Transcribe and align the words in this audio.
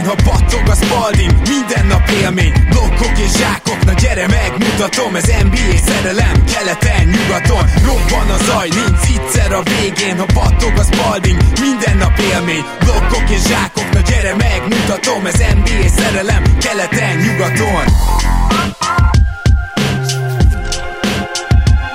végén, 0.00 0.16
ha 0.16 0.30
battog 0.30 0.68
a 0.68 0.74
spalding 0.74 1.32
Minden 1.48 1.86
nap 1.86 2.08
élmény, 2.22 2.52
blokkok 2.70 3.18
és 3.18 3.32
zsákok 3.38 3.84
Na 3.84 3.92
gyere 3.92 4.26
megmutatom, 4.26 5.14
ez 5.14 5.26
NBA 5.42 5.76
szerelem 5.86 6.44
Keleten, 6.52 7.04
nyugaton, 7.14 7.64
robban 7.86 8.28
a 8.36 8.38
zaj 8.44 8.68
Nincs 8.68 9.04
egyszer 9.16 9.52
a 9.52 9.62
végén, 9.62 10.18
ha 10.18 10.26
battog 10.34 10.72
a 10.76 10.82
spalding 10.90 11.38
Minden 11.60 11.96
nap 11.96 12.18
élmény, 12.32 12.64
blokkok 12.84 13.30
és 13.30 13.42
zsákok 13.42 13.88
Na 13.92 14.00
gyere 14.00 14.34
megmutatom, 14.34 15.26
ez 15.26 15.38
NBA 15.56 15.88
szerelem 15.98 16.42
Keleten, 16.64 17.16
nyugaton. 17.16 17.84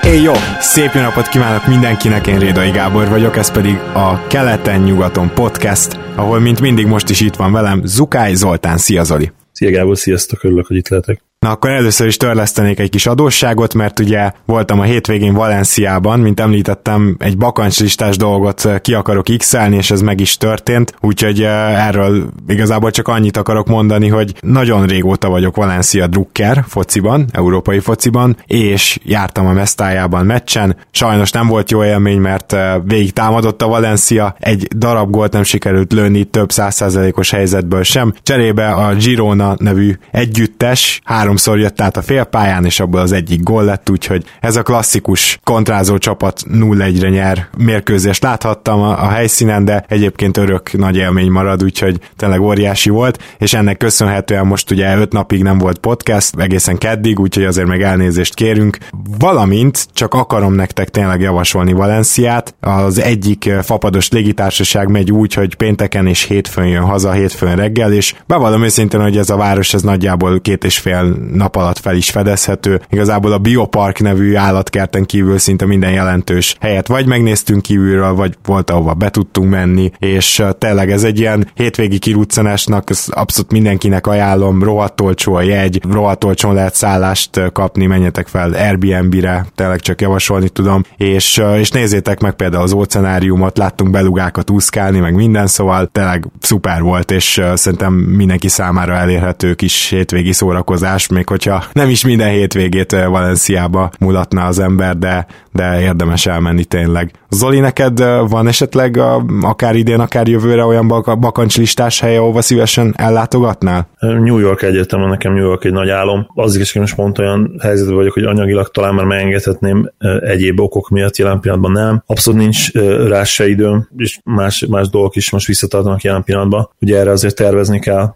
Éj 0.01 0.21
jó! 0.21 0.33
Szép 0.59 0.91
jó 0.93 1.01
napot 1.01 1.27
kívánok 1.27 1.67
mindenkinek, 1.67 2.27
én 2.27 2.39
Rédai 2.39 2.71
Gábor 2.71 3.09
vagyok, 3.09 3.37
ez 3.37 3.51
pedig 3.51 3.77
a 3.93 4.27
Keleten-nyugaton 4.27 5.31
podcast, 5.33 6.04
ahol 6.15 6.39
mint 6.39 6.59
mindig 6.59 6.85
most 6.85 7.09
is 7.09 7.19
itt 7.21 7.35
van 7.35 7.51
velem 7.51 7.81
Zukály 7.85 8.33
Zoltán. 8.33 8.77
Szia 8.77 9.03
Zoli! 9.03 9.31
Szia 9.51 9.71
Gábor, 9.71 9.97
sziasztok, 9.97 10.43
örülök, 10.43 10.67
hogy 10.67 10.77
itt 10.77 10.87
lehetek. 10.87 11.21
Na 11.45 11.51
akkor 11.51 11.69
először 11.69 12.07
is 12.07 12.17
törlesztenék 12.17 12.79
egy 12.79 12.89
kis 12.89 13.05
adósságot, 13.05 13.73
mert 13.73 13.99
ugye 13.99 14.31
voltam 14.45 14.79
a 14.79 14.83
hétvégén 14.83 15.33
Valenciában, 15.33 16.19
mint 16.19 16.39
említettem, 16.39 17.15
egy 17.19 17.37
bakancslistás 17.37 18.17
dolgot 18.17 18.69
ki 18.81 18.93
akarok 18.93 19.25
x 19.37 19.53
és 19.69 19.91
ez 19.91 20.01
meg 20.01 20.19
is 20.19 20.37
történt, 20.37 20.93
úgyhogy 21.01 21.41
erről 21.41 22.29
igazából 22.47 22.91
csak 22.91 23.07
annyit 23.07 23.37
akarok 23.37 23.67
mondani, 23.67 24.07
hogy 24.07 24.33
nagyon 24.41 24.85
régóta 24.85 25.29
vagyok 25.29 25.55
Valencia 25.55 26.07
drukker 26.07 26.63
fociban, 26.67 27.25
európai 27.31 27.79
fociban, 27.79 28.37
és 28.45 28.99
jártam 29.03 29.45
a 29.45 29.53
Mestájában 29.53 30.25
meccsen. 30.25 30.77
Sajnos 30.91 31.31
nem 31.31 31.47
volt 31.47 31.71
jó 31.71 31.83
élmény, 31.83 32.19
mert 32.19 32.55
végig 32.83 33.13
támadott 33.13 33.61
a 33.61 33.67
Valencia, 33.67 34.35
egy 34.39 34.67
darab 34.75 35.09
gólt 35.09 35.33
nem 35.33 35.43
sikerült 35.43 35.93
lőni 35.93 36.23
több 36.23 36.51
százszázalékos 36.51 37.29
helyzetből 37.29 37.83
sem. 37.83 38.13
Cserébe 38.23 38.69
a 38.69 38.95
Girona 38.95 39.55
nevű 39.59 39.93
együttes 40.11 41.01
három 41.03 41.33
háromszor 41.35 41.59
jött 41.59 41.81
át 41.81 41.97
a 41.97 42.01
félpályán, 42.01 42.65
és 42.65 42.79
abból 42.79 42.99
az 42.99 43.11
egyik 43.11 43.43
gól 43.43 43.63
lett, 43.63 43.89
úgyhogy 43.89 44.23
ez 44.39 44.55
a 44.55 44.61
klasszikus 44.61 45.39
kontrázó 45.43 45.97
csapat 45.97 46.41
0-1-re 46.51 47.09
nyer 47.09 47.47
mérkőzést 47.57 48.23
láthattam 48.23 48.81
a, 48.81 49.03
a 49.03 49.09
helyszínen, 49.09 49.65
de 49.65 49.85
egyébként 49.87 50.37
örök 50.37 50.73
nagy 50.73 50.95
élmény 50.97 51.31
marad, 51.31 51.63
úgyhogy 51.63 51.99
tényleg 52.15 52.41
óriási 52.41 52.89
volt, 52.89 53.23
és 53.37 53.53
ennek 53.53 53.77
köszönhetően 53.77 54.45
most 54.45 54.71
ugye 54.71 54.97
5 54.97 55.11
napig 55.11 55.43
nem 55.43 55.57
volt 55.57 55.77
podcast, 55.77 56.39
egészen 56.39 56.77
keddig, 56.77 57.19
úgyhogy 57.19 57.43
azért 57.43 57.67
meg 57.67 57.81
elnézést 57.81 58.33
kérünk. 58.33 58.77
Valamint 59.19 59.87
csak 59.93 60.13
akarom 60.13 60.53
nektek 60.53 60.89
tényleg 60.89 61.21
javasolni 61.21 61.73
Valenciát, 61.73 62.55
az 62.59 63.01
egyik 63.01 63.49
fapados 63.61 64.09
légitársaság 64.09 64.89
megy 64.89 65.11
úgy, 65.11 65.33
hogy 65.33 65.55
pénteken 65.55 66.07
és 66.07 66.23
hétfőn 66.23 66.67
jön 66.67 66.83
haza, 66.83 67.11
hétfőn 67.11 67.55
reggel, 67.55 67.93
és 67.93 68.13
bevallom 68.27 68.63
őszintén, 68.63 69.01
hogy 69.01 69.17
ez 69.17 69.29
a 69.29 69.35
város 69.35 69.73
ez 69.73 69.81
nagyjából 69.81 70.41
két 70.41 70.63
és 70.63 70.77
fél 70.77 71.14
nap 71.33 71.55
alatt 71.55 71.79
fel 71.79 71.95
is 71.95 72.09
fedezhető. 72.09 72.81
Igazából 72.89 73.31
a 73.31 73.37
Biopark 73.37 73.99
nevű 73.99 74.35
állatkerten 74.35 75.05
kívül 75.05 75.37
szinte 75.37 75.65
minden 75.65 75.91
jelentős 75.91 76.55
helyet 76.59 76.87
vagy 76.87 77.05
megnéztünk 77.05 77.61
kívülről, 77.61 78.13
vagy 78.13 78.37
volt, 78.45 78.69
ahova 78.69 78.93
be 78.93 79.09
tudtunk 79.09 79.49
menni, 79.49 79.91
és 79.99 80.43
tényleg 80.57 80.91
ez 80.91 81.03
egy 81.03 81.19
ilyen 81.19 81.47
hétvégi 81.53 81.99
kiruccanásnak, 81.99 82.89
abszolút 83.07 83.51
mindenkinek 83.51 84.07
ajánlom, 84.07 84.63
rohadt 84.63 85.01
olcsó 85.01 85.33
a 85.33 85.41
jegy, 85.41 85.81
rohadt 85.91 86.23
lehet 86.41 86.75
szállást 86.75 87.51
kapni, 87.51 87.85
menjetek 87.85 88.27
fel 88.27 88.53
Airbnb-re, 88.53 89.45
tényleg 89.55 89.79
csak 89.79 90.01
javasolni 90.01 90.49
tudom, 90.49 90.83
és, 90.97 91.41
és 91.57 91.69
nézzétek 91.69 92.19
meg 92.19 92.33
például 92.33 92.63
az 92.63 92.71
óceánáriumot, 92.71 93.57
láttunk 93.57 93.91
belugákat 93.91 94.49
úszkálni, 94.49 94.99
meg 94.99 95.15
minden, 95.15 95.47
szóval 95.47 95.89
tényleg 95.91 96.27
szuper 96.39 96.81
volt, 96.81 97.11
és 97.11 97.41
szerintem 97.53 97.93
mindenki 97.93 98.47
számára 98.47 98.93
elérhető 98.93 99.53
kis 99.53 99.89
hétvégi 99.89 100.33
szórakozás, 100.33 101.04
még 101.09 101.27
hogyha 101.27 101.63
nem 101.71 101.89
is 101.89 102.05
minden 102.05 102.29
hétvégét 102.29 102.93
eh, 102.93 103.07
Valenciába 103.07 103.89
mulatna 103.99 104.45
az 104.45 104.59
ember, 104.59 104.97
de, 104.97 105.25
de 105.51 105.81
érdemes 105.81 106.25
elmenni 106.25 106.63
tényleg. 106.63 107.11
Zoli, 107.29 107.59
neked 107.59 107.99
eh, 107.99 108.27
van 108.27 108.47
esetleg 108.47 108.97
a, 108.97 109.25
akár 109.41 109.75
idén, 109.75 109.99
akár 109.99 110.27
jövőre 110.27 110.63
olyan 110.63 110.87
bakancslistás 111.19 111.99
helye, 111.99 112.19
ahova 112.19 112.41
szívesen 112.41 112.93
ellátogatnál? 112.97 113.87
New 113.99 114.37
York 114.37 114.61
egyértelműen 114.61 115.09
nekem 115.09 115.33
New 115.33 115.43
York 115.43 115.63
egy 115.63 115.71
nagy 115.71 115.89
álom. 115.89 116.27
Az 116.33 116.55
is, 116.55 116.73
most 116.73 116.95
pont 116.95 117.19
olyan 117.19 117.59
helyzetben 117.61 117.95
vagyok, 117.95 118.13
hogy 118.13 118.23
anyagilag 118.23 118.67
talán 118.67 118.93
már 118.93 119.05
megengedhetném 119.05 119.91
eh, 119.97 120.15
egyéb 120.15 120.59
okok 120.59 120.89
miatt 120.89 121.17
jelen 121.17 121.39
pillanatban 121.39 121.71
nem. 121.71 122.03
Abszolút 122.05 122.39
nincs 122.39 122.71
rá 123.07 123.23
se 123.23 123.47
időm, 123.47 123.89
és 123.97 124.19
más, 124.23 124.65
más 124.69 124.89
dolgok 124.89 125.15
is 125.15 125.31
most 125.31 125.47
visszatartanak 125.47 126.01
jelen 126.01 126.23
pillanatban. 126.23 126.69
Ugye 126.81 126.99
erre 126.99 127.11
azért 127.11 127.35
tervezni 127.35 127.79
kell 127.79 128.13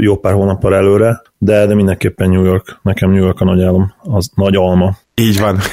jó 0.00 0.16
pár 0.16 0.32
hónappal 0.32 0.74
előre, 0.74 1.22
de, 1.44 1.66
de 1.66 1.74
mindenképpen 1.74 2.30
New 2.30 2.44
York, 2.44 2.78
nekem 2.82 3.10
New 3.10 3.22
York 3.22 3.40
a 3.40 3.44
nagy 3.44 3.62
álom, 3.62 3.94
az 4.02 4.30
nagy 4.34 4.56
alma. 4.56 4.96
Így 5.14 5.40
van. 5.40 5.58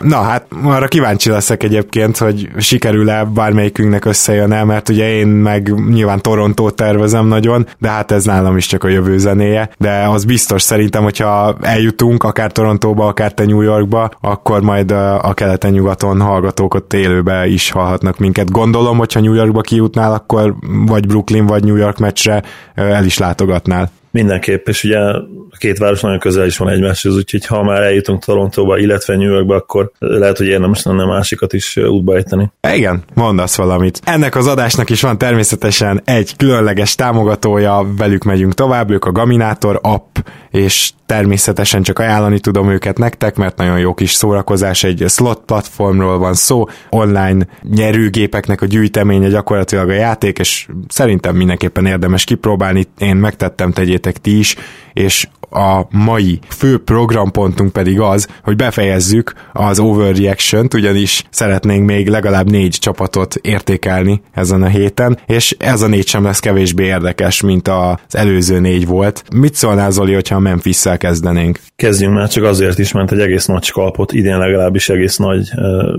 Na 0.00 0.20
hát 0.20 0.46
arra 0.64 0.86
kíváncsi 0.86 1.30
leszek 1.30 1.62
egyébként, 1.62 2.18
hogy 2.18 2.48
sikerül-e 2.58 3.24
bármelyikünknek 3.24 4.04
összejön 4.04 4.52
el, 4.52 4.64
mert 4.64 4.88
ugye 4.88 5.08
én 5.08 5.26
meg 5.26 5.88
nyilván 5.88 6.20
Toronto 6.20 6.70
tervezem 6.70 7.26
nagyon, 7.26 7.66
de 7.78 7.88
hát 7.88 8.10
ez 8.10 8.24
nálam 8.24 8.56
is 8.56 8.66
csak 8.66 8.84
a 8.84 8.88
jövő 8.88 9.18
zenéje, 9.18 9.70
de 9.78 10.08
az 10.08 10.24
biztos 10.24 10.62
szerintem, 10.62 11.02
hogyha 11.02 11.56
eljutunk 11.60 12.22
akár 12.22 12.52
Torontóba, 12.52 13.06
akár 13.06 13.32
te 13.32 13.44
New 13.44 13.60
Yorkba, 13.60 14.10
akkor 14.20 14.62
majd 14.62 14.90
a 15.20 15.32
keleten-nyugaton 15.34 16.20
hallgatók 16.20 16.74
ott 16.74 16.92
élőbe 16.92 17.46
is 17.46 17.70
hallhatnak 17.70 18.18
minket. 18.18 18.50
Gondolom, 18.50 18.98
hogyha 18.98 19.20
New 19.20 19.34
Yorkba 19.34 19.60
kijutnál, 19.60 20.12
akkor 20.12 20.54
vagy 20.86 21.06
Brooklyn, 21.06 21.46
vagy 21.46 21.64
New 21.64 21.76
York 21.76 21.98
meccsre 21.98 22.42
el 22.74 23.04
is 23.04 23.18
látogatnál. 23.18 23.90
Mindenképp, 24.12 24.68
és 24.68 24.84
ugye 24.84 24.98
a 24.98 25.56
két 25.58 25.78
város 25.78 26.00
nagyon 26.00 26.18
közel 26.18 26.46
is 26.46 26.56
van 26.56 26.68
egymáshoz, 26.68 27.16
úgyhogy 27.16 27.46
ha 27.46 27.62
már 27.62 27.82
eljutunk 27.82 28.24
Torontóba, 28.24 28.78
illetve 28.78 29.16
New 29.16 29.30
Yorkba, 29.30 29.54
akkor 29.54 29.90
lehet, 29.98 30.36
hogy 30.36 30.46
érdemes 30.46 30.82
lenne 30.82 31.04
másikat 31.04 31.52
is 31.52 31.76
útba 31.76 32.14
ejteni. 32.14 32.52
Igen, 32.72 33.02
mondasz 33.14 33.56
valamit. 33.56 34.00
Ennek 34.04 34.36
az 34.36 34.46
adásnak 34.46 34.90
is 34.90 35.00
van 35.00 35.18
természetesen 35.18 36.00
egy 36.04 36.36
különleges 36.36 36.94
támogatója, 36.94 37.86
velük 37.96 38.22
megyünk 38.22 38.54
tovább, 38.54 38.90
ők 38.90 39.04
a 39.04 39.12
Gaminator 39.12 39.78
app, 39.82 40.16
és 40.50 40.90
természetesen 41.12 41.82
csak 41.82 41.98
ajánlani 41.98 42.40
tudom 42.40 42.70
őket 42.70 42.98
nektek, 42.98 43.36
mert 43.36 43.56
nagyon 43.56 43.78
jó 43.78 43.94
kis 43.94 44.12
szórakozás, 44.12 44.84
egy 44.84 45.04
slot 45.08 45.42
platformról 45.46 46.18
van 46.18 46.34
szó, 46.34 46.64
online 46.90 47.46
nyerőgépeknek 47.62 48.62
a 48.62 48.66
gyűjteménye 48.66 49.28
gyakorlatilag 49.28 49.88
a 49.88 49.92
játék, 49.92 50.38
és 50.38 50.68
szerintem 50.88 51.36
mindenképpen 51.36 51.86
érdemes 51.86 52.24
kipróbálni, 52.24 52.86
én 52.98 53.16
megtettem, 53.16 53.72
tegyétek 53.72 54.16
ti 54.16 54.38
is, 54.38 54.56
és 54.92 55.26
a 55.52 55.86
mai 55.90 56.38
fő 56.48 56.78
programpontunk 56.78 57.72
pedig 57.72 58.00
az, 58.00 58.28
hogy 58.42 58.56
befejezzük 58.56 59.32
az 59.52 59.78
overreaction-t, 59.78 60.74
ugyanis 60.74 61.24
szeretnénk 61.30 61.86
még 61.86 62.08
legalább 62.08 62.50
négy 62.50 62.76
csapatot 62.80 63.34
értékelni 63.34 64.22
ezen 64.32 64.62
a 64.62 64.68
héten, 64.68 65.18
és 65.26 65.56
ez 65.58 65.82
a 65.82 65.86
négy 65.86 66.06
sem 66.06 66.24
lesz 66.24 66.38
kevésbé 66.38 66.84
érdekes, 66.84 67.40
mint 67.40 67.68
az 67.68 68.16
előző 68.16 68.60
négy 68.60 68.86
volt. 68.86 69.22
Mit 69.34 69.54
szólnál 69.54 69.90
Zoli, 69.90 70.12
hogyha 70.12 70.36
a 70.36 70.38
memphis 70.38 70.82
kezdenénk? 70.98 71.58
Kezdjünk 71.76 72.14
már 72.14 72.28
csak 72.28 72.44
azért 72.44 72.78
is, 72.78 72.92
mert 72.92 73.12
egy 73.12 73.20
egész 73.20 73.46
nagy 73.46 73.62
skalpot, 73.62 74.12
idén 74.12 74.38
legalábbisis 74.38 74.88
egész 74.88 75.16
nagy, 75.16 75.50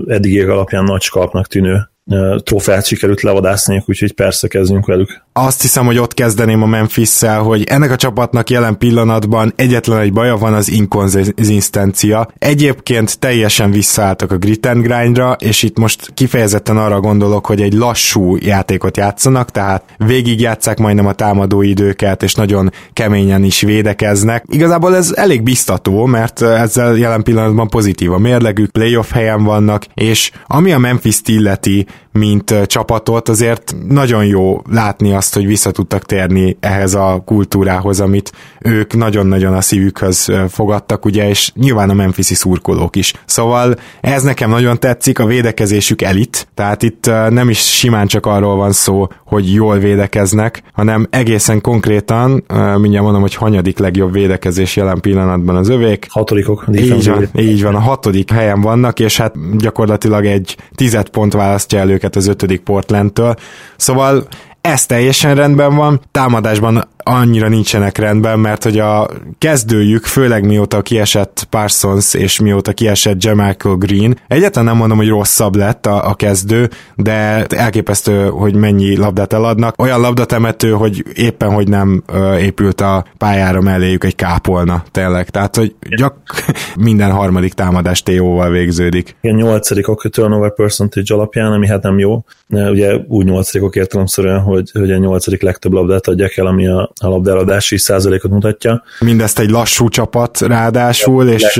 eddigiek 0.06 0.48
alapján 0.48 0.84
nagy 0.84 1.02
skalpnak 1.02 1.46
tűnő 1.46 1.92
trófeát 2.42 2.86
sikerült 2.86 3.22
levadászniuk, 3.22 3.88
úgyhogy 3.88 4.12
persze 4.12 4.48
kezdjünk 4.48 4.86
velük. 4.86 5.22
Azt 5.32 5.62
hiszem, 5.62 5.86
hogy 5.86 5.98
ott 5.98 6.14
kezdeném 6.14 6.62
a 6.62 6.66
memphis 6.66 7.20
hogy 7.20 7.64
ennek 7.64 7.90
a 7.90 7.96
csapatnak 7.96 8.50
jelen 8.50 8.78
pillanatban 8.78 9.52
egyetlen 9.56 9.98
egy 9.98 10.12
baja 10.12 10.36
van 10.36 10.54
az 10.54 10.70
inkonzisztencia. 10.70 12.28
Egyébként 12.38 13.18
teljesen 13.18 13.70
visszaálltak 13.70 14.32
a 14.32 14.36
grit 14.36 14.66
and 14.66 14.82
grindra, 14.82 15.36
és 15.40 15.62
itt 15.62 15.78
most 15.78 16.10
kifejezetten 16.14 16.76
arra 16.76 17.00
gondolok, 17.00 17.46
hogy 17.46 17.60
egy 17.60 17.72
lassú 17.72 18.36
játékot 18.36 18.96
játszanak, 18.96 19.50
tehát 19.50 19.84
végigjátszák 19.96 20.78
majdnem 20.78 21.06
a 21.06 21.12
támadó 21.12 21.62
időket, 21.62 22.22
és 22.22 22.34
nagyon 22.34 22.70
keményen 22.92 23.44
is 23.44 23.60
védekeznek. 23.60 24.44
Igazából 24.48 24.96
ez 24.96 25.12
elég 25.16 25.42
biztató, 25.42 26.04
mert 26.06 26.42
ezzel 26.42 26.96
jelen 26.96 27.22
pillanatban 27.22 27.68
pozitív 27.68 28.12
a 28.12 28.18
mérlegük, 28.18 28.70
playoff 28.70 29.10
helyen 29.12 29.44
vannak, 29.44 29.86
és 29.94 30.30
ami 30.46 30.72
a 30.72 30.78
Memphis 30.78 31.20
illeti, 31.24 31.86
mint 32.18 32.54
csapatot, 32.66 33.28
azért 33.28 33.74
nagyon 33.88 34.24
jó 34.24 34.62
látni 34.70 35.12
azt, 35.12 35.34
hogy 35.34 35.46
vissza 35.46 35.70
tudtak 35.70 36.04
térni 36.04 36.56
ehhez 36.60 36.94
a 36.94 37.22
kultúrához, 37.24 38.00
amit 38.00 38.32
ők 38.60 38.94
nagyon-nagyon 38.94 39.54
a 39.54 39.60
szívükhöz 39.60 40.32
fogadtak, 40.48 41.04
ugye, 41.04 41.28
és 41.28 41.52
nyilván 41.54 41.90
a 41.90 41.94
Memphisi 41.94 42.34
szurkolók 42.34 42.96
is. 42.96 43.12
Szóval 43.26 43.74
ez 44.00 44.22
nekem 44.22 44.50
nagyon 44.50 44.78
tetszik, 44.78 45.18
a 45.18 45.26
védekezésük 45.26 46.02
elit, 46.02 46.48
tehát 46.54 46.82
itt 46.82 47.10
nem 47.28 47.48
is 47.48 47.58
simán 47.58 48.06
csak 48.06 48.26
arról 48.26 48.56
van 48.56 48.72
szó, 48.72 49.08
hogy 49.26 49.52
jól 49.52 49.78
védekeznek, 49.78 50.62
hanem 50.72 51.06
egészen 51.10 51.60
konkrétan, 51.60 52.44
mindjárt 52.76 53.04
mondom, 53.04 53.20
hogy 53.20 53.34
hanyadik 53.34 53.78
legjobb 53.78 54.12
védekezés 54.12 54.76
jelen 54.76 55.00
pillanatban 55.00 55.56
az 55.56 55.68
övék. 55.68 56.06
Hatodikok. 56.10 56.64
Így 56.72 57.08
van, 57.08 57.28
így 57.36 57.62
van, 57.62 57.74
a 57.74 57.80
hatodik 57.80 58.30
helyen 58.30 58.60
vannak, 58.60 59.00
és 59.00 59.16
hát 59.16 59.58
gyakorlatilag 59.58 60.26
egy 60.26 60.56
tized 60.74 61.08
pont 61.08 61.32
választja 61.32 61.78
el 61.78 61.90
őket 61.90 62.03
az 62.16 62.26
ötödik 62.26 62.60
Portlandtől. 62.60 63.34
Szóval 63.76 64.26
ez 64.60 64.86
teljesen 64.86 65.34
rendben 65.34 65.76
van, 65.76 66.00
támadásban 66.10 66.88
annyira 67.04 67.48
nincsenek 67.48 67.98
rendben, 67.98 68.38
mert 68.38 68.62
hogy 68.62 68.78
a 68.78 69.08
kezdőjük, 69.38 70.04
főleg 70.04 70.46
mióta 70.46 70.82
kiesett 70.82 71.46
Parsons 71.50 72.14
és 72.14 72.40
mióta 72.40 72.72
kiesett 72.72 73.24
Jamichael 73.24 73.76
Green, 73.76 74.18
egyáltalán 74.28 74.68
nem 74.68 74.76
mondom, 74.76 74.96
hogy 74.96 75.08
rosszabb 75.08 75.56
lett 75.56 75.86
a, 75.86 76.08
a 76.08 76.14
kezdő, 76.14 76.70
de 76.96 77.46
elképesztő, 77.46 78.28
hogy 78.28 78.54
mennyi 78.54 78.96
labdát 78.96 79.32
eladnak. 79.32 79.82
Olyan 79.82 80.00
labdatemető, 80.00 80.70
hogy 80.70 81.02
éppen, 81.14 81.52
hogy 81.52 81.68
nem 81.68 82.02
ö, 82.12 82.36
épült 82.36 82.80
a 82.80 83.04
pályára 83.18 83.60
melléjük 83.60 84.04
egy 84.04 84.14
kápolna, 84.14 84.82
tényleg. 84.90 85.30
Tehát, 85.30 85.56
hogy 85.56 85.74
gyak 85.96 86.16
minden 86.76 87.10
harmadik 87.10 87.52
támadás 87.52 88.02
TO-val 88.02 88.50
végződik. 88.50 89.16
Igen, 89.20 89.36
nyolcadikok 89.36 90.10
turnover 90.10 90.54
percentage 90.54 91.14
alapján, 91.14 91.52
ami 91.52 91.66
hát 91.66 91.82
nem 91.82 91.98
jó. 91.98 92.24
Ugye 92.48 92.94
úgy 93.08 93.24
nyolcadikok 93.24 93.76
értelemszerűen, 93.76 94.40
hogy, 94.40 94.70
hogy 94.72 94.90
a 94.90 94.98
nyolcadik 94.98 95.42
legtöbb 95.42 95.72
labdát 95.72 96.06
adják 96.06 96.36
el, 96.36 96.46
ami 96.46 96.66
a, 96.66 96.92
a 97.00 97.08
labdeladási 97.08 97.78
százalékot 97.78 98.30
mutatja. 98.30 98.82
Mindezt 99.00 99.38
egy 99.38 99.50
lassú 99.50 99.88
csapat 99.88 100.40
ráadásul, 100.40 101.28
és... 101.28 101.54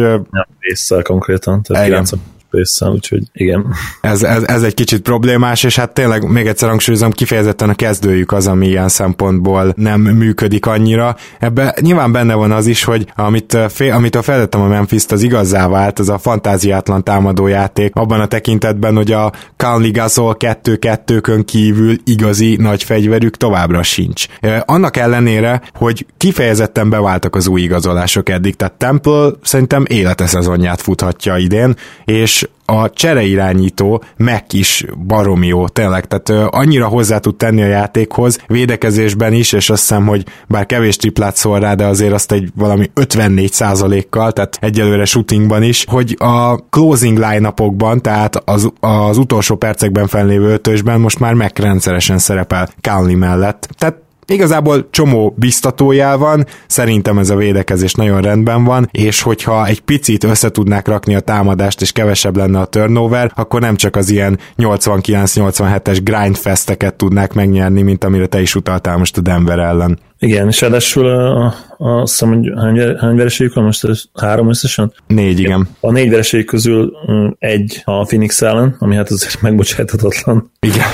Nem 0.87 1.03
konkrétan, 1.03 1.63
tehát 1.63 1.85
90 1.85 2.21
össze, 2.55 2.87
úgyhogy 2.87 3.23
igen. 3.33 3.75
Ez, 4.01 4.23
ez, 4.23 4.43
ez 4.43 4.63
egy 4.63 4.75
kicsit 4.75 5.03
problémás, 5.03 5.63
és 5.63 5.77
hát 5.77 5.93
tényleg 5.93 6.29
még 6.31 6.47
egyszer 6.47 6.69
hangsúlyozom, 6.69 7.11
kifejezetten 7.11 7.69
a 7.69 7.75
kezdőjük 7.75 8.33
az, 8.33 8.47
ami 8.47 8.67
ilyen 8.67 8.89
szempontból 8.89 9.73
nem 9.77 10.01
működik 10.01 10.67
annyira. 10.67 11.17
Ebben 11.39 11.75
nyilván 11.81 12.13
benne 12.13 12.35
van 12.35 12.53
az 12.53 12.67
is, 12.67 12.85
hogy 12.85 13.07
amit, 13.17 13.59
amit 13.93 14.15
a 14.15 14.23
feltettem 14.23 14.61
a 14.61 14.67
Memphis-t, 14.67 15.13
az 15.13 15.23
igazzá 15.23 15.69
vált, 15.69 15.99
az 15.99 16.09
a 16.09 16.19
fantáziátlan 16.19 17.05
támadójáték, 17.05 17.95
abban 17.95 18.21
a 18.21 18.27
tekintetben, 18.27 18.97
hogy 18.97 19.13
a 19.13 19.33
Conley 19.57 19.91
Gasol 19.91 20.37
2-2-kön 20.39 21.45
kívül 21.45 21.97
igazi 22.05 22.57
nagy 22.57 22.83
fegyverük 22.83 23.37
továbbra 23.37 23.83
sincs. 23.83 24.27
Annak 24.65 24.97
ellenére, 24.97 25.63
hogy 25.75 26.07
kifejezetten 26.17 26.91
beváltak 26.91 27.37
az 27.37 27.47
új 27.47 27.61
igazolások 27.61 28.29
eddig, 28.29 28.57
tehát 28.57 28.75
Temple 28.75 29.31
szerintem 29.43 29.85
élete 29.89 30.27
szezonját 30.27 30.81
futhatja 30.81 31.37
idén, 31.37 31.75
és 32.05 32.44
a 32.65 32.91
csereirányító 32.91 34.03
meg 34.17 34.45
is 34.51 34.85
baromi 35.07 35.47
jó, 35.47 35.69
tényleg, 35.69 36.07
tehát 36.07 36.49
annyira 36.51 36.87
hozzá 36.87 37.19
tud 37.19 37.37
tenni 37.37 37.63
a 37.63 37.67
játékhoz, 37.67 38.39
védekezésben 38.47 39.33
is, 39.33 39.53
és 39.53 39.71
azt 39.71 39.81
hiszem, 39.81 40.07
hogy 40.07 40.25
bár 40.49 40.67
kevés 40.67 40.97
triplát 40.97 41.37
szól 41.37 41.61
rá, 41.61 41.75
de 41.75 41.87
azért 41.87 42.13
azt 42.13 42.33
egy 42.33 42.51
valami 42.55 42.91
54 42.95 44.09
kal 44.11 44.33
tehát 44.33 44.59
egyelőre 44.61 45.05
shootingban 45.05 45.63
is, 45.63 45.85
hogy 45.89 46.17
a 46.19 46.57
closing 46.57 47.19
line-upokban, 47.19 48.03
tehát 48.03 48.37
az, 48.45 48.73
az 48.81 49.19
utolsó 49.19 49.57
percekben 49.57 50.07
fennlévő 50.07 50.53
ötösben 50.53 51.01
most 51.01 51.19
már 51.19 51.35
megrendszeresen 51.35 52.19
szerepel 52.19 52.69
Conley 52.81 53.17
mellett. 53.17 53.69
Tehát 53.79 54.04
Igazából 54.27 54.87
csomó 54.91 55.35
biztatójel 55.37 56.17
van, 56.17 56.47
szerintem 56.67 57.19
ez 57.19 57.31
a 57.31 57.37
védekezés 57.37 57.95
nagyon 57.95 58.21
rendben 58.21 58.65
van, 58.65 58.89
és 58.91 59.23
hogyha 59.23 59.67
egy 59.67 59.81
picit 59.81 60.25
össze 60.25 60.51
tudnák 60.51 60.89
rakni 60.89 61.15
a 61.15 61.21
támadást, 61.21 61.81
és 61.81 61.93
kevesebb 61.93 62.37
lenne 62.37 62.61
a 62.61 62.65
turnover, 62.65 63.33
akkor 63.35 63.61
nem 63.61 63.77
csak 63.77 63.97
az 63.97 64.11
ilyen 64.11 64.39
89-87-es 64.59 65.99
grindfesteket 66.03 66.95
tudnák 66.95 67.33
megnyerni, 67.33 67.83
mint 67.83 68.05
amire 68.05 68.27
te 68.27 68.41
is 68.41 68.55
utaltál 68.55 68.97
most 68.97 69.17
a 69.17 69.21
Denver 69.21 69.59
ellen. 69.59 69.99
Igen, 70.19 70.49
és 70.49 70.61
ráadásul 70.61 71.07
a, 71.07 71.45
a, 71.79 71.87
azt 71.87 72.13
hiszem, 72.13 72.35
hogy 72.35 72.53
hány, 72.57 72.97
hány 72.99 73.17
vereségük 73.17 73.55
van 73.55 73.65
most? 73.65 74.09
Három 74.15 74.49
összesen? 74.49 74.93
Négy, 75.07 75.39
igen. 75.39 75.69
A 75.81 75.91
négy 75.91 76.11
vereség 76.11 76.45
közül 76.45 76.93
mm, 77.13 77.27
egy 77.39 77.83
a 77.85 78.05
Phoenix 78.05 78.43
ellen, 78.43 78.77
ami 78.79 78.95
hát 78.95 79.11
azért 79.11 79.41
megbocsáthatatlan. 79.47 80.51
Igen. 80.61 80.87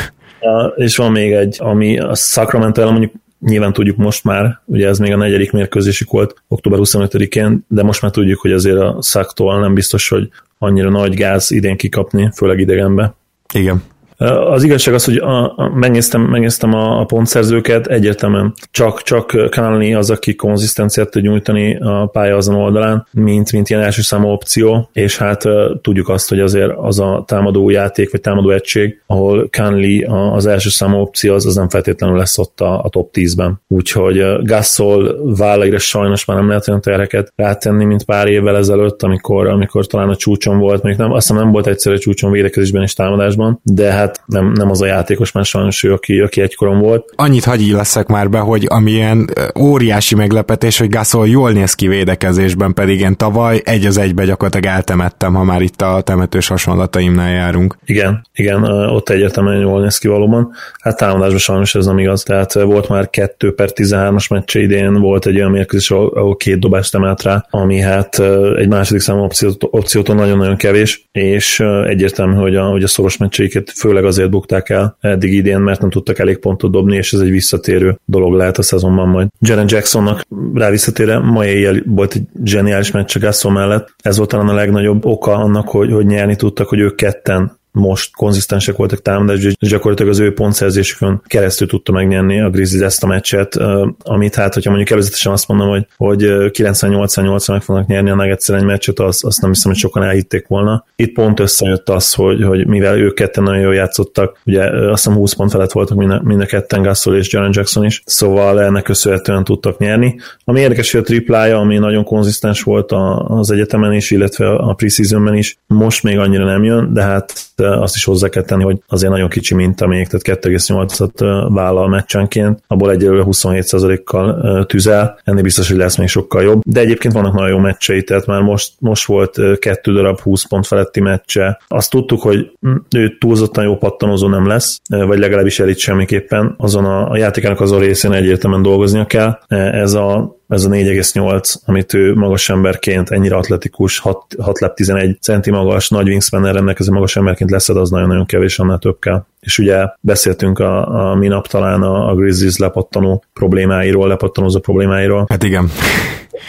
És 0.76 0.96
van 0.96 1.12
még 1.12 1.32
egy, 1.32 1.56
ami 1.58 1.98
a 1.98 2.14
Sacramento 2.14 2.80
ellen 2.80 2.92
mondjuk 2.92 3.14
nyilván 3.40 3.72
tudjuk 3.72 3.96
most 3.96 4.24
már, 4.24 4.60
ugye 4.64 4.88
ez 4.88 4.98
még 4.98 5.12
a 5.12 5.16
negyedik 5.16 5.52
mérkőzésük 5.52 6.10
volt 6.10 6.42
október 6.48 6.78
25-én, 6.82 7.64
de 7.68 7.82
most 7.82 8.02
már 8.02 8.10
tudjuk, 8.10 8.40
hogy 8.40 8.52
azért 8.52 8.78
a 8.78 8.96
szaktól 9.00 9.60
nem 9.60 9.74
biztos, 9.74 10.08
hogy 10.08 10.28
annyira 10.58 10.90
nagy 10.90 11.14
gáz 11.14 11.50
idén 11.50 11.76
kikapni, 11.76 12.30
főleg 12.34 12.58
idegenbe. 12.58 13.14
Igen. 13.54 13.82
Az 14.28 14.62
igazság 14.62 14.94
az, 14.94 15.04
hogy 15.04 15.16
a, 15.16 15.44
a, 15.56 15.70
megnéztem, 15.74 16.22
megnéztem 16.22 16.74
a, 16.74 17.00
a 17.00 17.04
pontszerzőket, 17.04 17.86
egyértelműen 17.86 18.54
csak, 18.70 19.02
csak 19.02 19.48
Kanalni 19.50 19.94
az, 19.94 20.10
aki 20.10 20.34
konzisztenciát 20.34 21.10
tud 21.10 21.22
nyújtani 21.22 21.76
a 21.76 22.06
pálya 22.06 22.36
azon 22.36 22.54
oldalán, 22.54 23.06
mint, 23.10 23.52
mint 23.52 23.68
ilyen 23.68 23.82
első 23.82 24.02
számú 24.02 24.28
opció, 24.28 24.90
és 24.92 25.18
hát 25.18 25.44
tudjuk 25.82 26.08
azt, 26.08 26.28
hogy 26.28 26.40
azért 26.40 26.72
az 26.76 26.98
a 26.98 27.24
támadó 27.26 27.70
játék, 27.70 28.10
vagy 28.10 28.20
támadó 28.20 28.50
egység, 28.50 29.02
ahol 29.06 29.48
Kanli 29.50 30.02
az 30.32 30.46
első 30.46 30.68
számú 30.68 30.96
opció, 30.96 31.34
az, 31.34 31.46
az 31.46 31.54
nem 31.54 31.68
feltétlenül 31.68 32.16
lesz 32.16 32.38
ott 32.38 32.60
a, 32.60 32.82
a 32.82 32.88
top 32.88 33.10
10-ben. 33.12 33.60
Úgyhogy 33.68 34.22
Gasol 34.42 35.34
vállaira 35.36 35.78
sajnos 35.78 36.24
már 36.24 36.36
nem 36.36 36.48
lehet 36.48 36.68
olyan 36.68 36.80
terheket 36.80 37.32
rátenni, 37.36 37.84
mint 37.84 38.04
pár 38.04 38.26
évvel 38.26 38.56
ezelőtt, 38.56 39.02
amikor, 39.02 39.46
amikor 39.46 39.86
talán 39.86 40.08
a 40.08 40.16
csúcson 40.16 40.58
volt, 40.58 40.82
mondjuk 40.82 41.06
nem, 41.06 41.12
azt 41.12 41.28
hiszem 41.28 41.42
nem 41.42 41.52
volt 41.52 41.66
egyszerű 41.66 41.96
csúcson 41.96 42.30
védekezésben 42.30 42.82
és 42.82 42.94
támadásban, 42.94 43.60
de 43.62 43.92
hát 43.92 44.09
hát 44.10 44.22
nem, 44.26 44.52
nem 44.52 44.70
az 44.70 44.82
a 44.82 44.86
játékos, 44.86 45.32
már 45.32 45.44
sajnos 45.44 45.82
ő, 45.82 45.92
aki, 45.92 46.18
aki 46.18 46.40
egykoron 46.40 46.78
volt. 46.78 47.12
Annyit 47.16 47.44
hagyj 47.44 47.72
leszek 47.72 48.06
már 48.06 48.30
be, 48.30 48.38
hogy 48.38 48.66
amilyen 48.68 49.30
óriási 49.58 50.14
meglepetés, 50.14 50.78
hogy 50.78 50.88
Gasol 50.88 51.28
jól 51.28 51.50
néz 51.50 51.74
ki 51.74 51.88
védekezésben, 51.88 52.74
pedig 52.74 53.00
én 53.00 53.16
tavaly 53.16 53.60
egy 53.64 53.86
az 53.86 53.98
egybe 53.98 54.24
gyakorlatilag 54.24 54.74
eltemettem, 54.76 55.34
ha 55.34 55.44
már 55.44 55.60
itt 55.60 55.82
a 55.82 56.00
temetős 56.00 56.48
hasonlataimnál 56.48 57.30
járunk. 57.30 57.76
Igen, 57.84 58.26
igen, 58.34 58.62
ott 58.64 59.08
egyértelműen 59.08 59.60
jól 59.60 59.80
néz 59.80 59.98
ki 59.98 60.08
valóban. 60.08 60.52
Hát 60.80 60.96
támadásban 60.96 61.38
sajnos 61.38 61.74
ez 61.74 61.86
nem 61.86 61.98
igaz, 61.98 62.22
tehát 62.22 62.52
volt 62.52 62.88
már 62.88 63.10
2 63.10 63.54
per 63.54 63.68
13-as 63.74 64.30
meccse 64.30 64.60
idén, 64.60 65.00
volt 65.00 65.26
egy 65.26 65.36
olyan 65.36 65.50
mérkőzés, 65.50 65.90
ahol 65.90 66.36
két 66.36 66.58
dobást 66.58 66.94
emelt 66.94 67.22
rá, 67.22 67.46
ami 67.50 67.80
hát 67.80 68.18
egy 68.56 68.68
második 68.68 69.02
számú 69.02 69.22
opciót, 69.22 69.56
opciótól 69.60 70.14
nagyon-nagyon 70.14 70.56
kevés, 70.56 71.08
és 71.12 71.60
egyértelmű, 71.86 72.34
hogy 72.34 72.56
a, 72.56 72.64
hogy 72.64 72.82
a 72.82 72.88
szoros 72.88 73.16
meccseiket 73.16 73.70
főleg 73.70 73.99
azért 74.04 74.30
bukták 74.30 74.68
el 74.68 74.96
eddig 75.00 75.32
idén, 75.32 75.58
mert 75.58 75.80
nem 75.80 75.90
tudtak 75.90 76.18
elég 76.18 76.38
pontot 76.38 76.70
dobni, 76.70 76.96
és 76.96 77.12
ez 77.12 77.20
egy 77.20 77.30
visszatérő 77.30 77.98
dolog 78.04 78.32
lehet 78.32 78.58
a 78.58 78.62
szezonban 78.62 79.08
majd. 79.08 79.28
Jaren 79.40 79.66
Jacksonnak 79.68 80.26
rá 80.54 80.70
visszatérve, 80.70 81.18
ma 81.18 81.46
éjjel 81.46 81.82
volt 81.86 82.14
egy 82.14 82.22
zseniális 82.44 82.90
meccs 82.90 83.16
a 83.16 83.18
Gasol 83.18 83.52
mellett. 83.52 83.94
Ez 84.02 84.16
volt 84.16 84.28
talán 84.28 84.48
a 84.48 84.54
legnagyobb 84.54 85.04
oka 85.04 85.32
annak, 85.32 85.68
hogy, 85.68 85.92
hogy 85.92 86.06
nyerni 86.06 86.36
tudtak, 86.36 86.68
hogy 86.68 86.78
ők 86.78 86.94
ketten 86.94 87.58
most 87.72 88.16
konzisztensek 88.16 88.76
voltak 88.76 89.02
támadás, 89.02 89.44
és 89.44 89.68
gyakorlatilag 89.68 90.12
az 90.12 90.18
ő 90.18 90.32
pontszerzésükön 90.32 91.22
keresztül 91.26 91.68
tudta 91.68 91.92
megnyerni 91.92 92.40
a 92.40 92.50
Grizzlies 92.50 92.84
ezt 92.86 93.04
a 93.04 93.06
meccset, 93.06 93.56
amit 94.02 94.34
hát, 94.34 94.54
hogyha 94.54 94.70
mondjuk 94.70 94.90
előzetesen 94.90 95.32
azt 95.32 95.48
mondom, 95.48 95.68
hogy, 95.68 95.86
hogy 95.96 96.22
98-8 96.22 97.50
meg 97.50 97.62
fognak 97.62 97.86
nyerni 97.86 98.10
a 98.10 98.14
nuggets 98.14 98.50
egy 98.50 98.64
meccset, 98.64 98.98
azt, 98.98 99.24
azt 99.24 99.40
nem 99.40 99.50
hiszem, 99.50 99.70
hogy 99.70 99.80
sokan 99.80 100.02
elhitték 100.02 100.46
volna. 100.46 100.84
Itt 100.96 101.12
pont 101.12 101.40
összejött 101.40 101.88
az, 101.88 102.14
hogy, 102.14 102.42
hogy 102.42 102.66
mivel 102.66 102.98
ők 102.98 103.14
ketten 103.14 103.42
nagyon 103.42 103.60
jól 103.60 103.74
játszottak, 103.74 104.38
ugye 104.44 104.62
azt 104.90 105.04
hiszem 105.04 105.18
20 105.18 105.32
pont 105.32 105.50
felett 105.50 105.72
voltak 105.72 105.96
mind 105.96 106.10
a, 106.10 106.20
mind 106.24 106.40
a 106.40 106.46
ketten, 106.46 106.82
Gasol 106.82 107.16
és 107.16 107.32
Jaren 107.32 107.50
Jackson 107.54 107.84
is, 107.84 108.02
szóval 108.06 108.62
ennek 108.62 108.82
köszönhetően 108.82 109.44
tudtak 109.44 109.78
nyerni. 109.78 110.20
Ami 110.44 110.60
érdekes, 110.60 110.92
hogy 110.92 111.00
a 111.00 111.04
triplája, 111.04 111.58
ami 111.58 111.78
nagyon 111.78 112.04
konzisztens 112.04 112.62
volt 112.62 112.92
az 113.26 113.50
egyetemen 113.50 113.92
is, 113.92 114.10
illetve 114.10 114.50
a 114.50 114.74
preseasonben 114.74 115.34
is, 115.34 115.56
most 115.66 116.02
még 116.02 116.18
annyira 116.18 116.44
nem 116.44 116.64
jön, 116.64 116.92
de 116.92 117.02
hát 117.02 117.32
azt 117.60 117.94
is 117.94 118.04
hozzá 118.04 118.28
kell 118.28 118.42
tenni, 118.42 118.62
hogy 118.62 118.78
azért 118.86 119.12
nagyon 119.12 119.28
kicsi 119.28 119.54
minta 119.54 119.86
még, 119.86 120.08
tehát 120.08 120.44
2,8-at 120.44 121.46
vállal 121.48 121.88
meccsenként, 121.88 122.62
abból 122.66 122.90
egyelőre 122.90 123.22
27%-kal 123.26 124.66
tüzel, 124.66 125.20
ennél 125.24 125.42
biztos, 125.42 125.68
hogy 125.68 125.76
lesz 125.76 125.96
még 125.96 126.08
sokkal 126.08 126.42
jobb, 126.42 126.60
de 126.64 126.80
egyébként 126.80 127.14
vannak 127.14 127.32
nagyon 127.34 127.48
jó 127.48 127.58
meccsei, 127.58 128.02
tehát 128.02 128.26
már 128.26 128.40
most, 128.40 128.72
most 128.78 129.06
volt 129.06 129.58
kettő 129.58 129.92
darab 129.92 130.20
20 130.20 130.46
pont 130.46 130.66
feletti 130.66 131.00
meccse. 131.00 131.60
Azt 131.68 131.90
tudtuk, 131.90 132.22
hogy 132.22 132.50
ő 132.96 133.16
túlzottan 133.18 133.64
jó 133.64 133.76
pattanozó 133.76 134.28
nem 134.28 134.46
lesz, 134.46 134.80
vagy 134.88 135.18
legalábbis 135.18 135.60
elit 135.60 135.78
semmiképpen, 135.78 136.54
azon 136.56 136.84
a, 136.84 137.10
a 137.10 137.16
játékának 137.16 137.60
azon 137.60 137.80
részén 137.80 138.12
egyértelműen 138.12 138.62
dolgoznia 138.62 139.04
kell. 139.04 139.38
Ez 139.48 139.94
a 139.94 140.38
ez 140.50 140.64
a 140.64 140.68
4,8, 140.68 141.54
amit 141.64 141.94
ő 141.94 142.14
magas 142.14 142.48
emberként 142.48 143.10
ennyire 143.10 143.36
atletikus, 143.36 143.98
6, 143.98 144.34
6 144.38 144.60
lep 144.60 144.74
11 144.74 145.22
centi 145.22 145.50
magas, 145.50 145.88
nagy 145.88 146.08
wingspan 146.08 146.52
rendelkező 146.52 146.92
magas 146.92 147.16
emberként 147.16 147.50
leszed, 147.50 147.76
az 147.76 147.90
nagyon-nagyon 147.90 148.26
kevés, 148.26 148.58
annál 148.58 148.78
több 148.78 148.98
kell. 148.98 149.24
És 149.40 149.58
ugye 149.58 149.88
beszéltünk 150.00 150.58
a, 150.58 151.10
a 151.10 151.14
minap 151.14 151.46
talán 151.46 151.82
a, 151.82 152.10
a 152.10 152.14
Grizzlies 152.14 152.56
lepattanó 152.56 153.24
problémáiról, 153.32 154.08
lepattanózó 154.08 154.58
problémáiról. 154.58 155.26
Hát 155.28 155.42
igen. 155.42 155.70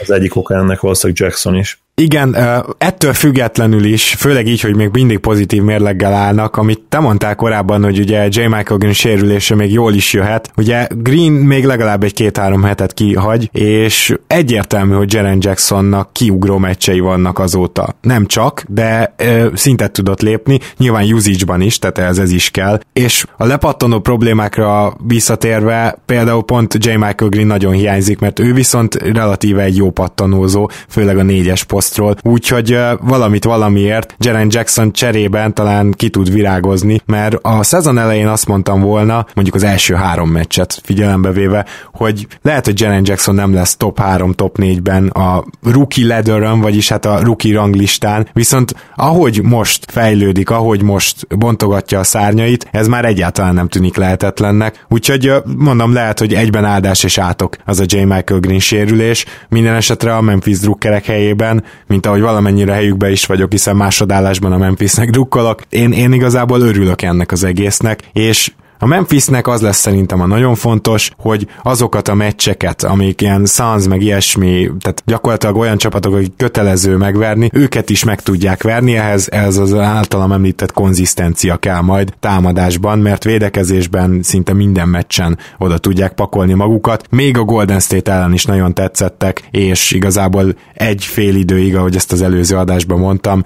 Az 0.02 0.12
egyik 0.12 0.36
oka 0.36 0.56
ennek 0.56 0.80
valószínűleg 0.80 1.22
Jackson 1.22 1.56
is. 1.56 1.82
Igen, 1.96 2.36
ettől 2.78 3.14
függetlenül 3.14 3.84
is, 3.84 4.16
főleg 4.18 4.48
így, 4.48 4.62
hogy 4.62 4.76
még 4.76 4.90
mindig 4.92 5.18
pozitív 5.18 5.62
mérleggel 5.62 6.14
állnak, 6.14 6.58
amit 6.58 6.82
te 6.90 7.00
mondtál 7.00 7.36
korábban, 7.36 7.84
hogy 7.84 8.00
ugye 8.00 8.28
J. 8.30 8.40
Michael 8.40 8.78
Green 8.78 8.94
sérülése 8.94 9.56
még 9.56 9.72
jól 9.72 9.94
is 9.94 10.14
jöhet. 10.14 10.52
Ugye 10.58 10.88
Green 10.96 11.32
még 11.32 11.66
legalább 11.66 12.04
egy 12.04 12.14
két-három 12.14 12.64
hetet 12.64 12.94
kihagy, 12.94 13.50
és 13.52 14.16
egyértelmű, 14.28 14.94
hogy 14.94 15.14
Jaren 15.14 15.38
Jacksonnak 15.42 16.14
kiugró 16.14 16.58
meccsei 16.58 17.00
vannak 17.00 17.40
azóta. 17.40 17.96
Nem 18.02 18.26
csak, 18.26 18.64
de 18.68 19.14
ö, 19.18 19.48
szintet 19.54 19.92
tudott 19.92 20.22
lépni, 20.22 20.60
nyilván 20.78 21.14
usage 21.14 21.64
is, 21.64 21.80
tehát 21.80 21.98
ez, 21.98 22.18
ez 22.18 22.32
is 22.32 22.50
kell, 22.50 22.80
és 22.94 23.26
a 23.38 23.46
lepattanó 23.46 24.00
problémákra 24.00 24.94
visszatérve 25.08 25.98
például 26.06 26.44
pont 26.44 26.86
J. 26.86 26.90
Michael 26.90 27.30
Green 27.30 27.48
nagyon 27.48 27.74
hiányzik, 27.74 28.20
mert 28.20 28.40
ő 28.40 28.54
viszont 28.54 28.96
relatíve 28.96 29.64
egy 29.64 29.76
jó 29.76 29.92
pattanózó, 29.92 30.70
főleg 30.88 31.18
a 31.18 31.24
négyes 31.24 31.64
posztról, 31.64 32.16
úgyhogy 32.24 32.80
valamit 33.02 33.44
valamiért 33.44 34.16
Jaren 34.18 34.48
Jackson 34.50 34.92
cserében 34.92 35.54
talán 35.54 35.92
ki 35.92 36.10
tud 36.10 36.32
virágozni, 36.32 37.02
mert 37.06 37.36
a 37.42 37.64
szezon 37.64 37.98
elején 37.98 38.28
azt 38.28 38.48
mondtam 38.48 38.82
volna, 38.82 39.26
mondjuk 39.34 39.56
az 39.56 39.64
első 39.64 39.94
három 39.94 40.30
meccset 40.30 40.80
figyelembe 40.84 41.32
véve, 41.32 41.66
hogy 41.94 42.28
lehet, 42.42 42.66
hogy 42.66 42.80
Jaren 42.80 43.06
Jackson 43.06 43.36
nem 43.36 43.54
lesz 43.54 43.78
top 43.78 44.00
3, 44.00 44.34
top 44.34 44.58
4-ben 44.60 45.08
a 45.08 45.44
rookie 45.64 46.08
ladderön, 46.08 46.60
vagyis 46.62 46.90
hát 46.90 47.06
a 47.06 47.20
rookie 47.24 47.54
ranglistán, 47.54 48.28
viszont 48.34 48.76
ahogy 48.96 49.42
most 49.44 49.92
fejlődik, 49.92 50.50
ahogy 50.50 50.82
most 50.82 51.38
bontogatja 51.38 52.00
a 52.00 52.04
szárnyait, 52.04 52.68
ez 52.72 52.88
már 52.88 53.06
egyáltalán 53.06 53.54
nem 53.54 53.68
tűnik 53.68 53.96
lehetetlennek, 53.96 54.86
úgyhogy 54.90 55.34
mondom, 55.58 55.94
lehet, 55.94 56.20
hogy 56.20 56.34
egyben 56.34 56.66
áldás 56.66 57.04
és 57.04 57.18
átok. 57.18 57.56
Az 57.66 57.80
a 57.80 57.84
J. 57.88 57.98
Michael 57.98 58.40
Green 58.40 58.60
sérülés, 58.60 59.26
minden 59.50 59.76
esetre 59.76 60.16
a 60.16 60.22
Memphis 60.22 60.60
drukkerek 60.60 61.06
helyében, 61.06 61.64
mint 61.88 62.06
ahogy 62.06 62.22
valamennyire 62.22 62.74
helyükbe 62.74 63.12
is 63.12 63.26
vagyok, 63.26 63.52
hiszen 63.52 63.76
másodállásban 63.76 64.52
a 64.52 64.58
Memphisnek 64.58 65.10
drukkolok, 65.10 65.62
én, 65.70 65.92
én 65.92 66.14
igazából 66.14 66.62
örülök 66.62 67.02
ennek 67.02 67.32
az 67.32 67.44
egésznek, 67.44 68.00
és 68.14 68.52
a 68.84 68.88
Memphisnek 68.88 69.48
az 69.48 69.62
lesz 69.62 69.78
szerintem 69.78 70.22
a 70.22 70.26
nagyon 70.26 70.56
fontos, 70.56 71.12
hogy 71.18 71.48
azokat 71.64 72.08
a 72.08 72.14
meccseket, 72.14 72.84
amik 72.84 73.22
ilyen 73.22 73.46
Suns 73.46 73.88
meg 73.88 74.02
ilyesmi, 74.02 74.72
tehát 74.80 75.04
gyakorlatilag 75.06 75.56
olyan 75.56 75.78
csapatok, 75.78 76.14
hogy 76.14 76.32
kötelező 76.38 76.98
megverni, 76.98 77.50
őket 77.54 77.90
is 77.90 78.04
meg 78.04 78.22
tudják 78.22 78.64
verni, 78.64 78.96
ehhez 78.96 79.32
ez 79.32 79.58
az 79.58 79.74
általam 79.74 80.32
említett 80.32 80.72
konzisztencia 80.72 81.58
kell 81.58 81.82
majd 81.82 82.14
támadásban, 82.20 83.00
mert 83.00 83.24
védekezésben 83.24 84.20
szinte 84.24 84.54
minden 84.54 84.88
meccsen 84.88 85.38
oda 85.58 85.78
tudják 85.78 86.14
pakolni 86.14 86.54
magukat. 86.54 87.08
Még 87.10 87.38
a 87.38 87.44
Golden 87.44 87.80
State 87.80 88.12
ellen 88.12 88.34
is 88.34 88.46
nagyon 88.46 88.74
tetszettek, 88.74 89.48
és 89.52 89.92
igazából 89.92 90.56
egy 90.74 91.06
fél 91.06 91.36
időig, 91.36 91.76
ahogy 91.76 91.96
ezt 91.96 92.12
az 92.12 92.22
előző 92.22 92.58
adásban 92.58 93.00
mondtam, 93.00 93.44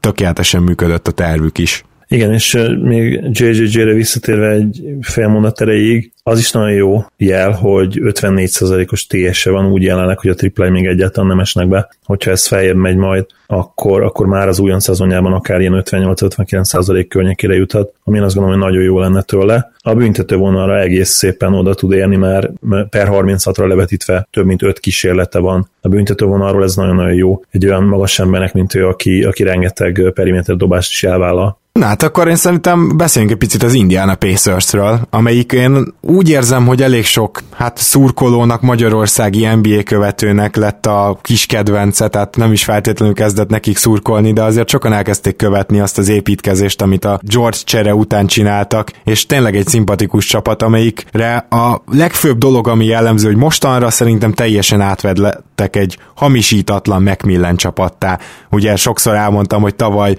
tökéletesen 0.00 0.62
működött 0.62 1.08
a 1.08 1.12
tervük 1.12 1.58
is. 1.58 1.84
Igen, 2.08 2.32
és 2.32 2.58
még 2.82 3.20
JJJ-re 3.32 3.92
visszatérve 3.92 4.50
egy 4.50 4.82
fél 5.00 5.28
mondat 5.28 5.60
erejéig, 5.60 6.12
az 6.26 6.38
is 6.38 6.52
nagyon 6.52 6.72
jó 6.72 7.04
jel, 7.16 7.50
hogy 7.50 8.00
54%-os 8.02 9.06
TS-e 9.06 9.50
van 9.50 9.66
úgy 9.66 9.82
jelenleg, 9.82 10.18
hogy 10.18 10.30
a 10.30 10.34
triple 10.34 10.70
még 10.70 10.86
egyáltalán 10.86 11.28
nem 11.28 11.40
esnek 11.40 11.68
be. 11.68 11.88
Hogyha 12.04 12.30
ez 12.30 12.46
feljebb 12.46 12.76
megy 12.76 12.96
majd, 12.96 13.26
akkor, 13.46 14.02
akkor 14.02 14.26
már 14.26 14.48
az 14.48 14.58
újon 14.58 14.80
szezonjában 14.80 15.32
akár 15.32 15.60
ilyen 15.60 15.82
58-59% 15.84 17.06
környékére 17.08 17.54
juthat, 17.54 17.92
ami 18.04 18.18
azt 18.18 18.34
gondolom, 18.34 18.60
hogy 18.60 18.70
nagyon 18.70 18.84
jó 18.84 18.98
lenne 18.98 19.22
tőle. 19.22 19.72
A 19.78 19.94
büntető 19.94 20.36
vonalra 20.36 20.80
egész 20.80 21.08
szépen 21.08 21.54
oda 21.54 21.74
tud 21.74 21.92
érni, 21.92 22.16
már 22.16 22.50
per 22.90 23.08
36-ra 23.10 23.68
levetítve 23.68 24.28
több 24.30 24.46
mint 24.46 24.62
5 24.62 24.78
kísérlete 24.78 25.38
van. 25.38 25.68
A 25.80 25.88
büntető 25.88 26.26
vonalról 26.26 26.62
ez 26.62 26.74
nagyon-nagyon 26.74 27.14
jó. 27.14 27.42
Egy 27.50 27.66
olyan 27.66 27.84
magas 27.84 28.18
embernek, 28.18 28.52
mint 28.52 28.74
ő, 28.74 28.86
aki, 28.86 29.24
aki 29.24 29.42
rengeteg 29.42 30.10
periméter 30.14 30.56
dobást 30.56 30.90
is 30.90 31.04
elvállal. 31.04 31.62
Na 31.78 31.86
hát 31.86 32.02
akkor 32.02 32.28
én 32.28 32.36
szerintem 32.36 32.96
beszéljünk 32.96 33.32
egy 33.32 33.40
picit 33.40 33.62
az 33.62 33.74
Indiana 33.74 34.14
Pacersről, 34.14 35.00
amelyik 35.10 35.52
én 35.52 35.94
úgy 36.00 36.28
érzem, 36.28 36.66
hogy 36.66 36.82
elég 36.82 37.04
sok 37.04 37.40
hát 37.54 37.78
szurkolónak, 37.78 38.60
magyarországi 38.60 39.46
NBA 39.46 39.82
követőnek 39.82 40.56
lett 40.56 40.86
a 40.86 41.18
kis 41.22 41.46
kedvence, 41.46 42.08
tehát 42.08 42.36
nem 42.36 42.52
is 42.52 42.64
feltétlenül 42.64 43.14
kezdett 43.14 43.48
nekik 43.48 43.76
szurkolni, 43.76 44.32
de 44.32 44.42
azért 44.42 44.68
sokan 44.68 44.92
elkezdték 44.92 45.36
követni 45.36 45.80
azt 45.80 45.98
az 45.98 46.08
építkezést, 46.08 46.82
amit 46.82 47.04
a 47.04 47.20
George 47.22 47.58
csere 47.64 47.94
után 47.94 48.26
csináltak, 48.26 48.90
és 49.04 49.26
tényleg 49.26 49.56
egy 49.56 49.66
szimpatikus 49.66 50.26
csapat, 50.26 50.62
amelyikre 50.62 51.36
a 51.36 51.82
legfőbb 51.92 52.38
dolog, 52.38 52.68
ami 52.68 52.84
jellemző, 52.84 53.26
hogy 53.26 53.36
mostanra 53.36 53.90
szerintem 53.90 54.32
teljesen 54.32 54.80
átvedlettek 54.80 55.76
egy 55.76 55.98
hamisítatlan 56.14 57.02
Macmillan 57.02 57.56
csapattá. 57.56 58.18
Ugye 58.50 58.76
sokszor 58.76 59.14
elmondtam, 59.14 59.62
hogy 59.62 59.74
tavaly 59.74 60.16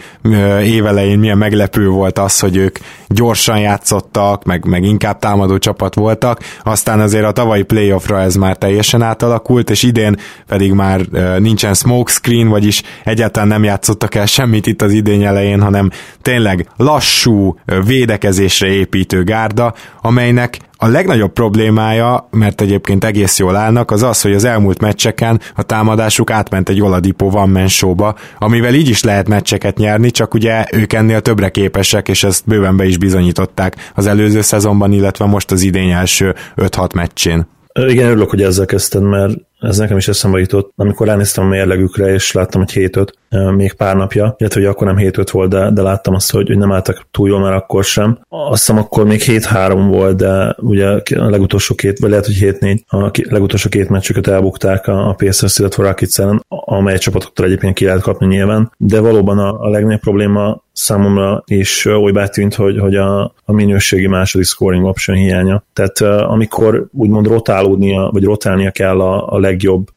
évelején 0.63 1.19
milyen 1.19 1.43
meglepő 1.45 1.87
volt 1.89 2.19
az, 2.19 2.39
hogy 2.39 2.57
ők 2.57 2.77
gyorsan 3.07 3.59
játszottak, 3.59 4.43
meg, 4.43 4.65
meg 4.65 4.83
inkább 4.83 5.19
támadó 5.19 5.57
csapat 5.57 5.95
voltak, 5.95 6.39
aztán 6.63 6.99
azért 6.99 7.25
a 7.25 7.31
tavalyi 7.31 7.63
playoffra 7.63 8.21
ez 8.21 8.35
már 8.35 8.57
teljesen 8.57 9.01
átalakult, 9.01 9.69
és 9.69 9.83
idén 9.83 10.15
pedig 10.47 10.73
már 10.73 10.99
nincsen 11.39 11.73
smoke 11.73 12.11
screen, 12.11 12.47
vagyis 12.47 12.81
egyáltalán 13.03 13.47
nem 13.47 13.63
játszottak 13.63 14.15
el 14.15 14.25
semmit 14.25 14.67
itt 14.67 14.81
az 14.81 14.91
idény 14.91 15.23
elején, 15.23 15.61
hanem 15.61 15.89
tényleg 16.21 16.67
lassú, 16.77 17.55
védekezésre 17.85 18.67
építő 18.67 19.23
gárda, 19.23 19.73
amelynek 20.01 20.57
a 20.77 20.87
legnagyobb 20.87 21.33
problémája, 21.33 22.27
mert 22.31 22.61
egyébként 22.61 23.03
egész 23.03 23.39
jól 23.39 23.55
állnak, 23.55 23.91
az 23.91 24.03
az, 24.03 24.21
hogy 24.21 24.33
az 24.33 24.43
elmúlt 24.43 24.81
meccseken 24.81 25.39
a 25.55 25.63
támadásuk 25.63 26.31
átment 26.31 26.69
egy 26.69 26.81
Oladipo 26.81 27.29
van 27.29 27.49
man 27.49 27.67
showba, 27.67 28.15
amivel 28.39 28.73
így 28.73 28.89
is 28.89 29.03
lehet 29.03 29.27
meccseket 29.27 29.77
nyerni, 29.77 30.11
csak 30.11 30.33
ugye 30.33 30.65
ők 30.71 30.93
ennél 30.93 31.21
többre 31.21 31.49
képesek, 31.49 32.07
és 32.07 32.23
ezt 32.23 32.45
bőven 32.45 32.77
be 32.77 32.85
is 32.85 32.97
bizonyították 32.97 33.91
az 33.95 34.07
előző 34.07 34.41
szezonban, 34.41 34.91
illetve 34.91 35.25
most 35.25 35.51
az 35.51 35.61
idény 35.61 35.89
első 35.89 36.35
5-6 36.55 36.95
meccsén. 36.95 37.47
Igen, 37.73 38.09
örülök, 38.09 38.29
hogy 38.29 38.41
ezzel 38.41 38.65
kezdted, 38.65 39.01
mert 39.01 39.33
ez 39.65 39.77
nekem 39.77 39.97
is 39.97 40.07
eszembe 40.07 40.39
jutott, 40.39 40.71
amikor 40.75 41.07
ránéztem 41.07 41.45
a 41.45 41.47
mérlegükre, 41.47 42.13
és 42.13 42.31
láttam, 42.31 42.61
hogy 42.61 42.89
7-5 43.29 43.55
még 43.55 43.73
pár 43.73 43.95
napja, 43.95 44.35
illetve 44.37 44.59
hogy 44.59 44.69
akkor 44.69 44.87
nem 44.87 44.97
7-5 44.99 45.27
volt, 45.31 45.49
de, 45.49 45.71
de 45.71 45.81
láttam 45.81 46.13
azt, 46.13 46.31
hogy, 46.31 46.47
hogy 46.47 46.57
nem 46.57 46.71
álltak 46.71 47.07
túl 47.11 47.29
jól 47.29 47.39
már 47.39 47.53
akkor 47.53 47.83
sem. 47.83 48.19
Azt 48.29 48.65
hiszem 48.65 48.77
akkor 48.77 49.05
még 49.05 49.21
7-3 49.25 49.85
volt, 49.89 50.15
de 50.15 50.55
ugye 50.59 50.87
a 51.15 51.29
legutolsó 51.29 51.75
két, 51.75 51.99
vagy 51.99 52.09
lehet, 52.09 52.25
hogy 52.25 52.37
7-4, 52.39 52.79
a 52.87 53.11
legutolsó 53.29 53.69
két 53.69 53.89
meccsüket 53.89 54.27
elbukták 54.27 54.87
a, 54.87 55.09
a 55.09 55.13
Pacers, 55.13 55.59
illetve 55.59 55.83
a 55.83 55.87
Rockets 55.87 56.19
ellen, 56.19 56.45
amely 56.47 56.97
csapatoktól 56.97 57.45
egyébként 57.45 57.73
ki 57.75 57.85
lehet 57.85 58.01
kapni 58.01 58.27
nyilván, 58.27 58.71
de 58.77 58.99
valóban 58.99 59.37
a, 59.37 59.59
a 59.59 59.69
legnagyobb 59.69 59.99
probléma 59.99 60.63
számomra 60.75 61.43
is 61.45 61.85
olybá 61.85 62.27
tűnt, 62.27 62.55
hogy, 62.55 62.79
hogy 62.79 62.95
a, 62.95 63.23
a 63.45 63.51
minőségi 63.51 64.07
második 64.07 64.45
scoring 64.45 64.85
option 64.85 65.17
hiánya. 65.17 65.63
Tehát 65.73 65.99
amikor 66.21 66.87
úgymond 66.91 67.27
rotálódnia, 67.27 68.09
vagy 68.11 68.23
rotálnia 68.23 68.71
kell 68.71 69.01
a, 69.01 69.33
a 69.33 69.39
legjobb 69.39 69.87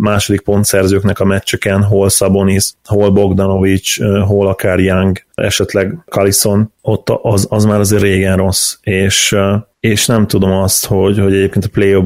második 0.00 0.40
pontszerzőknek 0.40 1.20
a 1.20 1.24
meccseken, 1.24 1.82
hol 1.82 2.08
Sabonis, 2.08 2.72
hol 2.84 3.10
Bogdanovics, 3.10 4.00
hol 4.26 4.48
akár 4.48 4.78
Young, 4.78 5.18
esetleg 5.34 5.98
Kalison, 6.08 6.72
ott 6.82 7.08
az, 7.22 7.46
az 7.50 7.64
már 7.64 7.80
azért 7.80 8.02
régen 8.02 8.36
rossz, 8.36 8.76
és 8.80 9.36
és 9.80 10.06
nem 10.06 10.26
tudom 10.26 10.50
azt, 10.50 10.86
hogy, 10.86 11.18
hogy 11.18 11.34
egyébként 11.34 11.64
a 11.64 11.68
play 11.72 12.04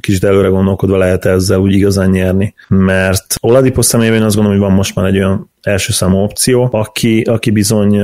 kicsit 0.00 0.24
előre 0.24 0.48
gondolkodva 0.48 0.96
lehet 0.96 1.24
ezzel 1.24 1.58
úgy 1.58 1.72
igazán 1.72 2.10
nyerni, 2.10 2.54
mert 2.68 3.34
Oladipo 3.40 3.82
személyében 3.82 4.18
én 4.18 4.24
azt 4.24 4.34
gondolom, 4.34 4.58
hogy 4.58 4.68
van 4.68 4.76
most 4.76 4.94
már 4.94 5.06
egy 5.06 5.16
olyan 5.16 5.51
első 5.62 5.92
számú 5.92 6.16
opció, 6.16 6.68
aki, 6.72 7.20
aki 7.20 7.50
bizony 7.50 8.00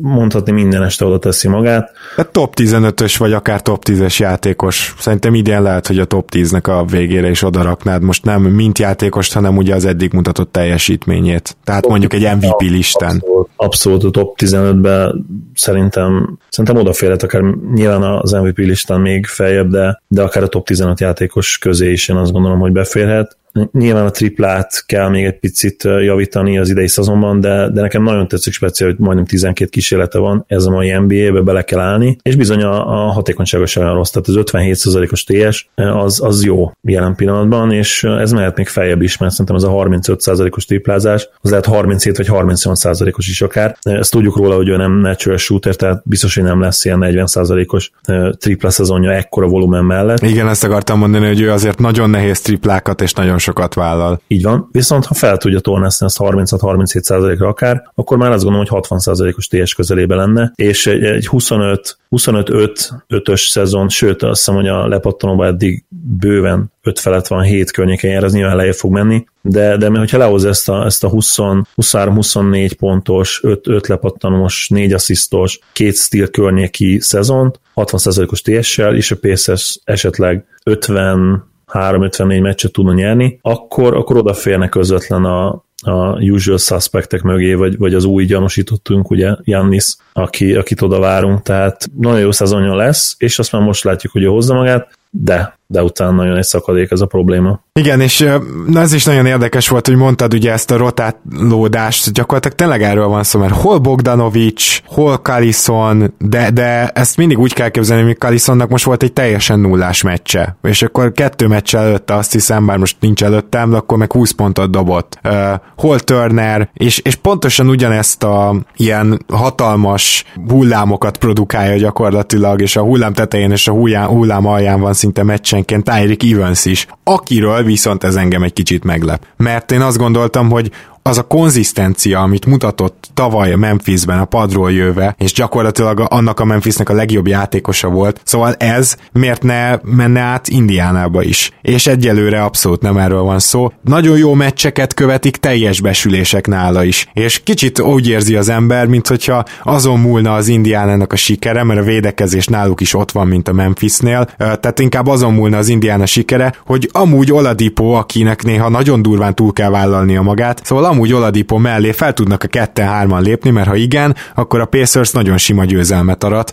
mondhatni 0.00 0.52
minden 0.52 0.82
este 0.82 1.04
oda 1.04 1.18
teszi 1.18 1.48
magát. 1.48 1.92
Hát 2.16 2.28
top 2.28 2.54
15-ös 2.56 3.14
vagy 3.18 3.32
akár 3.32 3.62
top 3.62 3.84
10-es 3.88 4.16
játékos. 4.16 4.94
Szerintem 4.98 5.34
idén 5.34 5.62
lehet, 5.62 5.86
hogy 5.86 5.98
a 5.98 6.04
top 6.04 6.28
10-nek 6.32 6.68
a 6.68 6.84
végére 6.84 7.30
is 7.30 7.42
odaraknád. 7.42 8.02
Most 8.02 8.24
nem 8.24 8.42
mint 8.42 8.78
játékost, 8.78 9.32
hanem 9.32 9.56
ugye 9.56 9.74
az 9.74 9.84
eddig 9.84 10.12
mutatott 10.12 10.52
teljesítményét. 10.52 11.56
Tehát 11.64 11.82
top 11.82 11.90
mondjuk 11.90 12.12
egy 12.12 12.36
MVP 12.36 12.60
listán. 12.60 13.14
Abszolút, 13.14 13.48
abszolút 13.56 14.04
a 14.04 14.10
top 14.10 14.38
15-ben 14.40 15.26
szerintem, 15.54 16.38
szerintem 16.48 16.76
odaférhet 16.76 17.22
akár 17.22 17.42
nyilván 17.74 18.02
az 18.02 18.30
MVP 18.30 18.56
listán 18.56 19.00
még 19.00 19.26
feljebb, 19.26 19.70
de, 19.70 20.02
de 20.08 20.22
akár 20.22 20.42
a 20.42 20.48
top 20.48 20.66
15 20.66 21.00
játékos 21.00 21.58
közé 21.58 21.90
is 21.90 22.08
én 22.08 22.16
azt 22.16 22.32
gondolom, 22.32 22.58
hogy 22.58 22.72
beférhet. 22.72 23.36
Nyilván 23.72 24.04
a 24.04 24.10
triplát 24.10 24.84
kell 24.86 25.08
még 25.08 25.24
egy 25.24 25.38
picit 25.38 25.82
javítani 25.82 26.58
az 26.58 26.70
idei 26.70 26.88
szezonban, 26.88 27.40
de, 27.40 27.68
de 27.70 27.80
nekem 27.80 28.02
nagyon 28.02 28.28
tetszik 28.28 28.52
speciál, 28.52 28.90
hogy 28.90 28.98
majdnem 28.98 29.24
12 29.26 29.70
kísérlete 29.70 30.18
van, 30.18 30.44
ez 30.46 30.64
a 30.64 30.70
mai 30.70 30.92
NBA-be 30.92 31.40
bele 31.40 31.62
kell 31.62 31.80
állni, 31.80 32.16
és 32.22 32.36
bizony 32.36 32.62
a, 32.62 33.06
a 33.06 33.10
hatékonysága 33.10 33.66
sem 33.66 33.82
olyan 33.82 33.94
rossz, 33.94 34.10
tehát 34.10 34.28
az 34.28 34.36
57%-os 34.52 35.24
TS 35.24 35.68
az, 35.74 36.20
az 36.24 36.44
jó 36.44 36.72
jelen 36.82 37.14
pillanatban, 37.14 37.72
és 37.72 38.04
ez 38.04 38.32
mehet 38.32 38.56
még 38.56 38.68
feljebb 38.68 39.02
is, 39.02 39.16
mert 39.16 39.32
szerintem 39.32 39.56
ez 39.56 39.62
a 39.62 39.70
35%-os 39.70 40.64
triplázás, 40.64 41.28
az 41.40 41.50
lehet 41.50 41.66
37 41.66 42.16
vagy 42.16 42.28
38%-os 42.30 43.28
is 43.28 43.42
akár. 43.42 43.76
Ezt 43.80 44.10
tudjuk 44.10 44.36
róla, 44.36 44.54
hogy 44.54 44.68
ő 44.68 44.76
nem 44.76 44.92
natural 44.92 45.38
shooter, 45.38 45.74
tehát 45.74 46.02
biztos, 46.04 46.34
hogy 46.34 46.44
nem 46.44 46.60
lesz 46.60 46.84
ilyen 46.84 46.98
40%-os 47.02 47.90
tripla 48.38 48.70
szezonja 48.70 49.12
ekkora 49.12 49.46
volumen 49.46 49.84
mellett. 49.84 50.22
Igen, 50.22 50.48
ezt 50.48 50.64
akartam 50.64 50.98
mondani, 50.98 51.26
hogy 51.26 51.40
ő 51.40 51.50
azért 51.50 51.78
nagyon 51.78 52.10
nehéz 52.10 52.40
triplákat 52.40 53.00
és 53.00 53.12
nagyon 53.12 53.38
tulajdonosokat 53.42 53.74
vállal. 53.74 54.20
Így 54.26 54.42
van, 54.42 54.68
viszont 54.72 55.04
ha 55.04 55.14
fel 55.14 55.36
tudja 55.36 55.60
tornászni 55.60 56.06
ezt 56.06 56.16
36-37%-ra 56.20 57.48
akár, 57.48 57.90
akkor 57.94 58.16
már 58.16 58.32
azt 58.32 58.42
gondolom, 58.44 58.66
hogy 58.68 58.82
60%-os 58.88 59.46
TS 59.46 59.74
közelébe 59.74 60.14
lenne, 60.14 60.52
és 60.54 60.86
egy, 60.86 61.04
egy 61.04 61.26
25 61.26 62.00
25-5-ös 62.10 63.50
szezon, 63.50 63.88
sőt 63.88 64.22
azt 64.22 64.38
hiszem, 64.38 64.54
hogy 64.54 64.68
a 64.68 64.86
lepattanóban 64.86 65.46
eddig 65.46 65.84
bőven 66.18 66.72
5 66.82 66.98
felett 66.98 67.26
van 67.26 67.42
7 67.42 67.70
környéken 67.70 68.10
jár, 68.10 68.24
ez 68.24 68.32
nyilván 68.32 68.56
lejjebb 68.56 68.74
fog 68.74 68.92
menni, 68.92 69.24
de, 69.42 69.76
de 69.76 69.88
hogyha 69.88 70.18
lehoz 70.18 70.44
ezt 70.44 70.68
a, 70.68 70.84
ezt 70.84 71.04
a 71.04 71.10
23-24 71.10 72.70
pontos, 72.78 73.40
5, 73.42 73.68
5 73.68 73.86
lepattanós, 73.86 74.68
4 74.68 74.92
asszisztos, 74.92 75.58
2 75.72 75.90
stíl 75.90 76.30
környéki 76.30 77.00
szezont, 77.00 77.60
60%-os 77.74 78.40
TS-sel, 78.40 78.96
és 78.96 79.10
a 79.10 79.16
Pacers 79.16 79.80
esetleg 79.84 80.44
50 80.64 81.50
3-54 81.72 82.42
meccset 82.42 82.72
tudna 82.72 82.92
nyerni, 82.92 83.38
akkor, 83.42 83.96
akkor 83.96 84.16
odaférnek 84.16 84.68
közvetlen 84.68 85.24
a, 85.24 85.64
a 85.82 86.20
usual 86.20 86.58
suspectek 86.58 87.22
mögé, 87.22 87.54
vagy, 87.54 87.78
vagy 87.78 87.94
az 87.94 88.04
új 88.04 88.24
gyanúsítottunk, 88.24 89.10
ugye, 89.10 89.34
Jannis, 89.44 89.96
aki, 90.12 90.54
akit 90.54 90.82
oda 90.82 90.98
várunk, 90.98 91.42
tehát 91.42 91.90
nagyon 91.98 92.20
jó 92.20 92.30
szezonja 92.30 92.74
lesz, 92.74 93.14
és 93.18 93.38
azt 93.38 93.52
már 93.52 93.62
most 93.62 93.84
látjuk, 93.84 94.12
hogy 94.12 94.22
ő 94.22 94.26
hozza 94.26 94.54
magát, 94.54 94.98
de 95.10 95.58
de 95.72 95.82
utána 95.82 96.10
nagyon 96.10 96.36
egy 96.36 96.44
szakadék 96.44 96.90
ez 96.90 97.00
a 97.00 97.06
probléma. 97.06 97.60
Igen, 97.74 98.00
és 98.00 98.28
na 98.66 98.80
ez 98.80 98.92
is 98.92 99.04
nagyon 99.04 99.26
érdekes 99.26 99.68
volt, 99.68 99.86
hogy 99.86 99.96
mondtad 99.96 100.34
ugye 100.34 100.52
ezt 100.52 100.70
a 100.70 100.76
rotálódást, 100.76 102.12
gyakorlatilag 102.12 102.56
tényleg 102.56 102.82
erről 102.82 103.06
van 103.06 103.22
szó, 103.22 103.38
mert 103.40 103.54
hol 103.54 103.78
Bogdanovics, 103.78 104.82
hol 104.86 105.18
Kalison, 105.18 106.14
de, 106.18 106.50
de 106.50 106.88
ezt 106.88 107.16
mindig 107.16 107.38
úgy 107.38 107.52
kell 107.52 107.68
képzelni, 107.68 108.02
hogy 108.02 108.18
Kalisonnak 108.18 108.68
most 108.68 108.84
volt 108.84 109.02
egy 109.02 109.12
teljesen 109.12 109.60
nullás 109.60 110.02
meccse, 110.02 110.56
és 110.62 110.82
akkor 110.82 111.12
kettő 111.12 111.46
meccs 111.46 111.74
előtte 111.74 112.14
azt 112.14 112.32
hiszem, 112.32 112.66
bár 112.66 112.78
most 112.78 112.96
nincs 113.00 113.22
előttem, 113.22 113.70
de 113.70 113.76
akkor 113.76 113.98
meg 113.98 114.12
20 114.12 114.30
pontot 114.30 114.70
dobott. 114.70 115.18
Uh, 115.24 115.32
hol 115.76 116.00
Turner, 116.00 116.70
és, 116.74 116.98
és 116.98 117.14
pontosan 117.14 117.68
ugyanezt 117.68 118.22
a 118.22 118.54
ilyen 118.76 119.24
hatalmas 119.28 120.24
hullámokat 120.48 121.16
produkálja 121.18 121.76
gyakorlatilag, 121.76 122.60
és 122.60 122.76
a 122.76 122.82
hullám 122.82 123.12
tetején 123.12 123.50
és 123.50 123.68
a 123.68 123.72
hullám, 123.72 124.06
hullám 124.06 124.46
alján 124.46 124.80
van 124.80 124.92
szinte 124.92 125.22
meccsen 125.22 125.61
helyenként 125.66 125.84
Tyreek 125.84 126.22
Evans 126.22 126.64
is, 126.64 126.86
akiről 127.04 127.62
viszont 127.62 128.04
ez 128.04 128.14
engem 128.14 128.42
egy 128.42 128.52
kicsit 128.52 128.84
meglep. 128.84 129.26
Mert 129.36 129.72
én 129.72 129.80
azt 129.80 129.98
gondoltam, 129.98 130.50
hogy 130.50 130.70
az 131.02 131.18
a 131.18 131.22
konzisztencia, 131.22 132.20
amit 132.20 132.46
mutatott 132.46 133.10
tavaly 133.14 133.52
a 133.52 133.56
Memphisben 133.56 134.18
a 134.18 134.24
padról 134.24 134.72
jöve, 134.72 135.14
és 135.18 135.32
gyakorlatilag 135.32 136.06
annak 136.08 136.40
a 136.40 136.44
Memphisnek 136.44 136.88
a 136.88 136.94
legjobb 136.94 137.26
játékosa 137.26 137.88
volt, 137.88 138.20
szóval 138.24 138.54
ez 138.54 138.96
miért 139.12 139.42
ne 139.42 139.76
menne 139.82 140.20
át 140.20 140.48
Indiánába 140.48 141.22
is. 141.22 141.50
És 141.62 141.86
egyelőre 141.86 142.42
abszolút 142.42 142.82
nem 142.82 142.96
erről 142.96 143.22
van 143.22 143.38
szó. 143.38 143.72
Nagyon 143.84 144.18
jó 144.18 144.34
meccseket 144.34 144.94
követik 144.94 145.36
teljes 145.36 145.80
besülések 145.80 146.46
nála 146.46 146.84
is. 146.84 147.06
És 147.12 147.42
kicsit 147.42 147.80
úgy 147.80 148.08
érzi 148.08 148.36
az 148.36 148.48
ember, 148.48 148.86
mint 148.86 149.06
hogyha 149.06 149.44
azon 149.62 150.00
múlna 150.00 150.34
az 150.34 150.48
Indiánának 150.48 151.12
a 151.12 151.16
sikere, 151.16 151.64
mert 151.64 151.80
a 151.80 151.84
védekezés 151.84 152.46
náluk 152.46 152.80
is 152.80 152.94
ott 152.94 153.10
van, 153.10 153.26
mint 153.26 153.48
a 153.48 153.52
Memphisnél. 153.52 154.24
Tehát 154.36 154.78
inkább 154.78 155.06
azon 155.06 155.32
múlna 155.32 155.56
az 155.56 155.68
Indiána 155.68 156.06
sikere, 156.06 156.54
hogy 156.66 156.88
amúgy 156.92 157.32
Oladipo, 157.32 157.84
akinek 157.84 158.42
néha 158.42 158.68
nagyon 158.68 159.02
durván 159.02 159.34
túl 159.34 159.52
kell 159.52 159.70
vállalnia 159.70 160.22
magát, 160.22 160.60
szóval 160.64 160.84
amúgy 160.92 161.12
Oladipo 161.12 161.58
mellé 161.58 161.92
fel 161.92 162.12
tudnak 162.12 162.42
a 162.42 162.46
ketten-hárman 162.46 163.22
lépni, 163.22 163.50
mert 163.50 163.68
ha 163.68 163.74
igen, 163.74 164.14
akkor 164.34 164.60
a 164.60 164.64
Pacers 164.64 165.10
nagyon 165.10 165.38
sima 165.38 165.64
győzelmet 165.64 166.24
arat, 166.24 166.52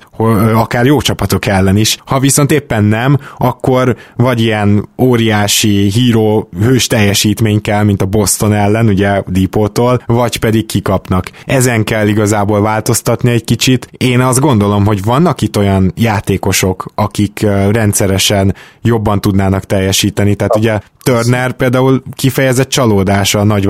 akár 0.54 0.86
jó 0.86 1.02
csapatok 1.02 1.46
ellen 1.46 1.78
is. 1.78 1.98
Ha 2.06 2.20
viszont 2.20 2.52
éppen 2.52 2.84
nem, 2.84 3.18
akkor 3.38 3.96
vagy 4.16 4.42
ilyen 4.42 4.90
óriási 4.98 5.90
híró 5.90 6.50
hős 6.62 6.88
teljesítmény 6.88 7.62
kell, 7.62 7.84
mint 7.84 8.02
a 8.02 8.06
Boston 8.06 8.54
ellen, 8.54 8.88
ugye 8.88 9.22
Dipótól, 9.28 10.02
vagy 10.06 10.38
pedig 10.38 10.66
kikapnak. 10.66 11.32
Ezen 11.46 11.84
kell 11.84 12.08
igazából 12.08 12.62
változtatni 12.62 13.32
egy 13.32 13.44
kicsit. 13.44 13.88
Én 13.98 14.20
azt 14.20 14.40
gondolom, 14.40 14.86
hogy 14.86 15.04
vannak 15.04 15.42
itt 15.42 15.58
olyan 15.58 15.92
játékosok, 15.96 16.86
akik 16.96 17.46
rendszeresen 17.72 18.56
jobban 18.82 19.22
tudnának 19.22 19.66
teljesíteni, 19.66 20.36
tehát 20.36 20.56
ugye 20.56 20.80
Turner 21.04 21.52
például 21.52 22.04
kifejezett 22.16 22.70
csalódása 22.70 23.40
a 23.40 23.44
nagy 23.44 23.66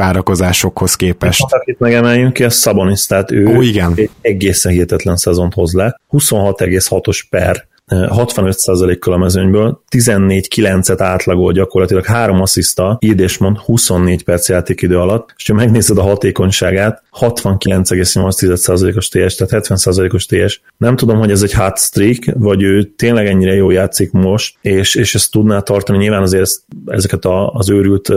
várakozásokhoz 0.60 0.96
képest. 0.96 1.44
Akit 1.50 1.80
megemeljünk 1.80 2.34
ki, 2.34 2.44
a 2.44 2.50
Sabonis, 2.50 3.06
tehát 3.06 3.32
ő 3.32 3.48
Ó, 3.48 3.62
igen. 3.62 4.00
egészen 4.22 4.72
hihetetlen 4.72 5.16
szezont 5.16 5.54
hoz 5.54 5.74
le. 5.74 6.00
26,6-os 6.12 7.22
per 7.30 7.68
65%-kal 7.90 9.14
a 9.14 9.18
mezőnyből, 9.18 9.82
14-9-et 9.96 10.98
átlagol 11.00 11.52
gyakorlatilag, 11.52 12.06
három 12.06 12.42
assziszta, 12.42 12.98
írd 13.02 13.20
és 13.20 13.38
mond 13.38 13.58
24 13.58 14.24
perc 14.24 14.50
játékidő 14.50 15.00
alatt, 15.00 15.34
és 15.38 15.48
ha 15.48 15.54
megnézed 15.54 15.98
a 15.98 16.02
hatékonyságát, 16.02 17.04
69,8%-os 17.20 19.08
TS, 19.08 19.36
tehát 19.36 19.68
70%-os 19.68 20.26
TS. 20.26 20.62
Nem 20.78 20.96
tudom, 20.96 21.18
hogy 21.18 21.32
ez 21.32 21.44
egy 21.44 21.54
hot 21.54 21.78
streak, 21.78 22.24
vagy 22.34 22.62
ő 22.62 22.84
tényleg 22.84 23.28
ennyire 23.28 23.54
jó 23.54 23.70
játszik 23.70 24.12
most, 24.12 24.58
és, 24.62 24.96
és 24.96 25.16
ezt 25.16 25.32
tudná 25.32 25.60
tartani. 25.60 25.98
Nyilván 25.98 26.22
azért 26.22 26.42
ezt, 26.42 26.62
ezeket 26.86 27.26
a, 27.26 27.52
az 27.52 27.70
őrült 27.70 28.10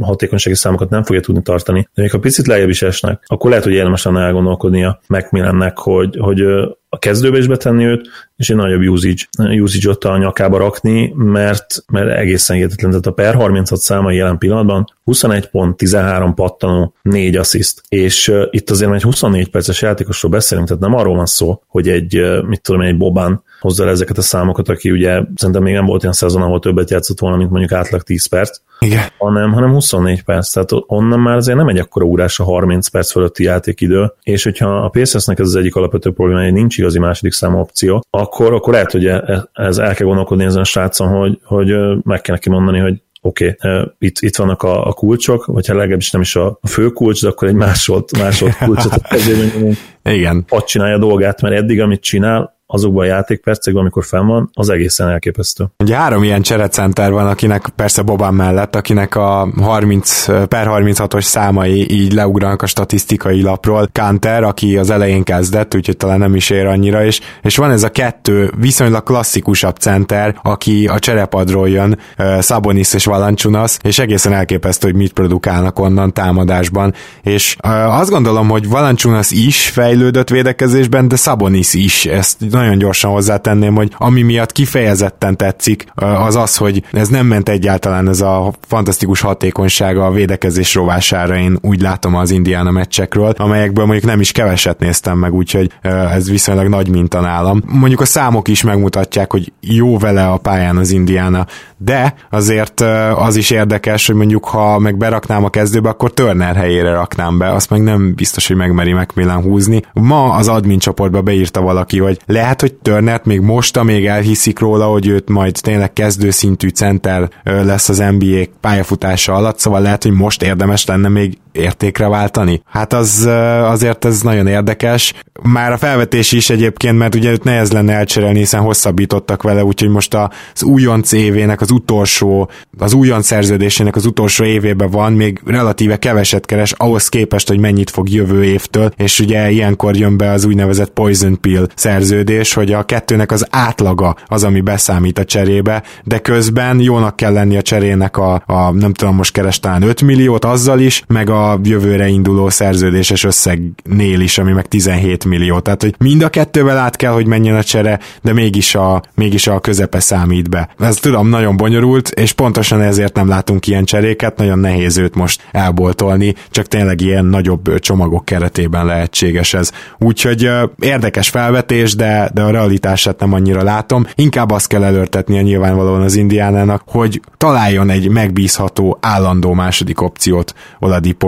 hatékonysági 0.00 0.56
számokat 0.56 0.90
nem 0.90 1.02
fogja 1.02 1.20
tudni 1.20 1.42
tartani, 1.42 1.88
de 1.94 2.02
még 2.02 2.10
ha 2.10 2.18
picit 2.18 2.46
lejjebb 2.46 2.68
is 2.68 2.82
esnek, 2.82 3.24
akkor 3.26 3.50
lehet, 3.50 3.64
hogy 3.64 3.74
érdemes 3.74 4.04
lenne 4.04 4.20
elgondolkodnia 4.20 5.00
Macmillannek, 5.06 5.78
hogy, 5.78 6.16
hogy 6.20 6.44
a 6.92 6.98
kezdőbe 6.98 7.38
is 7.38 7.46
betenni 7.46 7.84
őt, 7.84 8.08
és 8.36 8.50
egy 8.50 8.56
nagyobb 8.56 8.80
usage, 8.80 9.22
usage-ot 9.60 10.04
a 10.04 10.18
nyakába 10.18 10.58
rakni, 10.58 11.12
mert, 11.16 11.84
mert 11.92 12.18
egészen 12.18 12.56
hihetetlen. 12.56 12.90
Tehát 12.90 13.06
a 13.06 13.10
per 13.10 13.34
36 13.34 13.80
száma 13.80 14.10
jelen 14.10 14.38
pillanatban 14.38 14.84
21 15.04 15.48
pont, 15.48 15.76
13 15.76 16.34
pattanó, 16.34 16.94
4 17.02 17.36
assziszt. 17.36 17.82
És 17.88 18.28
uh, 18.28 18.42
itt 18.50 18.70
azért 18.70 18.92
egy 18.92 19.02
24 19.02 19.50
perces 19.50 19.82
játékosról 19.82 20.30
beszélünk, 20.30 20.66
tehát 20.66 20.82
nem 20.82 20.94
arról 20.94 21.16
van 21.16 21.26
szó, 21.26 21.62
hogy 21.66 21.88
egy, 21.88 22.18
uh, 22.18 22.42
mit 22.42 22.62
tudom 22.62 22.80
egy 22.80 22.96
Bobán 22.96 23.42
hozza 23.60 23.84
le 23.84 23.90
ezeket 23.90 24.18
a 24.18 24.22
számokat, 24.22 24.68
aki 24.68 24.90
ugye 24.90 25.22
szerintem 25.34 25.62
még 25.62 25.74
nem 25.74 25.86
volt 25.86 26.02
olyan 26.02 26.14
szezon, 26.14 26.42
ahol 26.42 26.58
többet 26.58 26.90
játszott 26.90 27.20
volna, 27.20 27.36
mint 27.36 27.50
mondjuk 27.50 27.72
átlag 27.72 28.02
10 28.02 28.26
perc, 28.26 28.58
Igen. 28.78 29.02
hanem, 29.18 29.52
hanem 29.52 29.72
24 29.72 30.22
perc, 30.22 30.52
tehát 30.52 30.70
onnan 30.86 31.20
már 31.20 31.36
azért 31.36 31.58
nem 31.58 31.68
egy 31.68 31.78
akkora 31.78 32.04
órás 32.04 32.40
a 32.40 32.44
30 32.44 32.88
perc 32.88 33.10
fölötti 33.10 33.42
játékidő, 33.42 34.12
és 34.22 34.44
hogyha 34.44 34.84
a 34.84 34.88
Pacersnek 34.88 35.38
ez 35.38 35.46
az 35.46 35.56
egyik 35.56 35.74
alapvető 35.74 36.10
probléma, 36.10 36.42
hogy 36.42 36.52
nincs 36.52 36.78
igazi 36.80 36.98
második 36.98 37.32
számú 37.32 37.58
opció, 37.58 38.04
akkor, 38.10 38.52
akkor 38.52 38.72
lehet, 38.72 38.90
hogy 38.90 39.06
e, 39.06 39.48
ez 39.52 39.78
el 39.78 39.94
kell 39.94 40.06
gondolkodni 40.06 40.44
ezen 40.44 40.60
a 40.60 40.64
srácon, 40.64 41.08
hogy, 41.08 41.38
hogy 41.44 41.74
meg 42.02 42.20
kell 42.20 42.34
neki 42.34 42.50
mondani, 42.50 42.78
hogy 42.78 43.02
oké, 43.20 43.56
okay, 43.58 43.84
itt, 43.98 44.16
itt 44.20 44.36
vannak 44.36 44.62
a, 44.62 44.86
a 44.86 44.92
kulcsok, 44.92 45.46
vagy 45.46 45.66
ha 45.66 45.74
legalábbis 45.74 46.10
nem 46.10 46.20
is 46.20 46.36
a, 46.36 46.58
a 46.60 46.66
fő 46.66 46.88
kulcs, 46.88 47.22
de 47.22 47.28
akkor 47.28 47.48
egy 47.48 47.54
másolt, 47.54 48.18
másolt 48.18 48.56
kulcsot 48.56 48.92
a 49.02 49.08
kezében, 49.08 49.76
Igen. 50.04 50.44
Ott 50.48 50.66
csinálja 50.66 50.94
a 50.94 50.98
dolgát, 50.98 51.42
mert 51.42 51.54
eddig, 51.54 51.80
amit 51.80 52.00
csinál, 52.00 52.59
azokban 52.72 53.02
a 53.04 53.06
játékpercekben, 53.06 53.82
amikor 53.82 54.04
fenn 54.04 54.26
van, 54.26 54.50
az 54.52 54.68
egészen 54.68 55.08
elképesztő. 55.08 55.64
Ugye 55.78 55.96
három 55.96 56.22
ilyen 56.22 56.42
cserecenter 56.42 57.12
van, 57.12 57.26
akinek 57.26 57.68
persze 57.76 58.02
Boban 58.02 58.34
mellett, 58.34 58.76
akinek 58.76 59.16
a 59.16 59.48
30 59.60 60.24
per 60.48 60.66
36-os 60.70 61.22
számai 61.22 61.92
így 61.92 62.12
leugranak 62.12 62.62
a 62.62 62.66
statisztikai 62.66 63.42
lapról. 63.42 63.88
Kanter, 63.92 64.42
aki 64.42 64.76
az 64.76 64.90
elején 64.90 65.22
kezdett, 65.22 65.74
úgyhogy 65.74 65.96
talán 65.96 66.18
nem 66.18 66.34
is 66.34 66.50
ér 66.50 66.66
annyira, 66.66 67.04
és, 67.04 67.20
és 67.42 67.56
van 67.56 67.70
ez 67.70 67.82
a 67.82 67.88
kettő 67.88 68.50
viszonylag 68.58 69.02
klasszikusabb 69.02 69.76
center, 69.76 70.38
aki 70.42 70.86
a 70.86 70.98
cserepadról 70.98 71.68
jön, 71.68 71.98
Sabonis 72.40 72.94
és 72.94 73.04
Valanciunas, 73.04 73.76
és 73.82 73.98
egészen 73.98 74.32
elképesztő, 74.32 74.88
hogy 74.88 74.96
mit 74.96 75.12
produkálnak 75.12 75.78
onnan 75.78 76.12
támadásban. 76.12 76.94
És 77.22 77.56
azt 77.86 78.10
gondolom, 78.10 78.48
hogy 78.48 78.68
Valanciunas 78.68 79.30
is 79.30 79.68
fejlődött 79.68 80.28
védekezésben, 80.28 81.08
de 81.08 81.16
Sabonis 81.16 81.74
is. 81.74 82.06
Ezt 82.06 82.36
nagyon 82.60 82.78
gyorsan 82.78 83.10
hozzátenném, 83.10 83.74
hogy 83.74 83.92
ami 83.96 84.22
miatt 84.22 84.52
kifejezetten 84.52 85.36
tetszik, 85.36 85.84
az 85.94 86.36
az, 86.36 86.56
hogy 86.56 86.82
ez 86.92 87.08
nem 87.08 87.26
ment 87.26 87.48
egyáltalán 87.48 88.08
ez 88.08 88.20
a 88.20 88.52
fantasztikus 88.68 89.20
hatékonysága 89.20 90.06
a 90.06 90.10
védekezés 90.10 90.74
rovására, 90.74 91.36
én 91.36 91.58
úgy 91.60 91.80
látom 91.80 92.14
az 92.14 92.30
Indiana 92.30 92.70
meccsekről, 92.70 93.34
amelyekből 93.36 93.84
mondjuk 93.84 94.06
nem 94.06 94.20
is 94.20 94.32
keveset 94.32 94.78
néztem 94.78 95.18
meg, 95.18 95.34
úgyhogy 95.34 95.70
ez 95.82 96.30
viszonylag 96.30 96.68
nagy 96.68 96.88
minta 96.88 97.20
nálam. 97.20 97.62
Mondjuk 97.66 98.00
a 98.00 98.04
számok 98.04 98.48
is 98.48 98.62
megmutatják, 98.62 99.32
hogy 99.32 99.52
jó 99.60 99.98
vele 99.98 100.28
a 100.28 100.36
pályán 100.36 100.76
az 100.76 100.90
Indiana, 100.90 101.46
de 101.82 102.14
azért 102.30 102.80
az 103.14 103.36
is 103.36 103.50
érdekes, 103.50 104.06
hogy 104.06 104.16
mondjuk 104.16 104.44
ha 104.44 104.78
meg 104.78 104.96
beraknám 104.96 105.44
a 105.44 105.48
kezdőbe, 105.48 105.88
akkor 105.88 106.12
Turner 106.12 106.56
helyére 106.56 106.92
raknám 106.92 107.38
be, 107.38 107.52
azt 107.52 107.70
meg 107.70 107.82
nem 107.82 108.14
biztos, 108.14 108.46
hogy 108.46 108.56
megmeri 108.56 108.92
Macmillan 108.92 109.42
húzni. 109.42 109.82
Ma 109.92 110.32
az 110.32 110.48
admin 110.48 110.78
csoportba 110.78 111.22
beírta 111.22 111.60
valaki, 111.60 111.98
hogy 111.98 112.18
lehet 112.26 112.60
hogy 112.60 112.74
Turnert 112.74 113.24
még 113.24 113.40
most, 113.40 113.82
még 113.82 114.06
elhiszik 114.06 114.58
róla, 114.58 114.86
hogy 114.86 115.06
őt 115.06 115.28
majd 115.28 115.58
tényleg 115.60 115.92
kezdőszintű 115.92 116.68
center 116.68 117.28
lesz 117.44 117.88
az 117.88 118.04
NBA 118.18 118.44
pályafutása 118.60 119.34
alatt, 119.34 119.58
szóval 119.58 119.80
lehet, 119.80 120.02
hogy 120.02 120.12
most 120.12 120.42
érdemes 120.42 120.86
lenne 120.86 121.08
még 121.08 121.38
értékre 121.52 122.08
váltani? 122.08 122.62
Hát 122.66 122.92
az 122.92 123.28
azért 123.62 124.04
ez 124.04 124.20
nagyon 124.20 124.46
érdekes. 124.46 125.14
Már 125.42 125.72
a 125.72 125.76
felvetés 125.76 126.32
is 126.32 126.50
egyébként, 126.50 126.98
mert 126.98 127.14
ugye 127.14 127.30
őt 127.30 127.44
nehéz 127.44 127.72
lenne 127.72 127.92
elcserélni, 127.92 128.38
hiszen 128.38 128.60
hosszabbítottak 128.60 129.42
vele, 129.42 129.64
úgyhogy 129.64 129.88
most 129.88 130.14
az 130.14 130.62
újonc 130.62 131.12
évének 131.12 131.60
az 131.60 131.70
utolsó, 131.70 132.50
az 132.78 132.92
újonc 132.92 133.26
szerződésének 133.26 133.96
az 133.96 134.06
utolsó 134.06 134.44
évében 134.44 134.90
van, 134.90 135.12
még 135.12 135.40
relatíve 135.44 135.96
keveset 135.96 136.46
keres 136.46 136.72
ahhoz 136.72 137.08
képest, 137.08 137.48
hogy 137.48 137.58
mennyit 137.58 137.90
fog 137.90 138.08
jövő 138.08 138.44
évtől, 138.44 138.92
és 138.96 139.20
ugye 139.20 139.50
ilyenkor 139.50 139.96
jön 139.96 140.16
be 140.16 140.30
az 140.30 140.44
úgynevezett 140.44 140.90
Poison 140.90 141.40
Pill 141.40 141.68
szerződés, 141.74 142.52
hogy 142.52 142.72
a 142.72 142.82
kettőnek 142.82 143.32
az 143.32 143.46
átlaga 143.50 144.16
az, 144.26 144.44
ami 144.44 144.60
beszámít 144.60 145.18
a 145.18 145.24
cserébe, 145.24 145.82
de 146.04 146.18
közben 146.18 146.80
jónak 146.80 147.16
kell 147.16 147.32
lenni 147.32 147.56
a 147.56 147.62
cserének 147.62 148.16
a, 148.16 148.42
a 148.46 148.70
nem 148.72 148.92
tudom, 148.92 149.14
most 149.14 149.32
keres 149.32 149.60
talán 149.60 149.82
5 149.82 150.02
milliót 150.02 150.44
azzal 150.44 150.80
is, 150.80 151.02
meg 151.06 151.30
a 151.30 151.39
jövőre 151.62 152.08
induló 152.08 152.48
szerződéses 152.48 153.24
összegnél 153.24 154.20
is, 154.20 154.38
ami 154.38 154.52
meg 154.52 154.68
17 154.68 155.24
millió. 155.24 155.58
Tehát, 155.58 155.82
hogy 155.82 155.94
mind 155.98 156.22
a 156.22 156.28
kettővel 156.28 156.78
át 156.78 156.96
kell, 156.96 157.12
hogy 157.12 157.26
menjen 157.26 157.56
a 157.56 157.62
csere, 157.62 157.98
de 158.22 158.32
mégis 158.32 158.74
a, 158.74 159.02
mégis 159.14 159.46
a 159.46 159.60
közepe 159.60 160.00
számít 160.00 160.50
be. 160.50 160.68
Ez 160.78 160.96
tudom, 160.96 161.28
nagyon 161.28 161.56
bonyolult, 161.56 162.08
és 162.08 162.32
pontosan 162.32 162.80
ezért 162.80 163.14
nem 163.14 163.28
látunk 163.28 163.66
ilyen 163.66 163.84
cseréket, 163.84 164.36
nagyon 164.36 164.58
nehéz 164.58 164.96
őt 164.96 165.14
most 165.14 165.48
elboltolni, 165.52 166.34
csak 166.50 166.66
tényleg 166.66 167.00
ilyen 167.00 167.24
nagyobb 167.24 167.78
csomagok 167.78 168.24
keretében 168.24 168.86
lehetséges 168.86 169.54
ez. 169.54 169.72
Úgyhogy 169.98 170.50
érdekes 170.78 171.28
felvetés, 171.28 171.94
de, 171.94 172.30
de 172.34 172.42
a 172.42 172.50
realitását 172.50 173.20
nem 173.20 173.32
annyira 173.32 173.62
látom. 173.62 174.06
Inkább 174.14 174.50
azt 174.50 174.66
kell 174.66 174.84
előrtetnie 174.84 175.42
nyilvánvalóan 175.42 176.02
az 176.02 176.16
Indiánának, 176.16 176.82
hogy 176.86 177.20
találjon 177.36 177.90
egy 177.90 178.08
megbízható, 178.08 178.98
állandó 179.00 179.52
második 179.52 180.00
opciót 180.00 180.54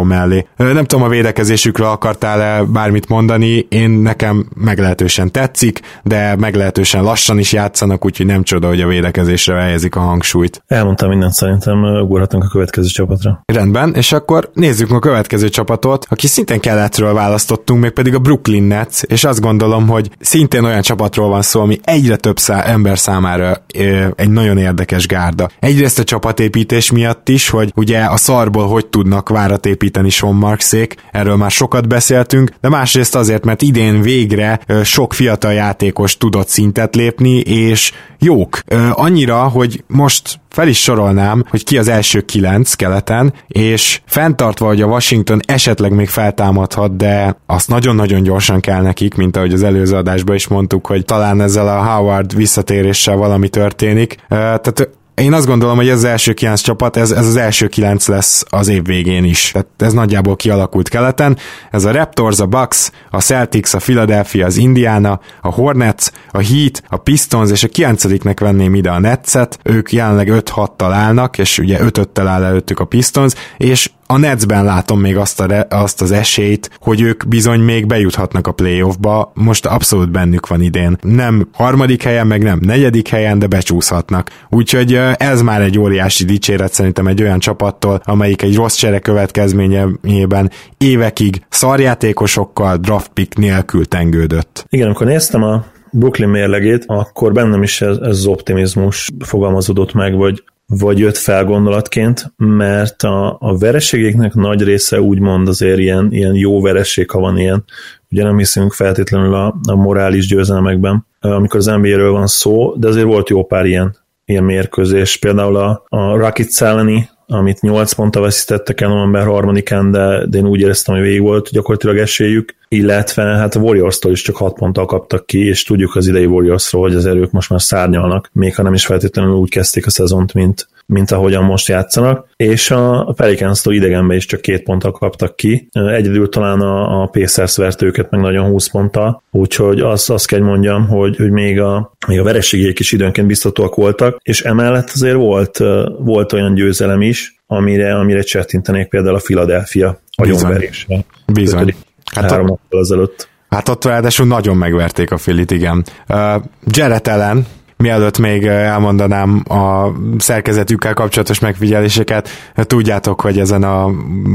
Mellé. 0.05 0.47
Nem 0.57 0.85
tudom, 0.85 1.05
a 1.05 1.09
védekezésükről 1.09 1.87
akartál-e 1.87 2.63
bármit 2.63 3.09
mondani, 3.09 3.67
én 3.69 3.91
nekem 3.91 4.47
meglehetősen 4.55 5.33
tetszik, 5.33 5.81
de 6.03 6.37
meglehetősen 6.37 7.03
lassan 7.03 7.39
is 7.39 7.53
játszanak, 7.53 8.05
úgyhogy 8.05 8.27
nem 8.27 8.43
csoda, 8.43 8.69
hogy 8.69 8.81
a 8.81 8.87
védekezésre 8.87 9.55
helyezik 9.55 9.97
a 9.97 10.01
hangsúlyt. 10.01 10.63
Elmondtam 10.67 11.09
mindent, 11.09 11.33
szerintem 11.33 11.83
ugorhatunk 11.83 12.45
a 12.45 12.49
következő 12.49 12.89
csapatra. 12.89 13.43
Rendben, 13.45 13.95
és 13.95 14.13
akkor 14.13 14.51
nézzük 14.55 14.91
a 14.91 14.99
következő 14.99 15.49
csapatot, 15.49 16.07
aki 16.09 16.27
szintén 16.27 16.61
keletről 16.61 17.15
választottunk, 17.15 17.83
még 17.83 17.91
pedig 17.91 18.15
a 18.15 18.19
Brooklyn 18.19 18.63
Nets, 18.63 19.03
és 19.03 19.25
azt 19.25 19.41
gondolom, 19.41 19.89
hogy 19.89 20.11
szintén 20.21 20.65
olyan 20.65 20.83
csapatról 20.83 21.29
van 21.29 21.43
szó, 21.43 21.61
ami 21.61 21.79
egyre 21.85 22.17
több 22.17 22.39
szá- 22.39 22.67
ember 22.67 22.99
számára 22.99 23.57
ö, 23.75 24.07
egy 24.17 24.31
nagyon 24.31 24.59
érdekes 24.59 25.07
gárda. 25.07 25.49
Egyrészt 25.59 25.99
a 25.99 26.05
csapatépítés 26.05 26.91
miatt 26.91 27.29
is, 27.29 27.49
hogy 27.49 27.73
ugye 27.77 28.01
a 28.05 28.17
szarból 28.17 28.67
hogy 28.67 28.87
tudnak 28.87 29.29
várat 29.29 29.67
építeni 29.67 29.92
Sean 30.09 30.35
Marksék, 30.35 30.95
erről 31.11 31.37
már 31.37 31.51
sokat 31.51 31.89
beszéltünk, 31.89 32.51
de 32.61 32.69
másrészt 32.69 33.15
azért, 33.15 33.45
mert 33.45 33.63
idén 33.63 34.01
végre 34.01 34.61
sok 34.85 35.15
fiatal 35.15 35.53
játékos 35.53 36.17
tudott 36.17 36.49
szintet 36.49 36.95
lépni, 36.95 37.39
és 37.39 37.93
jók. 38.19 38.59
Annyira, 38.93 39.49
hogy 39.49 39.85
most 39.87 40.41
fel 40.49 40.69
is 40.69 40.83
sorolnám, 40.83 41.45
hogy 41.49 41.65
ki 41.65 41.79
az 41.79 41.89
első 41.89 42.21
kilenc 42.21 42.75
keleten, 42.75 43.33
és 43.47 44.01
fenntartva, 44.05 44.67
hogy 44.67 44.81
a 44.81 44.87
Washington 44.87 45.41
esetleg 45.47 45.93
még 45.93 46.09
feltámadhat, 46.09 46.97
de 46.97 47.37
azt 47.47 47.69
nagyon-nagyon 47.69 48.23
gyorsan 48.23 48.61
kell 48.61 48.83
nekik, 48.83 49.15
mint 49.15 49.37
ahogy 49.37 49.53
az 49.53 49.63
előző 49.63 49.97
adásban 49.97 50.35
is 50.35 50.49
mondtuk, 50.49 50.87
hogy 50.87 51.05
talán 51.05 51.41
ezzel 51.41 51.69
a 51.69 51.85
Howard 51.85 52.37
visszatéréssel 52.37 53.17
valami 53.17 53.49
történik. 53.49 54.17
Tehát 54.29 54.89
én 55.15 55.33
azt 55.33 55.47
gondolom, 55.47 55.77
hogy 55.77 55.89
ez 55.89 55.97
az 55.97 56.05
első 56.05 56.33
kilenc 56.33 56.61
csapat, 56.61 56.97
ez, 56.97 57.11
ez 57.11 57.27
az 57.27 57.37
első 57.37 57.69
kilenc 57.69 58.07
lesz 58.07 58.45
az 58.49 58.69
év 58.69 58.85
végén 58.85 59.25
is. 59.25 59.51
Tehát 59.51 59.69
ez 59.79 59.93
nagyjából 59.93 60.37
kialakult 60.37 60.89
keleten. 60.89 61.37
Ez 61.71 61.85
a 61.85 61.93
Raptors, 61.93 62.41
a 62.41 62.47
Bucks, 62.47 62.91
a 63.11 63.21
Celtics, 63.21 63.75
a 63.75 63.79
Philadelphia, 63.79 64.47
az 64.47 64.57
Indiana, 64.57 65.21
a 65.41 65.53
Hornets, 65.53 66.11
a 66.31 66.43
Heat, 66.43 66.83
a 66.89 66.97
Pistons, 66.97 67.51
és 67.51 67.65
a 67.65 67.69
kilencediknek 67.69 68.41
venném 68.41 68.75
ide 68.75 68.91
a 68.91 68.99
Netset. 68.99 69.59
Ők 69.63 69.93
jelenleg 69.93 70.29
5-6-tal 70.31 70.91
állnak, 70.93 71.39
és 71.39 71.59
ugye 71.59 71.79
5-5-tel 71.81 72.27
áll 72.27 72.45
előttük 72.45 72.81
a 72.81 72.85
Pistons, 72.85 73.33
és 73.57 73.91
a 74.13 74.19
Netsben 74.19 74.65
látom 74.65 75.01
még 75.01 75.17
azt, 75.17 75.41
a, 75.41 75.67
azt 75.69 76.03
az 76.03 76.11
esélyt, 76.11 76.71
hogy 76.81 77.01
ők 77.01 77.29
bizony 77.29 77.61
még 77.61 77.87
bejuthatnak 77.87 78.47
a 78.47 78.53
playoffba, 78.53 79.33
most 79.35 79.67
abszolút 79.67 80.11
bennük 80.11 80.47
van 80.47 80.63
idén. 80.63 80.97
Nem 81.01 81.49
harmadik 81.53 82.03
helyen, 82.03 82.27
meg 82.27 82.43
nem 82.43 82.59
negyedik 82.63 83.09
helyen, 83.09 83.39
de 83.39 83.47
becsúszhatnak. 83.47 84.31
Úgyhogy 84.51 85.01
ez 85.17 85.43
már 85.43 85.61
egy 85.61 85.79
óriási 85.79 86.25
dicséret 86.25 86.73
szerintem 86.73 87.07
egy 87.07 87.23
olyan 87.23 87.39
csapattól, 87.39 88.01
amelyik 88.05 88.43
egy 88.43 88.57
rossz 88.57 88.77
csere 88.77 88.99
következményében 88.99 90.51
évekig 90.79 91.43
szarjátékosokkal 91.49 92.77
draft 92.77 93.11
pick 93.13 93.37
nélkül 93.37 93.87
tengődött. 93.87 94.67
Igen, 94.69 94.87
amikor 94.87 95.07
néztem 95.07 95.43
a 95.43 95.65
Brooklyn 95.91 96.29
mérlegét, 96.29 96.85
akkor 96.87 97.33
bennem 97.33 97.63
is 97.63 97.81
ez, 97.81 97.97
ez 97.97 98.09
az 98.09 98.27
optimizmus 98.27 99.11
fogalmazódott 99.25 99.93
meg, 99.93 100.17
vagy 100.17 100.43
vagy 100.79 100.99
jött 100.99 101.17
fel 101.17 101.45
gondolatként, 101.45 102.33
mert 102.37 103.03
a, 103.03 103.37
a 103.41 103.59
vereségeknek 103.59 104.35
nagy 104.35 104.63
része 104.63 105.01
úgymond 105.01 105.49
azért 105.49 105.79
ilyen, 105.79 106.09
ilyen 106.11 106.35
jó 106.35 106.61
vereség, 106.61 107.11
ha 107.11 107.19
van 107.19 107.39
ilyen, 107.39 107.65
ugye 108.11 108.23
nem 108.23 108.39
hiszünk 108.39 108.73
feltétlenül 108.73 109.35
a, 109.35 109.55
a 109.69 109.75
morális 109.75 110.27
győzelmekben, 110.27 111.07
amikor 111.21 111.57
az 111.57 111.67
NBA-ről 111.67 112.13
van 112.13 112.27
szó, 112.27 112.75
de 112.77 112.89
azért 112.89 113.07
volt 113.07 113.29
jó 113.29 113.45
pár 113.45 113.67
ilyen, 113.67 113.97
ilyen 114.25 114.45
mérkőzés, 114.45 115.17
például 115.17 115.57
a, 115.57 115.85
a 115.89 116.17
Rockets 116.17 116.63
elleni 116.63 117.11
amit 117.27 117.61
8 117.61 117.93
ponttal 117.93 118.23
veszítettek 118.23 118.81
el 118.81 118.89
november 118.89 119.25
3-án, 119.27 119.89
de, 119.91 120.27
de 120.27 120.39
én 120.39 120.47
úgy 120.47 120.61
éreztem, 120.61 120.95
hogy 120.95 121.05
végig 121.05 121.21
volt 121.21 121.49
gyakorlatilag 121.51 121.97
esélyük, 121.97 122.55
illetve 122.73 123.23
hát 123.23 123.55
a 123.55 123.61
Warriors-tól 123.61 124.13
is 124.13 124.23
csak 124.23 124.37
6 124.37 124.55
ponttal 124.55 124.87
kaptak 124.87 125.27
ki, 125.27 125.47
és 125.47 125.63
tudjuk 125.63 125.97
az 125.97 126.07
idei 126.07 126.27
Warriors-ról, 126.27 126.83
hogy 126.83 126.95
az 126.95 127.07
erők 127.07 127.31
most 127.31 127.51
már 127.51 127.61
szárnyalnak, 127.61 128.31
még 128.33 128.55
ha 128.55 128.63
nem 128.63 128.75
is 128.75 128.87
feltétlenül 128.87 129.35
úgy 129.35 129.51
kezdték 129.51 129.87
a 129.87 129.91
szezont, 129.91 130.35
mint, 130.35 130.69
mint 130.87 131.11
ahogyan 131.11 131.45
most 131.45 131.69
játszanak, 131.69 132.29
és 132.37 132.71
a 132.71 133.13
Pelicans-tól 133.17 133.75
idegenben 133.75 134.17
is 134.17 134.27
csak 134.27 134.41
két 134.41 134.63
ponttal 134.63 134.93
kaptak 134.93 135.37
ki, 135.37 135.69
egyedül 135.73 136.29
talán 136.29 136.61
a, 136.61 137.03
a 137.03 137.07
Pacers 137.07 137.57
vert 137.57 137.83
őket 137.83 138.11
meg 138.11 138.21
nagyon 138.21 138.51
20 138.51 138.69
ponttal, 138.69 139.23
úgyhogy 139.31 139.81
azt, 139.81 140.11
azt 140.11 140.27
kell 140.27 140.41
mondjam, 140.41 140.89
hogy, 140.89 141.17
hogy 141.17 141.31
még 141.31 141.61
a, 141.61 141.93
még 142.07 142.21
a 142.21 142.25
verességék 142.25 142.79
is 142.79 142.93
időnként 142.93 143.27
biztatóak 143.27 143.75
voltak, 143.75 144.19
és 144.23 144.43
emellett 144.43 144.91
azért 144.95 145.17
volt, 145.17 145.59
volt 145.99 146.33
olyan 146.33 146.55
győzelem 146.55 147.01
is, 147.01 147.41
amire, 147.47 147.95
amire 147.95 148.23
csettintenék 148.23 148.89
például 148.89 149.15
a 149.15 149.21
Philadelphia 149.25 150.01
agyonverésre. 150.15 151.05
Bizony. 151.33 151.75
Hát 152.15 152.31
három 152.31 152.47
nappal 152.47 152.81
ezelőtt. 152.81 153.29
Hát 153.49 153.69
ott 153.69 153.85
ráadásul 153.85 154.27
nagyon 154.27 154.57
megverték 154.57 155.11
a 155.11 155.17
Filit, 155.17 155.51
igen. 155.51 155.85
Uh, 156.09 156.43
Jared 156.67 157.09
Allen, 157.09 157.47
mielőtt 157.83 158.19
még 158.19 158.47
elmondanám 158.47 159.43
a 159.49 159.87
szerkezetükkel 160.19 160.95
kapcsolatos 160.95 161.39
megfigyeléseket, 161.39 162.29
tudjátok, 162.55 163.21
hogy 163.21 163.39
ezen 163.39 163.63
a 163.63 163.91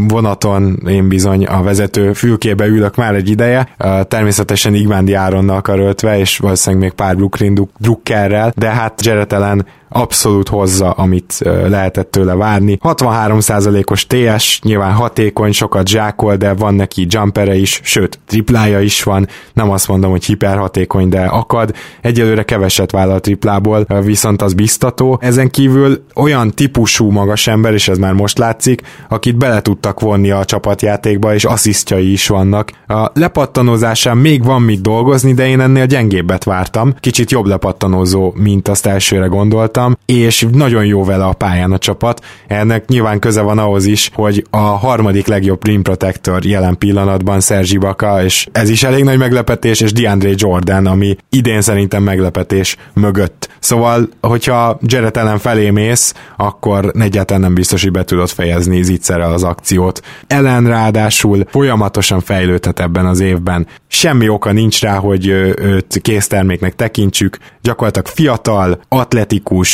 vonaton 0.07 0.79
én 0.87 1.07
bizony 1.07 1.45
a 1.45 1.61
vezető 1.61 2.13
fülkébe 2.13 2.65
ülök 2.65 2.95
már 2.95 3.15
egy 3.15 3.29
ideje, 3.29 3.67
természetesen 4.07 4.73
Igmándi 4.73 5.13
Áronnal 5.13 5.61
karöltve, 5.61 6.19
és 6.19 6.37
valószínűleg 6.37 6.83
még 6.83 6.93
pár 6.93 7.15
Brooklyn 7.15 7.69
drukkerrel, 7.77 8.51
de 8.55 8.69
hát 8.69 9.05
Jared 9.05 9.33
Allen 9.33 9.65
abszolút 9.89 10.50
hozza, 10.50 10.91
amit 10.91 11.39
lehetett 11.67 12.12
tőle 12.12 12.36
várni. 12.36 12.78
63%-os 12.84 14.08
TS, 14.08 14.60
nyilván 14.62 14.93
hatékony, 14.93 15.52
sokat 15.52 15.88
zsákol, 15.88 16.36
de 16.36 16.54
van 16.54 16.73
neki 16.76 17.06
jumpere 17.10 17.56
is, 17.56 17.80
sőt, 17.84 18.19
triplája 18.26 18.82
is 18.82 19.04
van, 19.04 19.28
nem 19.54 19.69
azt 19.69 19.88
mondom, 19.88 20.12
hogy 20.12 20.26
hiperhatékony, 20.26 21.10
de 21.10 21.21
akad. 21.21 21.76
Egyelőre 22.02 22.43
keveset 22.43 22.91
vállal 22.91 23.19
triplából, 23.19 23.86
viszont 24.02 24.41
az 24.41 24.54
biztató. 24.54 25.19
Ezen 25.21 25.50
kívül 25.50 26.04
olyan 26.15 26.52
típusú 26.52 27.10
magas 27.10 27.47
ember, 27.47 27.73
és 27.73 27.88
ez 27.88 27.97
már 27.97 28.13
most 28.13 28.38
látszik, 28.38 28.82
akit 29.10 29.38
bele 29.38 29.62
tudtak 29.62 30.00
vonni 30.00 30.32
a 30.32 30.45
csapatjátékba, 30.45 31.34
és 31.34 31.45
asszisztjai 31.45 32.12
is 32.12 32.28
vannak. 32.28 32.71
A 32.88 33.12
lepattanózásán 33.13 34.17
még 34.17 34.43
van 34.43 34.62
mit 34.62 34.82
dolgozni, 34.82 35.34
de 35.34 35.47
én 35.47 35.60
ennél 35.60 35.86
gyengébbet 35.86 36.43
vártam. 36.43 36.93
Kicsit 37.00 37.32
jobb 37.32 37.45
lepattanózó, 37.45 38.34
mint 38.36 38.67
azt 38.67 38.86
elsőre 38.86 39.26
gondoltam 39.26 39.76
voltam, 39.77 39.97
és 40.05 40.45
nagyon 40.51 40.85
jó 40.85 41.03
vele 41.03 41.25
a 41.25 41.33
pályán 41.33 41.71
a 41.71 41.77
csapat. 41.77 42.25
Ennek 42.47 42.87
nyilván 42.87 43.19
köze 43.19 43.41
van 43.41 43.57
ahhoz 43.57 43.85
is, 43.85 44.09
hogy 44.13 44.45
a 44.49 44.57
harmadik 44.57 45.27
legjobb 45.27 45.65
rim 45.65 45.81
protector 45.81 46.45
jelen 46.45 46.77
pillanatban 46.77 47.41
Sergi 47.41 47.77
Baka, 47.77 48.23
és 48.23 48.47
ez 48.51 48.69
is 48.69 48.83
elég 48.83 49.03
nagy 49.03 49.17
meglepetés, 49.17 49.81
és 49.81 49.91
DeAndre 49.91 50.29
Jordan, 50.35 50.85
ami 50.85 51.15
idén 51.29 51.61
szerintem 51.61 52.03
meglepetés 52.03 52.77
mögött. 52.93 53.49
Szóval, 53.59 54.09
hogyha 54.21 54.79
Jared 54.81 55.17
ellen 55.17 55.37
felé 55.37 55.69
mész, 55.69 56.13
akkor 56.37 56.91
egyáltalán 56.99 57.41
nem 57.41 57.53
biztos, 57.53 57.83
hogy 57.83 57.91
be 57.91 58.03
tudod 58.03 58.29
fejezni 58.29 58.83
zicserrel 58.83 59.33
az 59.33 59.43
akciót. 59.43 60.01
Ellen 60.27 60.67
ráadásul 60.67 61.45
folyamatosan 61.49 62.19
fejlődhet 62.19 62.79
ebben 62.79 63.05
az 63.05 63.19
évben. 63.19 63.67
Semmi 63.87 64.29
oka 64.29 64.51
nincs 64.51 64.81
rá, 64.81 64.95
hogy 64.95 65.27
őt 65.27 65.99
készterméknek 66.01 66.75
tekintsük. 66.75 67.37
Gyakorlatilag 67.61 68.07
fiatal, 68.07 68.79
atletikus, 68.87 69.66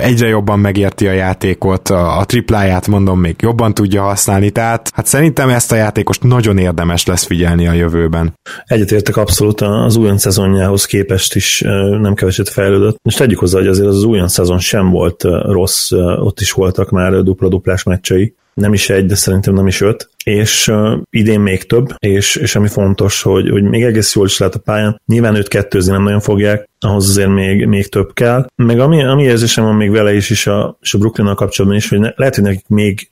egyre 0.00 0.26
jobban 0.26 0.58
megérti 0.58 1.06
a 1.06 1.12
játékot, 1.12 1.88
a, 1.88 2.18
a 2.18 2.24
tripláját 2.24 2.86
mondom 2.86 3.20
még 3.20 3.36
jobban 3.38 3.74
tudja 3.74 4.02
használni, 4.02 4.50
tehát 4.50 4.90
hát 4.94 5.06
szerintem 5.06 5.48
ezt 5.48 5.72
a 5.72 5.76
játékost 5.76 6.22
nagyon 6.22 6.58
érdemes 6.58 7.06
lesz 7.06 7.24
figyelni 7.24 7.66
a 7.66 7.72
jövőben. 7.72 8.38
Egyetértek 8.64 9.16
abszolút 9.16 9.60
az 9.60 9.96
újon 9.96 10.18
szezonjához 10.18 10.84
képest 10.84 11.34
is 11.34 11.60
nem 12.00 12.14
keveset 12.14 12.48
fejlődött. 12.48 12.96
És 13.02 13.14
tegyük 13.14 13.38
hozzá, 13.38 13.58
hogy 13.58 13.68
azért 13.68 13.88
az 13.88 14.04
újon 14.04 14.28
szezon 14.28 14.58
sem 14.58 14.90
volt 14.90 15.22
rossz, 15.42 15.90
ott 16.20 16.40
is 16.40 16.52
voltak 16.52 16.90
már 16.90 17.22
dupla-duplás 17.22 17.82
meccsei, 17.82 18.34
nem 18.54 18.72
is 18.72 18.90
egy, 18.90 19.06
de 19.06 19.14
szerintem 19.14 19.54
nem 19.54 19.66
is 19.66 19.80
öt, 19.80 20.10
és 20.24 20.68
uh, 20.68 20.98
idén 21.10 21.40
még 21.40 21.66
több, 21.66 21.94
és, 21.98 22.36
és 22.36 22.56
ami 22.56 22.68
fontos, 22.68 23.22
hogy, 23.22 23.50
hogy 23.50 23.62
még 23.62 23.82
egész 23.82 24.14
jól 24.14 24.26
is 24.26 24.38
lehet 24.38 24.54
a 24.54 24.58
pályán, 24.58 25.00
nyilván 25.06 25.34
őt 25.34 25.48
kettőzni 25.48 25.92
nem 25.92 26.02
nagyon 26.02 26.20
fogják, 26.20 26.68
ahhoz 26.80 27.08
azért 27.08 27.28
még, 27.28 27.66
még 27.66 27.88
több 27.88 28.12
kell. 28.12 28.46
Meg 28.56 28.80
ami, 28.80 29.04
ami 29.04 29.22
érzésem 29.22 29.64
van 29.64 29.74
még 29.74 29.90
vele 29.90 30.14
is, 30.14 30.30
is 30.30 30.46
a, 30.46 30.78
és 30.80 30.94
a 30.94 30.98
brooklyn 30.98 31.34
kapcsolatban 31.34 31.80
is, 31.80 31.88
hogy 31.88 31.98
ne, 31.98 32.10
lehet, 32.16 32.34
hogy 32.34 32.44
nekik 32.44 32.68
még 32.68 33.11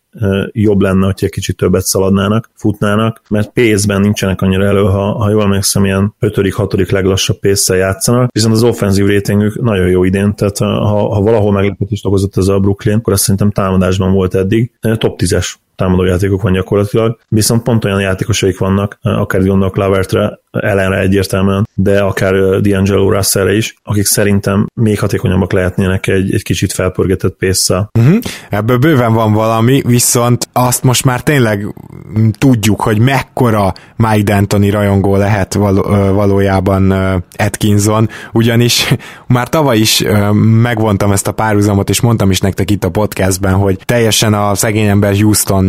jobb 0.52 0.80
lenne, 0.80 1.04
hogyha 1.04 1.26
egy 1.26 1.32
kicsit 1.32 1.56
többet 1.56 1.84
szaladnának, 1.84 2.50
futnának, 2.54 3.22
mert 3.28 3.52
pénzben 3.52 4.00
nincsenek 4.00 4.40
annyira 4.40 4.64
elő, 4.64 4.82
ha, 4.82 5.12
ha 5.12 5.30
jól 5.30 5.42
emlékszem, 5.42 5.84
ilyen 5.84 6.14
5.-6. 6.20 6.92
leglassabb 6.92 7.38
pénzsel 7.38 7.76
játszanak, 7.76 8.32
viszont 8.32 8.54
az 8.54 8.62
offenzív 8.62 9.06
rétingük 9.06 9.62
nagyon 9.62 9.88
jó 9.88 10.04
idén, 10.04 10.34
tehát 10.34 10.58
ha, 10.58 11.14
ha 11.14 11.20
valahol 11.20 11.52
meglepetést 11.52 12.06
okozott 12.06 12.36
ez 12.36 12.48
a 12.48 12.58
Brooklyn, 12.58 12.96
akkor 12.96 13.12
azt 13.12 13.22
szerintem 13.22 13.50
támadásban 13.50 14.12
volt 14.12 14.34
eddig, 14.34 14.72
top 14.98 15.20
10-es 15.22 15.54
támadójátékok 15.80 16.42
van 16.42 16.52
gyakorlatilag, 16.52 17.18
viszont 17.28 17.62
pont 17.62 17.84
olyan 17.84 18.00
játékosaik 18.00 18.58
vannak, 18.58 18.98
akár 19.02 19.42
gondolok 19.42 19.76
Lavertre, 19.76 20.38
ellenre 20.50 20.98
egyértelműen, 20.98 21.68
de 21.74 22.00
akár 22.00 22.32
D'Angelo 22.34 23.10
Russellre 23.10 23.56
is, 23.56 23.74
akik 23.82 24.06
szerintem 24.06 24.66
még 24.74 25.00
hatékonyabbak 25.00 25.52
lehetnének 25.52 26.06
egy, 26.06 26.34
egy 26.34 26.42
kicsit 26.42 26.72
felpörgetett 26.72 27.36
pésszel. 27.36 27.90
Uh-huh. 27.98 28.18
Ebből 28.50 28.78
bőven 28.78 29.12
van 29.12 29.32
valami, 29.32 29.82
viszont 29.86 30.48
azt 30.52 30.82
most 30.82 31.04
már 31.04 31.22
tényleg 31.22 31.74
tudjuk, 32.38 32.80
hogy 32.80 32.98
mekkora 32.98 33.72
Mike 33.96 34.22
D'Antoni 34.34 34.68
rajongó 34.72 35.16
lehet 35.16 35.54
való, 35.54 35.82
valójában 36.12 36.90
Atkinson, 37.36 38.08
ugyanis 38.32 38.94
már 39.26 39.48
tavaly 39.48 39.78
is 39.78 40.04
megvontam 40.62 41.12
ezt 41.12 41.28
a 41.28 41.32
párhuzamot, 41.32 41.88
és 41.88 42.00
mondtam 42.00 42.30
is 42.30 42.40
nektek 42.40 42.70
itt 42.70 42.84
a 42.84 42.90
podcastben, 42.90 43.54
hogy 43.54 43.78
teljesen 43.84 44.34
a 44.34 44.54
szegény 44.54 44.86
ember 44.86 45.14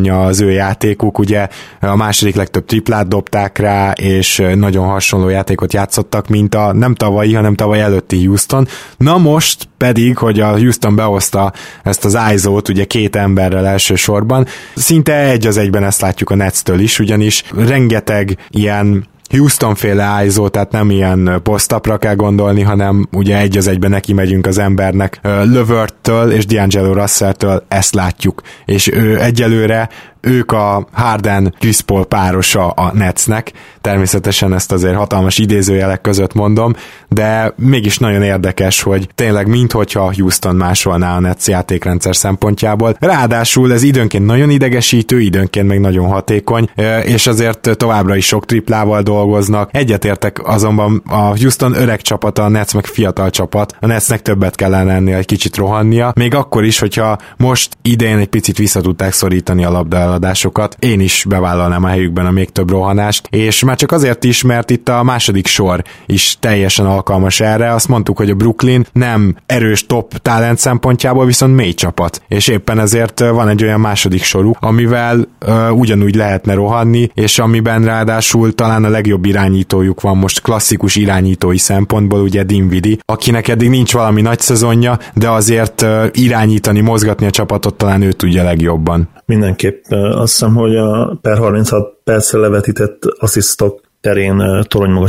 Houstonja 0.02 0.26
az 0.28 0.42
ő 0.42 0.52
játékuk, 0.52 1.20
ugye 1.20 1.48
a 1.80 1.96
második 1.96 2.36
legtöbb 2.36 2.66
triplát 2.66 3.08
dobták 3.08 3.58
rá, 3.58 3.92
és 3.92 4.44
nagyon 4.56 4.88
hasonló 4.88 5.30
játékot 5.30 5.74
játszottak, 5.74 6.28
mint 6.28 6.56
a 6.56 6.74
nem 6.74 6.96
tavalyi, 6.96 7.34
hanem 7.34 7.56
tavaly 7.56 7.82
előtti 7.82 8.26
Houston. 8.26 8.68
Na 8.98 9.18
most 9.18 9.68
pedig, 9.78 10.18
hogy 10.18 10.40
a 10.40 10.58
Houston 10.58 10.96
behozta 10.96 11.54
ezt 11.84 12.06
az 12.06 12.18
ISO-t, 12.34 12.70
ugye 12.70 12.86
két 12.86 13.16
emberrel 13.16 13.68
elsősorban, 13.68 14.46
szinte 14.76 15.14
egy 15.14 15.48
az 15.48 15.58
egyben 15.58 15.84
ezt 15.84 16.02
látjuk 16.02 16.30
a 16.30 16.36
Netstől 16.36 16.80
is, 16.80 17.00
ugyanis 17.00 17.44
rengeteg 17.56 18.38
ilyen 18.50 19.10
Houston 19.32 19.76
féle 19.76 20.26
ISO, 20.26 20.50
tehát 20.50 20.72
nem 20.72 20.90
ilyen 20.90 21.40
posztapra 21.44 21.98
kell 21.98 22.16
gondolni, 22.16 22.62
hanem 22.62 23.08
ugye 23.12 23.38
egy 23.38 23.58
az 23.58 23.68
egyben 23.68 23.90
neki 23.90 24.14
megyünk 24.14 24.48
az 24.48 24.58
embernek. 24.58 25.20
Lövörttől 25.44 26.32
és 26.32 26.46
D'Angelo 26.48 26.92
Russell-től 26.94 27.66
ezt 27.68 27.96
látjuk, 27.96 28.42
és 28.66 28.92
ő 28.94 29.20
egyelőre 29.22 29.90
ők 30.22 30.52
a 30.52 30.88
Harden 30.92 31.56
Chris 31.60 31.82
párosa 32.08 32.70
a 32.70 32.94
Netsnek, 32.94 33.52
természetesen 33.82 34.54
ezt 34.54 34.72
azért 34.72 34.96
hatalmas 34.96 35.38
idézőjelek 35.38 36.02
között 36.02 36.34
mondom, 36.34 36.74
de 37.10 37.54
mégis 37.58 37.98
nagyon 37.98 38.22
érdekes, 38.22 38.82
hogy 38.82 39.10
tényleg 39.16 39.48
minthogyha 39.48 40.14
Houston 40.14 40.56
másolná 40.56 41.16
a 41.16 41.20
Nets 41.20 41.48
játékrendszer 41.48 42.16
szempontjából. 42.16 42.96
Ráadásul 43.00 43.74
ez 43.74 43.84
időnként 43.84 44.26
nagyon 44.26 44.50
idegesítő, 44.50 45.22
időnként 45.22 45.68
meg 45.68 45.80
nagyon 45.80 46.08
hatékony, 46.08 46.70
és 47.04 47.28
azért 47.28 47.78
továbbra 47.78 48.16
is 48.16 48.26
sok 48.26 48.46
triplával 48.46 49.02
dolgoznak. 49.02 49.70
Egyetértek 49.74 50.48
azonban 50.48 51.04
a 51.08 51.38
Houston 51.38 51.74
öreg 51.74 52.02
csapata, 52.02 52.44
a 52.44 52.50
Nets 52.50 52.74
meg 52.74 52.86
fiatal 52.86 53.30
csapat. 53.30 53.76
A 53.80 53.86
Netsnek 53.86 54.22
többet 54.22 54.56
kellene 54.56 54.94
ennél 54.94 55.16
egy 55.16 55.26
kicsit 55.26 55.56
rohannia, 55.56 56.12
még 56.16 56.36
akkor 56.36 56.64
is, 56.64 56.80
hogyha 56.80 57.18
most 57.38 57.78
idén 57.82 58.18
egy 58.18 58.28
picit 58.28 58.58
vissza 58.58 58.82
tudták 58.82 59.14
szorítani 59.14 59.64
a 59.64 59.72
labda 59.72 60.11
eladásokat. 60.12 60.76
Én 60.80 61.00
is 61.00 61.26
bevállalnám 61.30 61.84
a 61.84 61.88
helyükben 61.88 62.26
a 62.26 62.32
még 62.32 62.50
több 62.50 62.70
rohanást, 62.70 63.28
és 63.30 63.64
már 63.64 63.76
csak 63.76 63.92
azért 63.92 64.24
is, 64.24 64.42
mert 64.42 64.70
itt 64.70 64.90
a 64.90 65.04
második 65.04 65.48
sor 65.48 65.84
is 66.06 66.38
teljesen 66.40 66.86
alkalmas 66.86 67.40
erre. 67.40 67.74
Azt 67.74 67.88
mondtuk, 67.88 68.18
hogy 68.18 68.30
a 68.30 68.36
Brooklyn 68.36 68.86
nem 68.94 69.36
erős 69.46 69.86
top 69.86 70.18
talent 70.18 70.58
szempontjából, 70.58 71.26
viszont 71.26 71.56
mély 71.56 71.74
csapat, 71.74 72.22
és 72.28 72.48
éppen 72.48 72.80
ezért 72.80 73.20
van 73.20 73.48
egy 73.48 73.64
olyan 73.64 73.80
második 73.80 74.24
sorú, 74.24 74.52
amivel 74.60 75.28
uh, 75.46 75.78
ugyanúgy 75.78 76.16
lehetne 76.16 76.54
rohanni, 76.54 77.10
és 77.14 77.40
amiben 77.40 77.84
ráadásul 77.84 78.56
talán 78.56 78.84
a 78.84 78.90
legjobb 78.90 79.26
irányítójuk 79.26 80.02
van 80.02 80.18
most 80.18 80.42
klasszikus 80.42 80.96
irányítói 80.96 81.58
szempontból, 81.58 82.22
ugye 82.22 82.44
Dinvidi, 82.44 83.00
akinek 83.06 83.48
eddig 83.48 83.70
nincs 83.70 83.94
valami 83.94 84.22
nagy 84.22 84.40
szezonja, 84.40 85.00
de 85.14 85.30
azért 85.30 85.86
irányítani, 86.12 86.80
mozgatni 86.82 87.26
a 87.26 87.30
csapatot 87.30 87.76
talán 87.76 88.02
ő 88.02 88.12
tudja 88.12 88.44
legjobban. 88.44 89.10
Mindenképp 89.26 89.84
azt 90.04 90.32
hiszem, 90.32 90.56
hogy 90.56 90.76
a 90.76 91.18
per 91.22 91.38
36 91.38 91.94
percre 92.04 92.40
levetített 92.40 93.06
asszisztok 93.06 93.82
terén 94.02 94.66
torony 94.68 95.08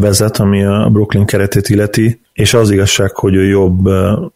vezet, 0.00 0.36
ami 0.36 0.64
a 0.64 0.88
Brooklyn 0.92 1.26
keretét 1.26 1.68
illeti, 1.68 2.20
és 2.32 2.54
az 2.54 2.70
igazság, 2.70 3.16
hogy 3.16 3.34
ő 3.34 3.44
jobb, 3.44 3.86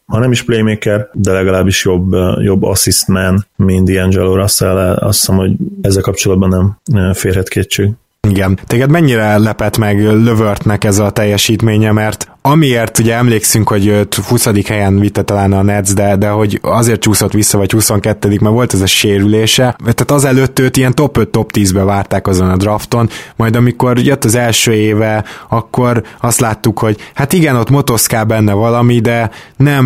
ha 0.05 0.19
nem 0.19 0.31
is 0.31 0.43
playmaker, 0.43 1.09
de 1.13 1.31
legalábbis 1.31 1.85
jobb, 1.85 2.15
jobb 2.39 2.63
assist 2.63 3.07
man, 3.07 3.45
mint 3.55 3.89
D'Angelo 3.89 4.33
Russell, 4.35 4.77
azt 4.77 5.19
hiszem, 5.19 5.35
hogy 5.35 5.51
ezzel 5.81 6.01
kapcsolatban 6.01 6.77
nem 6.85 7.13
férhet 7.13 7.49
kétség. 7.49 7.91
Igen. 8.29 8.59
Téged 8.67 8.89
mennyire 8.89 9.37
lepett 9.37 9.77
meg 9.77 10.03
Lövörtnek 10.03 10.83
ez 10.83 10.99
a 10.99 11.11
teljesítménye, 11.11 11.91
mert 11.91 12.31
amiért 12.45 12.99
ugye 12.99 13.15
emlékszünk, 13.15 13.69
hogy 13.69 13.87
őt 13.87 14.15
20. 14.15 14.67
helyen 14.67 14.99
vitte 14.99 15.21
talán 15.21 15.53
a 15.53 15.61
Nets, 15.61 15.93
de, 15.93 16.15
de 16.15 16.29
hogy 16.29 16.59
azért 16.61 16.99
csúszott 16.99 17.31
vissza, 17.31 17.57
vagy 17.57 17.71
22 17.71 18.27
mert 18.27 18.53
volt 18.53 18.73
ez 18.73 18.81
a 18.81 18.85
sérülése, 18.85 19.75
tehát 19.79 20.11
az 20.11 20.25
előtt 20.25 20.59
őt 20.59 20.77
ilyen 20.77 20.95
top 20.95 21.17
5, 21.17 21.29
top 21.29 21.51
10-be 21.53 21.83
várták 21.83 22.27
azon 22.27 22.49
a 22.49 22.57
drafton, 22.57 23.09
majd 23.35 23.55
amikor 23.55 23.99
jött 23.99 24.23
az 24.23 24.35
első 24.35 24.73
éve, 24.73 25.23
akkor 25.49 26.03
azt 26.21 26.39
láttuk, 26.39 26.79
hogy 26.79 26.97
hát 27.13 27.33
igen, 27.33 27.55
ott 27.55 27.69
motoszkál 27.69 28.25
benne 28.25 28.53
valami, 28.53 28.99
de 28.99 29.29
nem, 29.57 29.85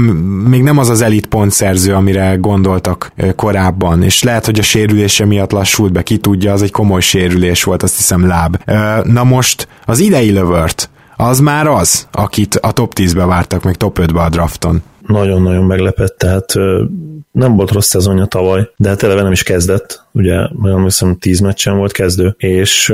még 0.49 0.63
nem 0.63 0.77
az 0.77 0.89
az 0.89 1.01
elit 1.01 1.25
pontszerző, 1.25 1.93
amire 1.93 2.35
gondoltak 2.35 3.11
korábban, 3.35 4.03
és 4.03 4.23
lehet, 4.23 4.45
hogy 4.45 4.59
a 4.59 4.63
sérülése 4.63 5.25
miatt 5.25 5.51
lassult 5.51 5.91
be, 5.91 6.03
ki 6.03 6.17
tudja, 6.17 6.53
az 6.53 6.61
egy 6.61 6.71
komoly 6.71 7.01
sérülés 7.01 7.63
volt, 7.63 7.83
azt 7.83 7.95
hiszem 7.95 8.27
láb. 8.27 8.57
Na 9.03 9.23
most 9.23 9.67
az 9.85 9.99
idei 9.99 10.31
lövört, 10.31 10.89
az 11.17 11.39
már 11.39 11.67
az, 11.67 12.07
akit 12.11 12.55
a 12.55 12.71
top 12.71 12.93
10-be 12.95 13.25
vártak, 13.25 13.63
meg 13.63 13.75
top 13.75 13.99
5-be 14.01 14.21
a 14.21 14.29
drafton. 14.29 14.81
Nagyon-nagyon 15.07 15.63
meglepett, 15.63 16.17
tehát 16.17 16.53
nem 17.31 17.55
volt 17.55 17.71
rossz 17.71 17.87
szezonja 17.87 18.25
tavaly, 18.25 18.69
de 18.75 18.89
hát 18.89 19.03
eleve 19.03 19.21
nem 19.21 19.31
is 19.31 19.43
kezdett, 19.43 20.05
ugye, 20.17 20.47
olyan 20.63 20.83
hiszem 20.83 21.17
10 21.17 21.39
meccsen 21.39 21.77
volt 21.77 21.91
kezdő, 21.91 22.35
és 22.37 22.93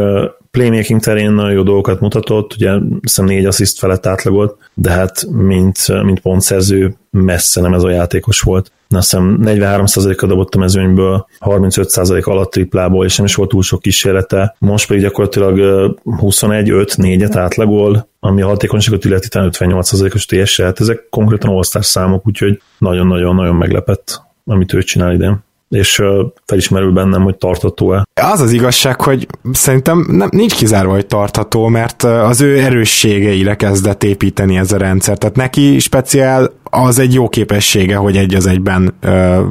playmaking 0.51 1.01
terén 1.01 1.31
nagyon 1.31 1.51
jó 1.51 1.63
dolgokat 1.63 1.99
mutatott, 1.99 2.53
ugye 2.53 2.71
hiszem 3.01 3.25
négy 3.25 3.45
assziszt 3.45 3.79
felett 3.79 4.05
átlagolt, 4.05 4.57
de 4.73 4.91
hát 4.91 5.25
mint, 5.31 6.03
mint 6.03 6.19
pontszerző 6.19 6.95
messze 7.09 7.62
nem 7.62 7.73
ez 7.73 7.83
a 7.83 7.89
játékos 7.89 8.41
volt. 8.41 8.71
Azt 8.89 9.12
hiszem 9.12 9.39
43%-a 9.43 10.25
dobott 10.25 10.55
a 10.55 10.57
mezőnyből, 10.57 11.27
35% 11.39 12.23
alatt 12.23 12.51
triplából, 12.51 13.05
és 13.05 13.17
nem 13.17 13.25
is 13.25 13.36
volt 13.36 13.49
túl 13.49 13.62
sok 13.62 13.81
kísérlete. 13.81 14.55
Most 14.59 14.88
pedig 14.88 15.03
gyakorlatilag 15.03 15.57
21-5-4-et 16.05 17.36
átlagol, 17.36 18.07
ami 18.19 18.41
a 18.41 18.47
hatékonyságot 18.47 19.05
illeti 19.05 19.27
58%-os 19.31 20.25
TS 20.25 20.62
hát 20.62 20.79
ezek 20.79 21.07
konkrétan 21.09 21.49
osztás 21.49 21.86
számok, 21.86 22.27
úgyhogy 22.27 22.62
nagyon-nagyon-nagyon 22.77 23.55
meglepett, 23.55 24.21
amit 24.45 24.73
ő 24.73 24.83
csinál 24.83 25.13
idén 25.13 25.43
és 25.73 26.01
felismerül 26.45 26.91
bennem, 26.91 27.23
hogy 27.23 27.38
tartható-e. 27.38 28.03
Az 28.21 28.41
az 28.41 28.51
igazság, 28.51 29.01
hogy 29.01 29.27
szerintem 29.51 30.05
nem, 30.09 30.29
nincs 30.31 30.55
kizárva, 30.55 30.91
hogy 30.91 31.05
tartható, 31.05 31.67
mert 31.67 32.03
az 32.03 32.41
ő 32.41 32.59
erősségeire 32.59 33.55
kezdett 33.55 34.03
építeni 34.03 34.57
ez 34.57 34.71
a 34.71 34.77
rendszer. 34.77 35.17
Tehát 35.17 35.36
neki 35.36 35.79
speciál 35.79 36.51
az 36.75 36.99
egy 36.99 37.13
jó 37.13 37.29
képessége, 37.29 37.95
hogy 37.95 38.17
egy 38.17 38.36
az 38.36 38.45
egyben 38.45 38.93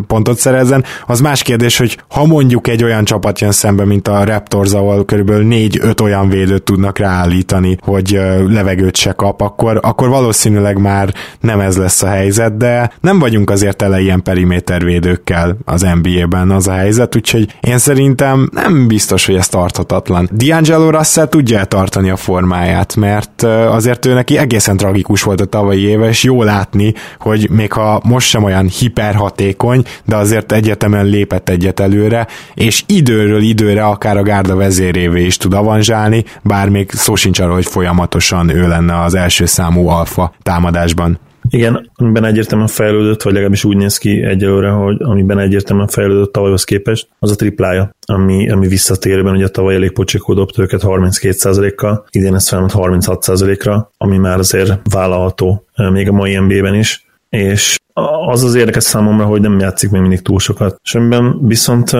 pontot 0.06 0.38
szerezzen. 0.38 0.84
Az 1.06 1.20
más 1.20 1.42
kérdés, 1.42 1.78
hogy 1.78 1.98
ha 2.08 2.26
mondjuk 2.26 2.68
egy 2.68 2.84
olyan 2.84 3.04
csapat 3.04 3.40
jön 3.40 3.52
szembe, 3.52 3.84
mint 3.84 4.08
a 4.08 4.24
Raptors, 4.24 4.72
ahol 4.72 5.04
körülbelül 5.04 5.44
négy-öt 5.44 6.00
olyan 6.00 6.28
védőt 6.28 6.62
tudnak 6.62 6.98
ráállítani, 6.98 7.76
hogy 7.80 8.14
ö, 8.14 8.52
levegőt 8.52 8.96
se 8.96 9.12
kap, 9.12 9.40
akkor, 9.40 9.78
akkor 9.82 10.08
valószínűleg 10.08 10.78
már 10.78 11.14
nem 11.40 11.60
ez 11.60 11.76
lesz 11.76 12.02
a 12.02 12.08
helyzet, 12.08 12.56
de 12.56 12.90
nem 13.00 13.18
vagyunk 13.18 13.50
azért 13.50 13.76
tele 13.76 14.00
ilyen 14.00 14.22
perimétervédőkkel 14.22 15.56
az 15.64 15.86
NBA 16.02 16.12
NBA-ben 16.12 16.50
az 16.50 16.68
a 16.68 16.72
helyzet, 16.72 17.16
úgyhogy 17.16 17.54
én 17.60 17.78
szerintem 17.78 18.50
nem 18.52 18.86
biztos, 18.86 19.26
hogy 19.26 19.34
ez 19.34 19.48
tarthatatlan. 19.48 20.28
D'Angelo 20.38 20.88
Russell 20.90 21.26
tudja 21.26 21.64
tartani 21.64 22.10
a 22.10 22.16
formáját, 22.16 22.96
mert 22.96 23.42
azért 23.42 24.06
ő 24.06 24.14
neki 24.14 24.38
egészen 24.38 24.76
tragikus 24.76 25.22
volt 25.22 25.40
a 25.40 25.44
tavalyi 25.44 25.86
éve, 25.86 26.08
és 26.08 26.22
jó 26.22 26.42
látni, 26.42 26.94
hogy 27.18 27.50
még 27.50 27.72
ha 27.72 28.00
most 28.04 28.28
sem 28.28 28.44
olyan 28.44 28.68
hiperhatékony, 28.68 29.84
de 30.04 30.16
azért 30.16 30.52
egyetemen 30.52 31.06
lépett 31.06 31.48
egyet 31.48 31.80
előre, 31.80 32.26
és 32.54 32.82
időről 32.86 33.42
időre 33.42 33.84
akár 33.84 34.16
a 34.16 34.22
gárda 34.22 34.56
vezérévé 34.56 35.24
is 35.24 35.36
tud 35.36 35.54
avanzsálni, 35.54 36.24
bár 36.42 36.68
még 36.68 36.90
szó 36.90 37.14
sincs 37.14 37.40
arról, 37.40 37.54
hogy 37.54 37.66
folyamatosan 37.66 38.48
ő 38.48 38.68
lenne 38.68 39.02
az 39.02 39.14
első 39.14 39.46
számú 39.46 39.88
alfa 39.88 40.32
támadásban. 40.42 41.18
Igen, 41.48 41.90
amiben 41.94 42.24
egyértelműen 42.24 42.68
fejlődött, 42.68 43.22
vagy 43.22 43.32
legalábbis 43.32 43.64
úgy 43.64 43.76
néz 43.76 43.98
ki 43.98 44.22
egyelőre, 44.22 44.70
hogy 44.70 44.96
amiben 44.98 45.38
egyértelműen 45.38 45.88
fejlődött 45.88 46.32
tavalyhoz 46.32 46.64
képest, 46.64 47.08
az 47.18 47.30
a 47.30 47.34
triplája, 47.34 47.94
ami, 48.06 48.50
ami 48.50 48.68
visszatérőben, 48.68 49.34
ugye 49.34 49.48
tavaly 49.48 49.74
elég 49.74 49.92
pocsikó 49.92 50.34
dobt 50.34 50.58
őket 50.58 50.80
32%-kal, 50.84 52.06
idén 52.10 52.34
ez 52.34 52.48
felment 52.48 52.72
36%-ra, 52.74 53.90
ami 53.96 54.18
már 54.18 54.38
azért 54.38 54.80
vállalható 54.92 55.64
eh, 55.74 55.90
még 55.90 56.08
a 56.08 56.12
mai 56.12 56.36
NBA-ben 56.36 56.74
is, 56.74 57.06
és 57.36 57.78
az 58.26 58.44
az 58.44 58.54
érdekes 58.54 58.84
számomra, 58.84 59.24
hogy 59.24 59.40
nem 59.40 59.58
játszik 59.58 59.90
még 59.90 60.00
mindig 60.00 60.22
túl 60.22 60.38
sokat. 60.38 60.80
Semmiben 60.82 61.46
viszont 61.46 61.90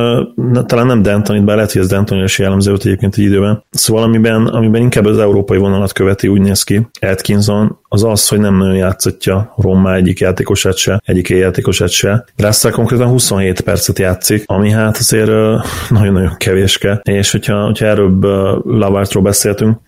talán 0.67 0.87
nem 0.87 1.01
D'Antoni, 1.05 1.43
bár 1.45 1.57
lehet, 1.57 1.73
hogy 1.73 1.81
ez 1.81 1.89
D'Antoni 1.91 2.21
is 2.25 2.39
jellemző 2.39 2.71
volt 2.71 2.85
egyébként 2.85 3.15
egy 3.17 3.25
időben. 3.25 3.65
Szóval 3.71 4.03
amiben, 4.03 4.47
amiben 4.47 4.81
inkább 4.81 5.05
az 5.05 5.19
európai 5.19 5.59
vonalat 5.59 5.93
követi, 5.93 6.29
úgy 6.29 6.41
néz 6.41 6.63
ki 6.63 6.89
Atkinson, 7.01 7.79
az 7.89 8.05
az, 8.05 8.29
hogy 8.29 8.39
nem 8.39 8.57
nagyon 8.57 8.77
játszotja 8.77 9.55
Roma 9.57 9.95
egyik 9.95 10.21
játékosát 10.21 10.77
se, 10.77 11.03
egyik 11.05 11.29
játékosát 11.29 11.91
se. 11.91 12.25
Russell 12.37 12.71
konkrétan 12.71 13.09
27 13.09 13.61
percet 13.61 13.99
játszik, 13.99 14.43
ami 14.47 14.71
hát 14.71 14.97
azért 14.97 15.31
nagyon-nagyon 15.91 16.37
kevéske. 16.37 17.01
És 17.03 17.31
hogyha, 17.31 17.65
hogyha 17.65 17.87
erről 17.87 18.19
Lavartról 18.65 19.23
beszéltünk, 19.23 19.79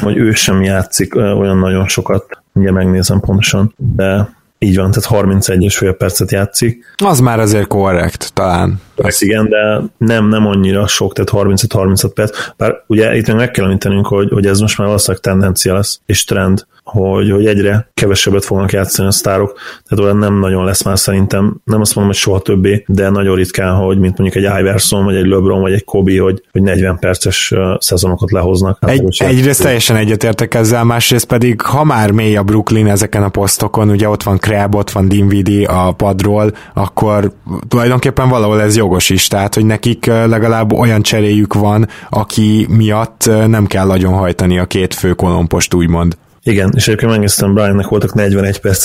hogy 0.00 0.16
ő 0.16 0.32
sem 0.32 0.62
játszik 0.62 1.14
olyan 1.14 1.58
nagyon 1.58 1.88
sokat, 1.88 2.24
ugye 2.52 2.70
megnézem 2.70 3.20
pontosan, 3.20 3.74
de 3.76 4.40
így 4.62 4.76
van, 4.76 4.90
tehát 4.90 5.08
31 5.08 5.62
és 5.62 5.76
fél 5.76 5.92
percet 5.92 6.30
játszik. 6.30 6.84
Az 7.04 7.20
már 7.20 7.40
azért 7.40 7.66
korrekt, 7.66 8.30
talán. 8.34 8.80
Az 8.96 9.22
igen, 9.22 9.48
de 9.48 9.82
nem, 9.96 10.28
nem 10.28 10.46
annyira 10.46 10.86
sok, 10.86 11.12
tehát 11.12 11.48
35-36 11.48 12.10
perc. 12.14 12.36
Bár 12.56 12.82
ugye 12.86 13.16
itt 13.16 13.32
meg 13.32 13.50
kell 13.50 13.64
említenünk, 13.64 14.06
hogy, 14.06 14.28
hogy 14.28 14.46
ez 14.46 14.60
most 14.60 14.78
már 14.78 14.86
valószínűleg 14.86 15.22
tendencia 15.22 15.74
lesz, 15.74 16.00
és 16.06 16.24
trend, 16.24 16.66
hogy, 16.84 17.30
hogy 17.30 17.46
egyre 17.46 17.90
kevesebbet 17.94 18.44
fognak 18.44 18.72
játszani 18.72 19.08
a 19.08 19.10
sztárok, 19.10 19.58
tehát 19.88 20.04
olyan 20.04 20.16
nem 20.16 20.38
nagyon 20.38 20.64
lesz 20.64 20.82
már 20.82 20.98
szerintem, 20.98 21.60
nem 21.64 21.80
azt 21.80 21.94
mondom, 21.94 22.12
hogy 22.12 22.22
soha 22.22 22.40
többé, 22.40 22.84
de 22.86 23.08
nagyon 23.10 23.36
ritkán, 23.36 23.74
hogy 23.74 23.98
mint 23.98 24.18
mondjuk 24.18 24.44
egy 24.44 24.60
Iverson, 24.60 25.04
vagy 25.04 25.14
egy 25.14 25.26
LeBron, 25.26 25.60
vagy 25.60 25.72
egy 25.72 25.84
Kobe, 25.84 26.20
hogy, 26.20 26.42
hogy 26.52 26.62
40 26.62 26.98
perces 26.98 27.54
szezonokat 27.78 28.30
lehoznak. 28.30 28.78
Hát 28.80 28.90
egy, 28.90 29.16
egyrészt 29.18 29.62
teljesen 29.62 29.96
egyetértek 29.96 30.54
ezzel, 30.54 30.84
másrészt 30.84 31.26
pedig, 31.26 31.60
ha 31.60 31.84
már 31.84 32.10
mély 32.10 32.36
a 32.36 32.42
Brooklyn 32.42 32.86
ezeken 32.86 33.22
a 33.22 33.28
posztokon, 33.28 33.90
ugye 33.90 34.08
ott 34.08 34.22
van 34.22 34.38
Crab, 34.38 34.74
ott 34.74 34.90
van 34.90 35.08
Dinwiddie 35.08 35.68
a 35.68 35.92
padról, 35.92 36.52
akkor 36.74 37.32
tulajdonképpen 37.68 38.28
valahol 38.28 38.60
ez 38.60 38.76
jogos 38.82 39.10
is, 39.10 39.28
tehát 39.28 39.54
hogy 39.54 39.66
nekik 39.66 40.06
legalább 40.06 40.72
olyan 40.72 41.02
cseréjük 41.02 41.54
van, 41.54 41.88
aki 42.10 42.66
miatt 42.68 43.30
nem 43.46 43.66
kell 43.66 43.86
nagyon 43.86 44.12
hajtani 44.12 44.58
a 44.58 44.64
két 44.64 44.94
fő 44.94 45.12
kolompost, 45.12 45.74
úgymond. 45.74 46.16
Igen, 46.44 46.72
és 46.76 46.86
egyébként 46.86 47.10
megnéztem, 47.10 47.54
Briannek 47.54 47.88
voltak 47.88 48.14
41 48.14 48.60
perc. 48.60 48.84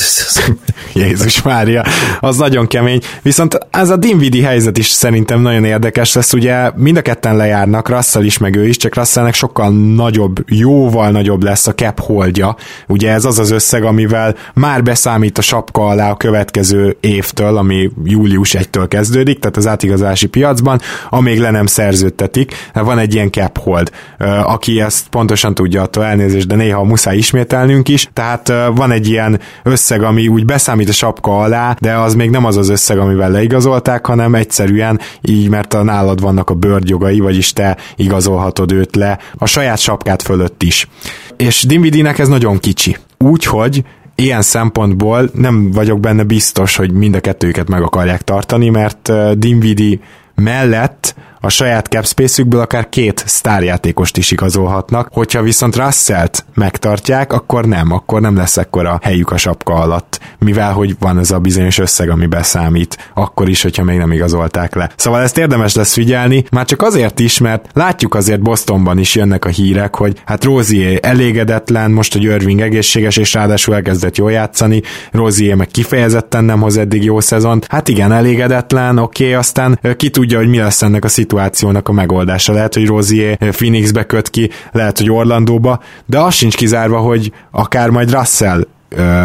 Jézus 0.94 1.42
Mária, 1.42 1.84
az 2.20 2.38
nagyon 2.38 2.68
kemény. 2.68 3.00
Viszont 3.22 3.58
ez 3.70 3.90
a 3.90 3.96
Dinvidi 3.96 4.42
helyzet 4.42 4.78
is 4.78 4.88
szerintem 4.88 5.42
nagyon 5.42 5.64
érdekes 5.64 6.14
lesz, 6.14 6.34
ugye 6.34 6.72
mind 6.76 6.98
a 6.98 7.02
ketten 7.02 7.36
lejárnak, 7.36 7.90
Russell 7.90 8.24
is, 8.24 8.38
meg 8.38 8.56
ő 8.56 8.68
is, 8.68 8.78
csak 8.78 8.96
Russellnek 8.96 9.34
sokkal 9.34 9.70
nagyobb, 9.96 10.44
jóval 10.48 11.12
nagyobb 11.12 11.44
lesz 11.44 11.68
a 11.68 11.74
cap 11.74 12.00
holdja. 12.00 12.56
Ugye 12.88 13.12
ez 13.12 13.26
az 13.26 13.40
az 13.40 13.52
összeg, 13.52 13.84
amivel 13.84 14.36
már 14.54 14.84
beszámít 14.84 15.38
a 15.38 15.42
sapka 15.42 15.88
alá 15.88 16.12
a 16.12 16.18
következő 16.18 16.98
évtől, 17.00 17.58
ami 17.58 17.92
július 18.04 18.56
1-től 18.60 18.86
kezdődik, 18.88 19.40
tehát 19.40 19.58
az 19.58 19.68
átigazási 19.68 20.28
piacban, 20.28 20.80
amíg 21.10 21.40
le 21.40 21.52
nem 21.52 21.66
szerződtetik. 21.66 22.54
Van 22.74 23.00
egy 23.00 23.14
ilyen 23.14 23.32
cap 23.32 23.58
hold. 23.58 23.92
Aki 24.44 24.82
ezt 24.82 25.08
pontosan 25.08 25.54
tudja, 25.54 25.82
attól 25.82 26.04
elnézést, 26.04 26.48
de 26.48 26.56
néha 26.56 26.84
muszáj 26.84 27.18
ismét 27.18 27.46
ismételnünk 27.48 27.90
is, 27.90 28.10
tehát 28.14 28.54
van 28.76 28.92
egy 28.92 29.08
ilyen 29.08 29.40
összeg, 29.64 30.04
ami 30.04 30.28
úgy 30.28 30.46
beszámít 30.46 30.90
a 30.90 30.92
sapka 30.92 31.40
alá, 31.40 31.76
de 31.80 31.94
az 31.94 32.16
még 32.16 32.30
nem 32.30 32.46
az 32.46 32.58
az 32.58 32.70
összeg, 32.70 32.98
amivel 32.98 33.32
leigazolták, 33.32 34.06
hanem 34.06 34.36
egyszerűen 34.36 35.00
így, 35.22 35.50
mert 35.50 35.74
a 35.74 35.84
nálad 35.84 36.22
vannak 36.22 36.50
a 36.50 36.54
bőrgyogai, 36.54 37.20
vagyis 37.20 37.54
te 37.54 37.78
igazolhatod 37.96 38.72
őt 38.72 38.96
le 38.96 39.20
a 39.38 39.46
saját 39.46 39.80
sapkát 39.80 40.22
fölött 40.22 40.64
is. 40.64 40.88
És 41.38 41.64
Dinvidinek 41.64 42.20
ez 42.20 42.28
nagyon 42.28 42.58
kicsi. 42.60 42.98
Úgyhogy 43.18 43.84
ilyen 44.16 44.42
szempontból 44.42 45.30
nem 45.34 45.72
vagyok 45.72 46.00
benne 46.00 46.24
biztos, 46.24 46.76
hogy 46.76 46.92
mind 46.92 47.16
a 47.16 47.20
kettőjüket 47.20 47.70
meg 47.70 47.82
akarják 47.82 48.22
tartani, 48.22 48.70
mert 48.70 49.12
Dinvidi 49.40 50.00
mellett 50.36 51.16
a 51.40 51.50
saját 51.50 51.88
capspace-ükből 51.88 52.62
akár 52.62 52.90
két 52.90 53.24
sztárjátékost 53.26 54.18
is 54.18 54.32
igazolhatnak, 54.32 55.10
hogyha 55.12 55.42
viszont 55.42 55.76
Russellt 55.76 56.46
megtartják, 56.54 57.34
akkor 57.34 57.66
nem, 57.66 57.92
akkor 57.92 58.22
nem 58.22 58.36
lesz 58.36 58.58
ekkora 58.58 59.00
helyük 59.04 59.32
a 59.32 59.38
sapka 59.38 59.74
alatt, 59.74 60.20
mivel 60.40 60.72
hogy 60.74 60.96
van 61.00 61.20
ez 61.20 61.32
a 61.32 61.40
bizonyos 61.40 61.78
összeg, 61.78 62.10
ami 62.10 62.26
beszámít, 62.26 63.12
akkor 63.14 63.50
is, 63.50 63.62
hogyha 63.62 63.84
még 63.84 63.98
nem 63.98 64.12
igazolták 64.12 64.76
le. 64.76 64.90
Szóval 64.96 65.22
ezt 65.22 65.38
érdemes 65.38 65.76
lesz 65.76 65.94
figyelni, 65.94 66.44
már 66.52 66.66
csak 66.66 66.82
azért 66.82 67.20
is, 67.20 67.38
mert 67.38 67.70
látjuk 67.74 68.16
azért 68.16 68.42
Bostonban 68.42 68.98
is 68.98 69.16
jönnek 69.16 69.46
a 69.46 69.50
hírek, 69.50 69.96
hogy 69.96 70.22
hát 70.26 70.44
Rozier 70.44 71.00
elégedetlen, 71.02 71.92
most, 71.92 72.14
hogy 72.14 72.24
Irving 72.24 72.62
egészséges, 72.62 73.18
és 73.18 73.34
ráadásul 73.34 73.76
elkezdett 73.76 74.18
jól 74.18 74.32
játszani, 74.32 74.82
Rozier 75.12 75.56
meg 75.56 75.68
kifejezetten 75.68 76.44
nem 76.44 76.62
hoz 76.62 76.78
eddig 76.78 77.04
jó 77.04 77.20
szezont. 77.20 77.66
Hát 77.70 77.88
igen, 77.88 78.12
elégedetlen, 78.12 78.98
oké, 78.98 79.24
okay, 79.24 79.36
aztán 79.36 79.80
ki 79.98 80.10
tudja, 80.10 80.38
hogy 80.38 80.48
mi 80.48 80.58
lesz 80.58 80.82
ennek 80.82 81.04
a 81.04 81.08
szituációnak 81.28 81.90
a 81.90 81.92
megoldása. 81.92 82.54
Lehet, 82.54 82.74
hogy 82.74 82.86
Rozier 82.86 83.38
Phoenixbe 83.38 84.04
köt 84.04 84.30
ki, 84.30 84.50
lehet, 84.72 84.98
hogy 84.98 85.12
Orlandóba, 85.12 85.80
de 86.06 86.20
az 86.20 86.34
sincs 86.34 86.56
kizárva, 86.56 86.98
hogy 86.98 87.32
akár 87.52 87.90
majd 87.90 88.12
Russell 88.12 88.68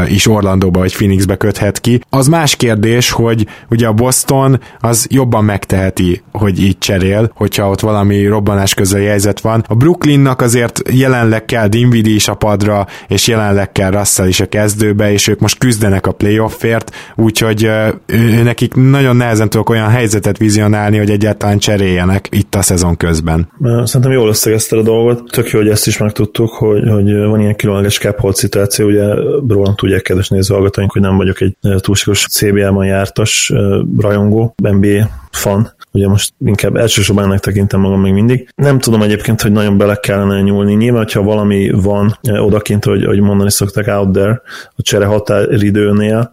is 0.09 0.27
Orlandóba 0.27 0.79
vagy 0.79 0.93
Phoenixbe 0.93 1.37
köthet 1.37 1.81
ki. 1.81 2.01
Az 2.11 2.29
más 2.29 2.57
kérdés, 2.57 3.11
hogy 3.11 3.47
ugye 3.71 3.87
a 3.87 3.93
Boston 3.93 4.61
az 4.81 5.07
jobban 5.11 5.45
megteheti, 5.45 6.23
hogy 6.33 6.63
így 6.63 6.79
cserél, 6.79 7.31
hogyha 7.35 7.69
ott 7.69 7.81
valami 7.81 8.27
robbanás 8.27 8.75
közeli 8.75 9.05
helyzet 9.05 9.41
van. 9.41 9.65
A 9.69 9.75
Brooklynnak 9.75 10.41
azért 10.41 10.83
jelenleg 10.91 11.45
kell 11.45 11.69
Dinwiddie 11.69 12.15
is 12.15 12.29
a 12.29 12.35
padra, 12.35 12.87
és 13.09 13.27
jelenleg 13.27 13.73
kell 13.73 13.91
Russell 13.91 14.29
is 14.29 14.41
a 14.41 14.47
kezdőbe, 14.47 15.13
és 15.13 15.27
ők 15.29 15.41
most 15.41 15.59
küzdenek 15.59 16.07
a 16.07 16.13
playoffért, 16.13 16.95
úgyhogy 17.17 17.71
ő, 18.07 18.43
nekik 18.43 18.75
nagyon 18.75 19.17
nehezen 19.17 19.51
tudok 19.51 19.71
olyan 19.71 19.89
helyzetet 19.89 20.39
vizionálni, 20.39 20.99
hogy 20.99 21.11
egyáltalán 21.11 21.59
cseréljenek 21.59 22.29
itt 22.31 22.55
a 22.55 22.63
szezon 22.63 22.97
közben. 22.97 23.49
Szerintem 23.85 24.13
jól 24.13 24.29
összegezted 24.29 24.79
a 24.79 24.83
dolgot. 24.83 25.31
Tök 25.31 25.51
jó, 25.51 25.59
hogy 25.59 25.69
ezt 25.69 25.87
is 25.87 25.99
megtudtuk, 25.99 26.51
hogy, 26.51 26.89
hogy 26.89 27.13
van 27.13 27.41
ilyen 27.41 27.57
különleges 27.57 27.99
cap 27.99 28.33
szituáció, 28.33 28.87
ugye 28.87 29.05
rólam 29.53 29.75
tudják, 29.75 30.03
kedves 30.03 30.29
nézőhallgatóink, 30.29 30.93
hogy 30.93 31.03
nem 31.03 31.17
vagyok 31.17 31.41
egy 31.41 31.57
túlságos 31.77 32.27
CBA-ban 32.27 32.87
jártas 32.87 33.53
rajongó, 33.99 34.55
NBA 34.63 35.09
fan, 35.31 35.73
ugye 35.93 36.09
most 36.09 36.33
inkább 36.45 36.77
elsősorban 36.77 37.25
ennek 37.25 37.41
tekintem 37.41 37.81
magam 37.81 38.01
még 38.01 38.13
mindig. 38.13 38.49
Nem 38.55 38.79
tudom 38.79 39.03
egyébként, 39.03 39.43
hogy 39.43 39.53
nagyon 39.53 39.79
bele 39.79 39.97
kellene 39.97 40.41
nyúlni. 40.41 40.75
Nyilván, 40.75 41.03
hogyha 41.03 41.23
valami 41.23 41.71
van 41.71 42.19
odakint, 42.23 42.85
hogy, 42.85 43.05
hogy 43.05 43.21
mondani 43.21 43.51
szoktak 43.51 43.87
out 43.87 44.13
there, 44.13 44.43
a 44.77 44.83
csere 44.83 45.05
határidőnél, 45.05 46.33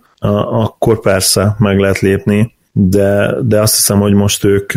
akkor 0.50 1.00
persze 1.00 1.56
meg 1.58 1.80
lehet 1.80 2.00
lépni, 2.00 2.54
de, 2.72 3.36
de 3.42 3.62
azt 3.62 3.76
hiszem, 3.76 4.00
hogy 4.00 4.14
most 4.14 4.44
ők 4.44 4.74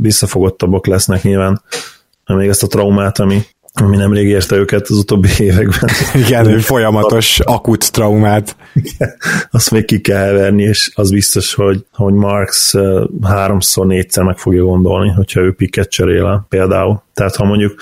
visszafogottabbak 0.00 0.86
lesznek 0.86 1.22
nyilván, 1.22 1.62
még 2.26 2.48
ezt 2.48 2.62
a 2.62 2.66
traumát, 2.66 3.18
ami 3.18 3.40
ami 3.80 3.96
nemrég 3.96 4.26
érte 4.26 4.56
őket 4.56 4.86
az 4.88 4.96
utóbbi 4.96 5.28
években. 5.38 5.90
Igen, 6.26 6.60
folyamatos 6.60 7.40
akut 7.40 7.92
traumát. 7.92 8.56
Igen, 8.74 9.16
azt 9.50 9.70
még 9.70 9.84
ki 9.84 10.00
kell 10.00 10.32
verni, 10.32 10.62
és 10.62 10.90
az 10.94 11.10
biztos, 11.10 11.54
hogy, 11.54 11.84
hogy 11.92 12.12
Marx 12.12 12.74
háromszor, 13.22 13.86
négyszer 13.86 14.24
meg 14.24 14.38
fogja 14.38 14.64
gondolni, 14.64 15.10
hogyha 15.10 15.40
ő 15.40 15.54
piket 15.54 15.90
cserél 15.90 16.46
például. 16.48 17.02
Tehát 17.14 17.36
ha 17.36 17.44
mondjuk 17.44 17.74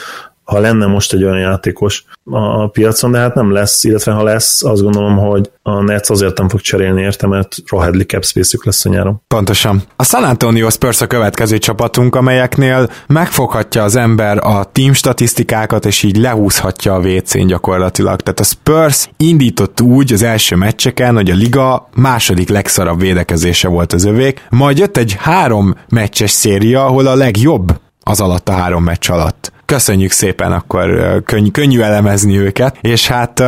ha 0.45 0.59
lenne 0.59 0.87
most 0.87 1.13
egy 1.13 1.25
olyan 1.25 1.39
játékos 1.39 2.05
a 2.31 2.69
piacon, 2.69 3.11
de 3.11 3.19
hát 3.19 3.35
nem 3.35 3.53
lesz, 3.53 3.85
illetve 3.85 4.13
ha 4.13 4.23
lesz, 4.23 4.65
azt 4.65 4.83
gondolom, 4.83 5.17
hogy 5.17 5.51
a 5.63 5.83
Nets 5.83 6.11
azért 6.11 6.39
nem 6.39 6.49
fog 6.49 6.61
cserélni 6.61 7.03
érte, 7.03 7.27
mert 7.27 7.57
rohadli 7.67 8.05
cap 8.05 8.25
space 8.25 8.59
lesz 8.63 8.85
a 8.85 8.89
nyáron. 8.89 9.23
Pontosan. 9.29 9.83
A 9.97 10.05
San 10.05 10.25
Antonio 10.25 10.71
Spurs 10.71 11.01
a 11.01 11.07
következő 11.07 11.59
csapatunk, 11.59 12.15
amelyeknél 12.15 12.91
megfoghatja 13.07 13.83
az 13.83 13.97
ember 13.97 14.39
a 14.47 14.65
team 14.73 14.93
statisztikákat, 14.93 15.87
és 15.87 16.03
így 16.03 16.17
lehúzhatja 16.17 16.95
a 16.95 16.99
WC-n 16.99 17.47
gyakorlatilag. 17.47 18.21
Tehát 18.21 18.41
a 18.41 18.45
Spurs 18.45 19.09
indított 19.17 19.81
úgy 19.81 20.13
az 20.13 20.23
első 20.23 20.57
meccseken, 20.57 21.15
hogy 21.15 21.31
a 21.31 21.35
liga 21.35 21.89
második 21.95 22.49
legszarabb 22.49 23.01
védekezése 23.01 23.69
volt 23.69 23.93
az 23.93 24.05
övék, 24.05 24.47
majd 24.51 24.79
jött 24.79 24.97
egy 24.97 25.17
három 25.19 25.75
meccses 25.89 26.31
széria, 26.31 26.85
ahol 26.85 27.07
a 27.07 27.15
legjobb 27.15 27.81
az 28.01 28.21
alatt 28.21 28.49
a 28.49 28.53
három 28.53 28.85
meccs 28.85 29.11
alatt 29.11 29.53
köszönjük 29.67 30.11
szépen, 30.11 30.53
akkor 30.53 31.23
könny- 31.25 31.51
könnyű 31.53 31.81
elemezni 31.81 32.39
őket, 32.39 32.77
és 32.81 33.09
hát 33.09 33.43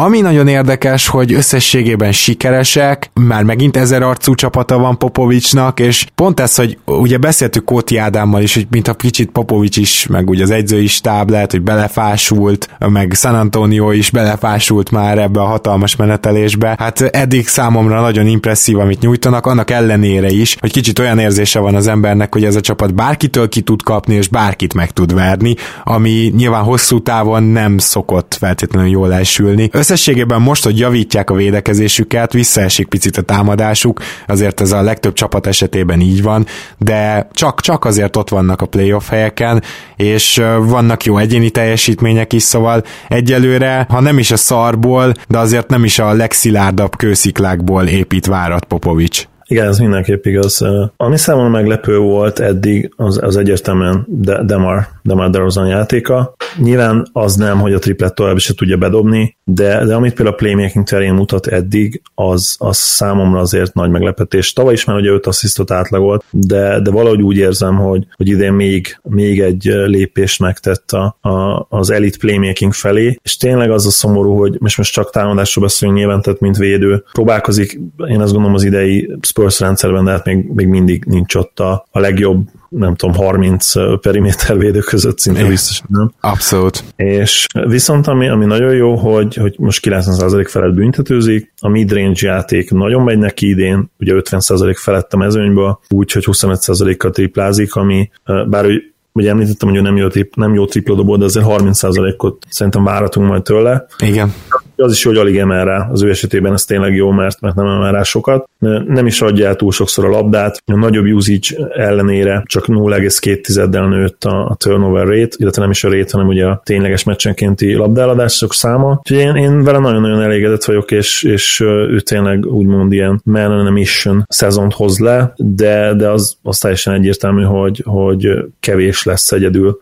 ami 0.00 0.20
nagyon 0.20 0.48
érdekes, 0.48 1.08
hogy 1.08 1.32
összességében 1.32 2.12
sikeresek, 2.12 3.10
már 3.14 3.42
megint 3.42 3.76
ezer 3.76 4.02
arcú 4.02 4.34
csapata 4.34 4.78
van 4.78 4.98
Popovicsnak, 4.98 5.80
és 5.80 6.06
pont 6.14 6.40
ez, 6.40 6.54
hogy 6.54 6.78
ugye 6.84 7.18
beszéltük 7.18 7.64
Kóti 7.64 7.96
Ádámmal 7.96 8.42
is, 8.42 8.54
hogy 8.54 8.66
mint 8.70 8.88
a 8.88 8.94
kicsit 8.94 9.30
Popovics 9.30 9.76
is, 9.76 10.06
meg 10.06 10.28
ugye 10.28 10.42
az 10.42 10.50
edzői 10.50 10.86
stáb 10.86 11.30
lehet, 11.30 11.50
hogy 11.50 11.62
belefásult, 11.62 12.68
meg 12.88 13.12
San 13.14 13.34
Antonio 13.34 13.90
is 13.90 14.10
belefásult 14.10 14.90
már 14.90 15.18
ebbe 15.18 15.40
a 15.40 15.46
hatalmas 15.46 15.96
menetelésbe. 15.96 16.76
Hát 16.78 17.00
eddig 17.00 17.48
számomra 17.48 18.00
nagyon 18.00 18.26
impresszív, 18.26 18.78
amit 18.78 19.00
nyújtanak, 19.00 19.46
annak 19.46 19.70
ellenére 19.70 20.28
is, 20.28 20.56
hogy 20.60 20.72
kicsit 20.72 20.98
olyan 20.98 21.18
érzése 21.18 21.58
van 21.58 21.74
az 21.74 21.86
embernek, 21.86 22.32
hogy 22.32 22.44
ez 22.44 22.56
a 22.56 22.60
csapat 22.60 22.94
bárkitől 22.94 23.48
ki 23.48 23.60
tud 23.60 23.82
kapni, 23.82 24.14
és 24.14 24.28
bárkit 24.28 24.74
meg 24.74 24.90
tud 24.90 25.14
verni, 25.14 25.54
ami 25.84 26.32
nyilván 26.36 26.62
hosszú 26.62 27.02
távon 27.02 27.42
nem 27.42 27.78
szokott 27.78 28.36
feltétlenül 28.38 28.90
jól 28.90 29.12
elsülni 29.12 29.70
összességében 29.90 30.40
most, 30.40 30.64
hogy 30.64 30.78
javítják 30.78 31.30
a 31.30 31.34
védekezésüket, 31.34 32.32
visszaesik 32.32 32.88
picit 32.88 33.16
a 33.16 33.22
támadásuk, 33.22 34.00
azért 34.26 34.60
ez 34.60 34.72
a 34.72 34.82
legtöbb 34.82 35.12
csapat 35.12 35.46
esetében 35.46 36.00
így 36.00 36.22
van, 36.22 36.46
de 36.78 37.28
csak, 37.32 37.60
csak 37.60 37.84
azért 37.84 38.16
ott 38.16 38.28
vannak 38.28 38.62
a 38.62 38.66
playoff 38.66 39.08
helyeken, 39.08 39.62
és 39.96 40.42
vannak 40.60 41.04
jó 41.04 41.18
egyéni 41.18 41.50
teljesítmények 41.50 42.32
is, 42.32 42.42
szóval 42.42 42.84
egyelőre, 43.08 43.86
ha 43.88 44.00
nem 44.00 44.18
is 44.18 44.30
a 44.30 44.36
szarból, 44.36 45.14
de 45.28 45.38
azért 45.38 45.68
nem 45.68 45.84
is 45.84 45.98
a 45.98 46.12
legszilárdabb 46.12 46.96
kősziklákból 46.96 47.86
épít 47.86 48.26
várat 48.26 48.64
Popovics. 48.64 49.26
Igen, 49.48 49.66
ez 49.66 49.78
mindenképp 49.78 50.24
igaz. 50.24 50.64
Ami 50.96 51.16
számomra 51.16 51.48
meglepő 51.50 51.98
volt 51.98 52.38
eddig, 52.38 52.92
az, 52.96 53.22
az 53.22 53.36
egyértelműen 53.36 54.04
De- 54.08 54.44
Demar, 54.44 54.86
Demar 55.02 55.30
DeRozan 55.30 55.66
játéka. 55.66 56.34
Nyilván 56.56 57.08
az 57.12 57.34
nem, 57.34 57.60
hogy 57.60 57.72
a 57.72 57.78
triplet 57.78 58.14
tovább 58.14 58.38
se 58.38 58.54
tudja 58.54 58.76
bedobni, 58.76 59.36
de, 59.44 59.84
de 59.84 59.94
amit 59.94 60.14
például 60.14 60.36
a 60.36 60.38
playmaking 60.38 60.84
terén 60.84 61.14
mutat 61.14 61.46
eddig, 61.46 62.02
az, 62.14 62.56
az 62.58 62.76
számomra 62.76 63.40
azért 63.40 63.74
nagy 63.74 63.90
meglepetés. 63.90 64.52
Tavaly 64.52 64.72
is 64.72 64.84
már 64.84 64.96
ugye 64.96 65.10
5 65.10 65.26
asszisztot 65.26 65.70
átlagolt, 65.70 66.24
de, 66.30 66.80
de 66.80 66.90
valahogy 66.90 67.22
úgy 67.22 67.36
érzem, 67.36 67.76
hogy, 67.76 68.06
hogy 68.16 68.28
idén 68.28 68.52
még, 68.52 68.98
még 69.02 69.40
egy 69.40 69.64
lépést 69.86 70.40
megtett 70.40 70.92
a, 70.92 71.28
a, 71.28 71.66
az 71.68 71.90
elite 71.90 72.18
playmaking 72.18 72.72
felé, 72.72 73.18
és 73.22 73.36
tényleg 73.36 73.70
az 73.70 73.86
a 73.86 73.90
szomorú, 73.90 74.38
hogy 74.38 74.56
most 74.60 74.76
most 74.78 74.92
csak 74.92 75.10
támadásról 75.10 75.64
beszélünk 75.64 75.98
nyilván, 75.98 76.22
tehát 76.22 76.40
mint 76.40 76.56
védő. 76.56 77.04
Próbálkozik, 77.12 77.80
én 78.08 78.20
azt 78.20 78.32
gondolom 78.32 78.54
az 78.54 78.64
idei 78.64 79.16
Spurs 79.38 79.60
rendszerben, 79.60 80.04
de 80.04 80.10
hát 80.10 80.24
még, 80.24 80.48
még 80.54 80.66
mindig 80.66 81.04
nincs 81.04 81.34
ott 81.34 81.60
a, 81.60 81.86
a 81.90 81.98
legjobb 82.00 82.48
nem 82.68 82.94
tudom, 82.94 83.14
30 83.14 83.72
periméter 84.00 84.58
védő 84.58 84.78
között 84.78 85.18
szinte 85.18 85.48
biztos, 85.48 85.80
nem? 85.88 86.12
Abszolút. 86.20 86.84
És 86.96 87.46
viszont 87.52 88.06
ami, 88.06 88.28
ami 88.28 88.44
nagyon 88.44 88.74
jó, 88.74 88.94
hogy, 88.94 89.34
hogy 89.34 89.54
most 89.58 89.86
90% 89.86 90.46
felett 90.48 90.74
büntetőzik, 90.74 91.52
a 91.60 91.68
midrange 91.68 92.26
játék 92.26 92.70
nagyon 92.70 93.02
megy 93.02 93.18
neki 93.18 93.48
idén, 93.48 93.90
ugye 93.98 94.12
50% 94.16 94.76
felett 94.76 95.12
a 95.12 95.16
mezőnyből, 95.16 95.80
úgyhogy 95.88 96.24
25%-kal 96.26 97.10
triplázik, 97.10 97.74
ami 97.74 98.10
bár 98.48 98.64
ő 98.64 98.94
ugye 99.12 99.30
említettem, 99.30 99.68
hogy 99.68 99.78
ő 99.78 99.80
nem 99.80 99.96
jó, 99.96 100.06
nem 100.34 100.54
jó 100.54 100.66
tripla 100.66 100.94
dobó, 100.94 101.16
de 101.16 101.24
azért 101.24 101.46
30%-ot 101.48 102.44
szerintem 102.48 102.84
várhatunk 102.84 103.28
majd 103.28 103.42
tőle. 103.42 103.86
Igen 103.98 104.32
az 104.78 104.92
is 104.92 105.04
hogy 105.04 105.16
alig 105.16 105.36
emel 105.36 105.64
rá. 105.64 105.88
Az 105.90 106.02
ő 106.02 106.10
esetében 106.10 106.52
ez 106.52 106.64
tényleg 106.64 106.94
jó, 106.94 107.10
mert, 107.10 107.40
mert 107.40 107.54
nem 107.54 107.66
emel 107.66 107.92
rá 107.92 108.02
sokat. 108.02 108.48
Nem 108.86 109.06
is 109.06 109.20
adja 109.20 109.46
el 109.46 109.56
túl 109.56 109.72
sokszor 109.72 110.04
a 110.04 110.08
labdát. 110.08 110.62
A 110.66 110.76
nagyobb 110.76 111.06
usage 111.06 111.68
ellenére 111.74 112.42
csak 112.46 112.64
0,2-del 112.66 113.88
nőtt 113.88 114.24
a, 114.24 114.46
a 114.46 114.54
turnover 114.54 115.06
rate, 115.06 115.36
illetve 115.36 115.62
nem 115.62 115.70
is 115.70 115.84
a 115.84 115.90
rate, 115.90 116.08
hanem 116.12 116.26
ugye 116.26 116.46
a 116.46 116.60
tényleges 116.64 117.04
meccsenkénti 117.04 117.74
labdáladások 117.74 118.54
száma. 118.54 118.96
Úgyhogy 118.98 119.18
én, 119.18 119.34
én 119.34 119.62
vele 119.62 119.78
nagyon-nagyon 119.78 120.22
elégedett 120.22 120.64
vagyok, 120.64 120.90
és, 120.90 121.22
és 121.22 121.60
ő 121.60 122.00
tényleg 122.00 122.46
úgymond 122.46 122.92
ilyen 122.92 123.20
man 123.24 123.50
on 123.50 123.66
a 123.66 123.70
mission 123.70 124.24
szezont 124.28 124.72
hoz 124.72 124.98
le, 124.98 125.32
de, 125.36 125.94
de 125.94 126.08
az, 126.08 126.36
az 126.42 126.58
teljesen 126.58 126.94
egyértelmű, 126.94 127.42
hogy, 127.42 127.82
hogy 127.84 128.28
kevés 128.60 129.02
lesz 129.02 129.32
egyedül 129.32 129.78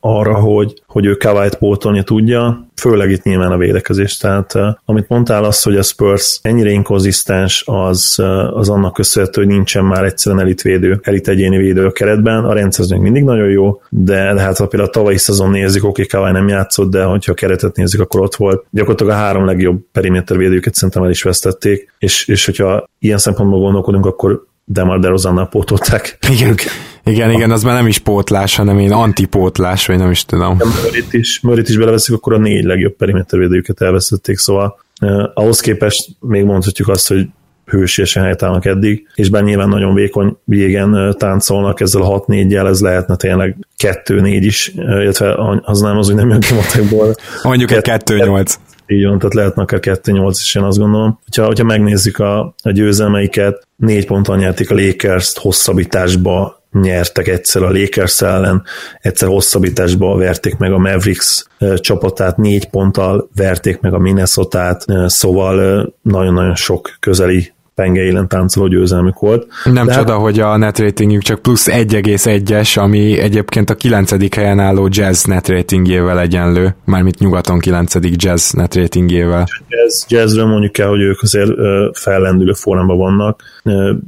arra, 0.00 0.34
hogy, 0.34 0.82
hogy 0.94 1.06
ő 1.06 1.14
Kawait 1.14 1.54
pótolni 1.54 2.02
tudja, 2.02 2.68
főleg 2.76 3.10
itt 3.10 3.22
nyilván 3.22 3.52
a 3.52 3.56
védekezés. 3.56 4.16
Tehát 4.16 4.52
amit 4.84 5.08
mondtál 5.08 5.44
az, 5.44 5.62
hogy 5.62 5.76
a 5.76 5.82
Spurs 5.82 6.38
ennyire 6.42 6.70
inkonzisztens, 6.70 7.62
az, 7.66 8.18
az 8.52 8.68
annak 8.68 8.92
köszönhető, 8.92 9.40
hogy 9.40 9.50
nincsen 9.50 9.84
már 9.84 10.04
egyszerűen 10.04 10.40
elitvédő, 10.40 11.00
elit 11.02 11.28
egyéni 11.28 11.56
védő 11.56 11.86
a 11.86 11.92
keretben. 11.92 12.44
A 12.44 12.52
rendszer 12.52 12.98
mindig 12.98 13.24
nagyon 13.24 13.48
jó, 13.48 13.80
de, 13.88 14.34
de 14.34 14.40
hát 14.40 14.56
ha 14.56 14.66
például 14.66 14.90
a 14.90 14.92
tavalyi 14.92 15.18
szezon 15.18 15.50
nézik, 15.50 15.84
oké, 15.84 16.06
Kawai 16.06 16.32
nem 16.32 16.48
játszott, 16.48 16.90
de 16.90 17.04
hogyha 17.04 17.32
a 17.32 17.34
keretet 17.34 17.76
nézik, 17.76 18.00
akkor 18.00 18.20
ott 18.20 18.34
volt. 18.34 18.64
Gyakorlatilag 18.70 19.12
a 19.12 19.16
három 19.16 19.44
legjobb 19.44 19.80
periméter 19.92 20.36
védőket 20.36 20.74
szerintem 20.74 21.02
el 21.02 21.10
is 21.10 21.22
vesztették, 21.22 21.92
és, 21.98 22.28
és 22.28 22.44
hogyha 22.44 22.88
ilyen 22.98 23.18
szempontból 23.18 23.60
gondolkodunk, 23.60 24.06
akkor 24.06 24.46
Demar 24.64 24.98
DeRozannal 24.98 25.48
pótolták. 25.48 26.18
Igen, 26.30 26.54
igen, 27.04 27.30
igen, 27.30 27.50
az 27.50 27.62
már 27.62 27.74
nem 27.74 27.86
is 27.86 27.98
pótlás, 27.98 28.56
hanem 28.56 28.78
én 28.78 28.92
antipótlás, 28.92 29.86
vagy 29.86 29.98
nem 29.98 30.10
is 30.10 30.24
tudom. 30.24 30.56
Mörit 30.82 31.12
is, 31.12 31.40
Mörit 31.40 31.68
is 31.68 31.76
beleveszik, 31.76 32.14
akkor 32.14 32.32
a 32.32 32.38
négy 32.38 32.64
legjobb 32.64 32.96
perimétervédőjüket 32.96 33.80
elvesztették, 33.80 34.38
szóval 34.38 34.80
eh, 34.98 35.24
ahhoz 35.34 35.60
képest 35.60 36.08
még 36.20 36.44
mondhatjuk 36.44 36.88
azt, 36.88 37.08
hogy 37.08 37.28
hősiesen 37.66 38.22
helytállnak 38.22 38.64
eddig, 38.64 39.08
és 39.14 39.28
bár 39.28 39.42
nyilván 39.42 39.68
nagyon 39.68 39.94
vékony 39.94 40.36
végen 40.44 41.14
táncolnak 41.18 41.80
ezzel 41.80 42.02
a 42.02 42.04
6 42.04 42.26
4 42.26 42.50
jel 42.50 42.68
ez 42.68 42.80
lehetne 42.80 43.16
tényleg 43.16 43.56
2-4 43.84 44.38
is, 44.40 44.72
illetve 44.74 45.34
az 45.62 45.80
nem 45.80 45.98
az, 45.98 46.06
hogy 46.06 46.14
nem 46.14 46.28
jön 46.28 46.40
ki 46.40 46.54
matekból. 46.54 47.14
Mondjuk 47.42 47.70
egy 47.70 47.84
2-8. 47.84 48.54
Így 48.86 49.04
van, 49.04 49.18
tehát 49.18 49.34
lehetne 49.34 49.62
akár 49.62 49.80
2-8 49.82 50.36
is, 50.40 50.54
én 50.54 50.62
azt 50.62 50.78
gondolom. 50.78 51.18
Hogyha, 51.24 51.46
hogyha 51.46 51.64
megnézzük 51.64 52.18
a, 52.18 52.54
a 52.62 52.70
győzelmeiket, 52.70 53.66
négy 53.76 54.06
ponttal 54.06 54.36
nyerték 54.36 54.70
a 54.70 54.74
Lakers-t 54.74 55.38
hosszabbításba, 55.38 56.62
nyertek 56.72 57.28
egyszer 57.28 57.62
a 57.62 57.70
Lakers 57.70 58.22
ellen, 58.22 58.62
egyszer 59.00 59.28
hosszabbításba 59.28 60.16
verték 60.16 60.56
meg 60.56 60.72
a 60.72 60.78
Mavericks 60.78 61.44
csapatát, 61.76 62.36
négy 62.36 62.68
ponttal 62.68 63.28
verték 63.34 63.80
meg 63.80 63.94
a 63.94 63.98
Minnesota-t, 63.98 64.84
szóval 65.06 65.94
nagyon-nagyon 66.02 66.54
sok 66.54 66.96
közeli 67.00 67.52
penge 67.74 68.02
élen 68.02 68.28
táncoló 68.28 68.66
győzelmük 68.66 69.18
volt. 69.18 69.46
Nem 69.64 69.86
De 69.86 69.94
csoda, 69.94 70.12
hát... 70.12 70.20
hogy 70.20 70.40
a 70.40 70.56
net 70.56 70.78
ratingjük 70.78 71.22
csak 71.22 71.42
plusz 71.42 71.68
1,1-es, 71.70 72.78
ami 72.78 73.18
egyébként 73.18 73.70
a 73.70 73.74
9. 73.74 74.34
helyen 74.34 74.58
álló 74.58 74.88
jazz 74.90 75.24
net 75.24 75.48
ratingjével 75.48 76.20
egyenlő, 76.20 76.76
mármint 76.84 77.18
nyugaton 77.18 77.58
9. 77.58 77.94
jazz 78.02 78.52
net 78.52 78.74
ratingjével. 78.74 79.46
Jazz, 79.68 80.04
jazzről 80.08 80.46
mondjuk 80.46 80.78
el, 80.78 80.88
hogy 80.88 81.00
ők 81.00 81.22
azért 81.22 81.50
fellendülő 81.92 82.52
formában 82.52 82.96
vannak. 82.96 83.42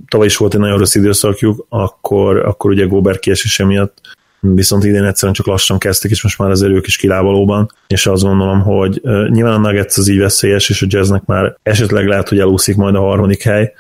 Tavaly 0.09 0.27
is 0.27 0.37
volt 0.37 0.55
egy 0.55 0.61
nagyon 0.61 0.79
rossz 0.79 0.95
időszakjuk, 0.95 1.67
akkor, 1.69 2.37
akkor 2.37 2.71
ugye 2.71 2.87
Gobert 2.87 3.19
kiesése 3.19 3.65
miatt 3.65 4.01
viszont 4.55 4.85
idén 4.85 5.05
egyszerűen 5.05 5.35
csak 5.35 5.47
lassan 5.47 5.79
kezdtek, 5.79 6.11
és 6.11 6.23
most 6.23 6.39
már 6.39 6.51
az 6.51 6.63
ők 6.63 6.87
is 6.87 6.97
kilávalóban, 6.97 7.71
és 7.87 8.07
azt 8.07 8.23
gondolom, 8.23 8.61
hogy 8.61 9.01
nyilván 9.29 9.53
a 9.53 9.59
Nuggets 9.69 9.97
az 9.97 10.09
így 10.09 10.19
veszélyes, 10.19 10.69
és 10.71 10.83
a 10.83 10.87
Jazznek 10.89 11.25
már 11.25 11.57
esetleg 11.63 12.07
lehet, 12.07 12.29
hogy 12.29 12.39
elúszik 12.39 12.77
majd 12.77 12.95
a 12.95 13.01
harmadik 13.01 13.43
hely, 13.43 13.73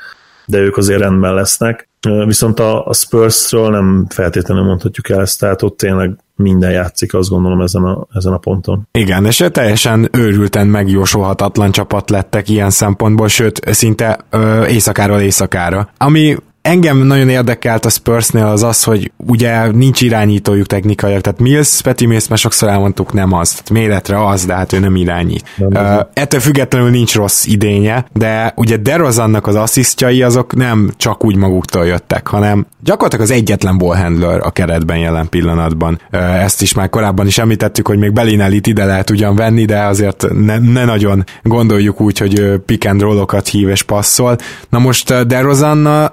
de 0.47 0.59
ők 0.59 0.77
azért 0.77 1.01
rendben 1.01 1.35
lesznek. 1.35 1.89
Viszont 2.27 2.61
a, 2.61 2.87
a 2.87 2.93
Spursről 2.93 3.71
nem 3.71 4.07
feltétlenül 4.09 4.65
mondhatjuk 4.65 5.09
el 5.09 5.21
ezt, 5.21 5.41
tehát 5.41 5.63
ott 5.63 5.77
tényleg 5.77 6.17
minden 6.37 6.71
játszik, 6.71 7.15
azt 7.15 7.29
gondolom 7.29 7.61
ezen 7.61 7.83
a, 7.83 8.07
ezen 8.15 8.33
a 8.33 8.39
ponton. 8.39 8.89
Igen, 8.93 9.25
és 9.25 9.45
teljesen 9.53 10.09
őrülten 10.13 10.67
megjósolhatatlan 10.67 11.71
csapat 11.71 12.11
lettek 12.11 12.49
ilyen 12.49 12.71
szempontból, 12.71 13.29
sőt, 13.29 13.61
szinte 13.65 14.19
ö, 14.31 14.67
éjszakáról 14.67 15.21
éjszakára. 15.21 15.89
Ami 15.97 16.37
engem 16.67 16.99
nagyon 16.99 17.29
érdekelt 17.29 17.85
a 17.85 17.89
Spursnél 17.89 18.47
az 18.47 18.63
az, 18.63 18.83
hogy 18.83 19.13
ugye 19.17 19.71
nincs 19.71 20.01
irányítójuk 20.01 20.67
technikailag, 20.67 21.21
tehát 21.21 21.41
Mills, 21.41 21.81
Peti 21.83 22.07
Mills, 22.07 22.29
mert 22.29 22.41
sokszor 22.41 22.69
elmondtuk 22.69 23.13
nem 23.13 23.33
az, 23.33 23.51
tehát 23.51 23.71
méretre 23.71 24.27
az, 24.27 24.45
de 24.45 24.55
hát 24.55 24.73
ő 24.73 24.79
nem 24.79 24.97
irányít. 24.97 25.45
Nem 25.57 25.97
uh, 25.97 26.01
ettől 26.13 26.41
függetlenül 26.41 26.91
nincs 26.91 27.15
rossz 27.15 27.47
idénye, 27.47 28.07
de 28.13 28.53
ugye 28.57 28.77
DeRozannak 28.77 29.47
az 29.47 29.55
asszisztjai 29.55 30.23
azok 30.23 30.55
nem 30.55 30.93
csak 30.97 31.25
úgy 31.25 31.37
maguktól 31.37 31.87
jöttek, 31.87 32.27
hanem 32.27 32.67
gyakorlatilag 32.81 33.25
az 33.25 33.31
egyetlen 33.31 33.79
ballhandler 33.79 34.41
a 34.41 34.51
keretben 34.51 34.99
jelen 34.99 35.29
pillanatban. 35.29 36.01
Uh, 36.13 36.43
ezt 36.43 36.63
is 36.63 36.75
már 36.75 36.89
korábban 36.89 37.27
is 37.27 37.39
említettük, 37.39 37.87
hogy 37.87 37.99
még 37.99 38.13
Belinellit 38.13 38.67
ide 38.67 38.85
lehet 38.85 39.11
ugyan 39.11 39.37
venni, 39.37 39.65
de 39.65 39.81
azért 39.81 40.27
ne, 40.45 40.59
ne 40.59 40.85
nagyon 40.85 41.25
gondoljuk 41.43 42.01
úgy, 42.01 42.19
hogy 42.19 42.61
pick 42.67 42.87
and 42.89 43.01
roll-okat 43.01 43.49
hív 43.49 43.69
és 43.69 43.83
passzol. 43.83 44.37
Na 44.69 44.79
most 44.79 45.27
DeRozannal 45.27 46.11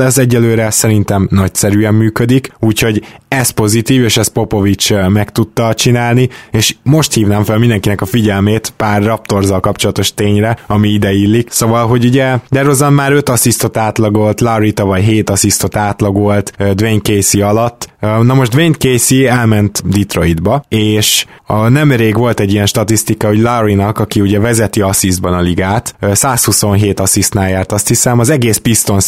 ez 0.00 0.18
egyelőre 0.18 0.70
szerintem 0.70 1.28
nagyszerűen 1.30 1.94
működik, 1.94 2.52
úgyhogy 2.60 3.04
ez 3.28 3.50
pozitív, 3.50 4.04
és 4.04 4.16
ezt 4.16 4.32
Popovics 4.32 4.92
meg 4.92 5.32
tudta 5.32 5.74
csinálni, 5.74 6.28
és 6.50 6.74
most 6.82 7.12
hívnám 7.12 7.44
fel 7.44 7.58
mindenkinek 7.58 8.00
a 8.00 8.06
figyelmét 8.06 8.72
pár 8.76 9.02
Raptorzal 9.02 9.60
kapcsolatos 9.60 10.14
tényre, 10.14 10.58
ami 10.66 10.88
ide 10.88 11.12
illik. 11.12 11.50
Szóval, 11.50 11.86
hogy 11.86 12.04
ugye 12.04 12.36
DeRozan 12.50 12.92
már 12.92 13.12
5 13.12 13.28
asszisztot 13.28 13.76
átlagolt, 13.76 14.40
Larry 14.40 14.72
tavaly 14.72 15.02
7 15.02 15.30
asszisztot 15.30 15.76
átlagolt 15.76 16.52
Dwayne 16.74 17.00
Casey 17.00 17.40
alatt. 17.40 17.92
Na 18.00 18.34
most 18.34 18.50
Dwayne 18.50 18.74
Casey 18.74 19.26
elment 19.26 19.82
Detroitba, 19.86 20.64
és 20.68 21.26
a 21.46 21.68
nemrég 21.68 22.16
volt 22.16 22.40
egy 22.40 22.52
ilyen 22.52 22.66
statisztika, 22.66 23.26
hogy 23.26 23.38
Larry-nak, 23.38 23.98
aki 23.98 24.20
ugye 24.20 24.40
vezeti 24.40 24.80
asszisztban 24.80 25.32
a 25.32 25.40
ligát, 25.40 25.94
127 26.12 27.00
asszisztnál 27.00 27.48
járt, 27.48 27.72
azt 27.72 27.88
hiszem, 27.88 28.18
az 28.18 28.30
egész 28.30 28.56
Piston 28.56 29.00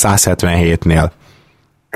177-nél. 0.85 1.11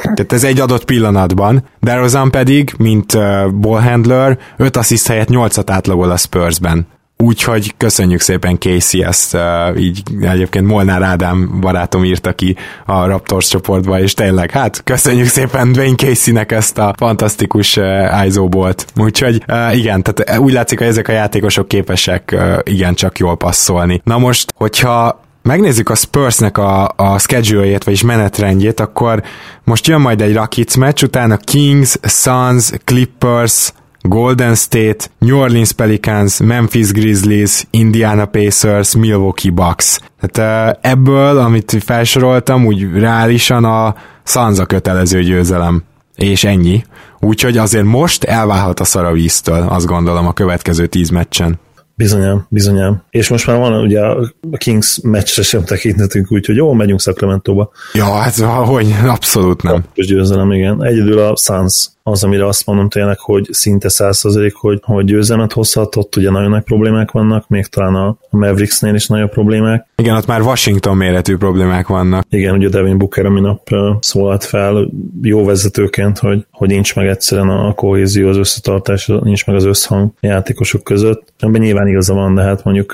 Tehát 0.02 0.32
ez 0.32 0.44
egy 0.44 0.60
adott 0.60 0.84
pillanatban. 0.84 1.64
DeRozan 1.80 2.30
pedig, 2.30 2.74
mint 2.78 3.14
uh, 3.14 3.50
ballhandler, 3.52 4.38
5 4.56 4.76
assziszt 4.76 5.06
helyett 5.06 5.28
8-at 5.30 5.66
átlagol 5.66 6.10
a 6.10 6.16
Spursben. 6.16 6.86
Úgyhogy 7.16 7.74
köszönjük 7.76 8.20
szépen 8.20 8.58
Casey 8.58 9.02
ezt, 9.02 9.34
uh, 9.34 9.80
így 9.80 10.02
egyébként 10.20 10.66
Molnár 10.66 11.02
Ádám 11.02 11.60
barátom 11.60 12.04
írta 12.04 12.32
ki 12.32 12.56
a 12.86 13.06
Raptors 13.06 13.48
csoportba, 13.48 14.00
és 14.00 14.14
tényleg, 14.14 14.50
hát 14.50 14.82
köszönjük 14.84 15.26
szépen 15.26 15.72
Dwayne 15.72 15.94
Casey-nek 15.94 16.52
ezt 16.52 16.78
a 16.78 16.94
fantasztikus 16.96 17.76
uh, 17.76 18.26
ISO 18.26 18.48
bolt. 18.48 18.86
Úgyhogy 18.96 19.42
uh, 19.48 19.76
igen, 19.76 20.02
tehát 20.02 20.38
úgy 20.38 20.52
látszik, 20.52 20.78
hogy 20.78 20.86
ezek 20.86 21.08
a 21.08 21.12
játékosok 21.12 21.68
képesek 21.68 22.30
uh, 22.34 22.58
igen 22.62 22.94
csak 22.94 23.18
jól 23.18 23.36
passzolni. 23.36 24.00
Na 24.04 24.18
most, 24.18 24.52
hogyha 24.56 25.20
megnézzük 25.42 25.88
a 25.88 25.94
Spursnek 25.94 26.58
a, 26.58 26.92
a 26.96 27.18
schedule-jét, 27.18 27.84
vagyis 27.84 28.02
menetrendjét, 28.02 28.80
akkor 28.80 29.22
most 29.64 29.86
jön 29.86 30.00
majd 30.00 30.20
egy 30.20 30.34
Rockets 30.34 30.76
meccs, 30.76 31.02
utána 31.02 31.36
Kings, 31.36 31.96
Suns, 32.02 32.70
Clippers, 32.84 33.72
Golden 34.02 34.54
State, 34.54 35.04
New 35.18 35.38
Orleans 35.38 35.72
Pelicans, 35.72 36.38
Memphis 36.38 36.92
Grizzlies, 36.92 37.66
Indiana 37.70 38.24
Pacers, 38.24 38.94
Milwaukee 38.94 39.50
Bucks. 39.50 40.00
Tehát 40.20 40.78
ebből, 40.80 41.38
amit 41.38 41.76
felsoroltam, 41.84 42.66
úgy 42.66 42.92
reálisan 42.92 43.64
a 43.64 43.94
Suns 44.24 44.58
a 44.58 44.66
kötelező 44.66 45.22
győzelem. 45.22 45.82
És 46.16 46.44
ennyi. 46.44 46.84
Úgyhogy 47.20 47.58
azért 47.58 47.84
most 47.84 48.24
elválhat 48.24 48.80
a 48.80 48.84
szaravíztől, 48.84 49.66
azt 49.68 49.86
gondolom 49.86 50.26
a 50.26 50.32
következő 50.32 50.86
tíz 50.86 51.08
meccsen. 51.08 51.58
Bizonyám, 52.00 52.46
bizonyám. 52.48 53.02
És 53.10 53.28
most 53.28 53.46
már 53.46 53.58
van 53.58 53.82
ugye 53.82 54.00
a 54.00 54.32
Kings 54.56 55.00
meccsre 55.02 55.42
sem 55.42 55.64
tekintetünk, 55.64 56.32
úgyhogy 56.32 56.56
jó, 56.56 56.72
megyünk 56.72 57.00
Sacramento-ba. 57.00 57.70
Ja, 57.92 58.04
hát 58.04 58.36
hogy 58.36 58.94
abszolút 59.06 59.62
nem. 59.62 59.84
Győzelem, 59.94 60.52
igen. 60.52 60.84
Egyedül 60.84 61.18
a 61.18 61.36
Suns 61.36 61.88
az, 62.10 62.24
amire 62.24 62.46
azt 62.46 62.66
mondom 62.66 62.88
tényleg, 62.88 63.18
hogy 63.18 63.48
szinte 63.50 63.88
százszerzelék, 63.88 64.54
hogy, 64.54 64.80
hogy 64.82 65.04
győzelmet 65.04 65.52
hozhat, 65.52 65.96
ott 65.96 66.16
ugye 66.16 66.30
nagyon 66.30 66.50
nagy 66.50 66.62
problémák 66.62 67.10
vannak, 67.10 67.48
még 67.48 67.66
talán 67.66 67.94
a 67.94 68.16
Mavericksnél 68.30 68.94
is 68.94 69.06
nagyobb 69.06 69.30
problémák. 69.30 69.86
Igen, 69.96 70.16
ott 70.16 70.26
már 70.26 70.40
Washington 70.40 70.96
méretű 70.96 71.36
problémák 71.36 71.86
vannak. 71.86 72.24
Igen, 72.30 72.54
ugye 72.54 72.68
Devin 72.68 72.98
Booker 72.98 73.26
a 73.26 73.30
minap 73.30 73.68
szólalt 74.00 74.44
fel 74.44 74.90
jó 75.22 75.44
vezetőként, 75.44 76.18
hogy, 76.18 76.46
hogy 76.50 76.68
nincs 76.68 76.94
meg 76.94 77.06
egyszerűen 77.06 77.48
a 77.48 77.72
kohézió, 77.72 78.28
az 78.28 78.36
összetartás, 78.36 79.06
nincs 79.06 79.46
meg 79.46 79.56
az 79.56 79.64
összhang 79.64 80.12
játékosok 80.20 80.84
között. 80.84 81.32
Ebben 81.38 81.60
nyilván 81.60 81.88
igaza 81.88 82.14
van, 82.14 82.34
de 82.34 82.42
hát 82.42 82.64
mondjuk 82.64 82.92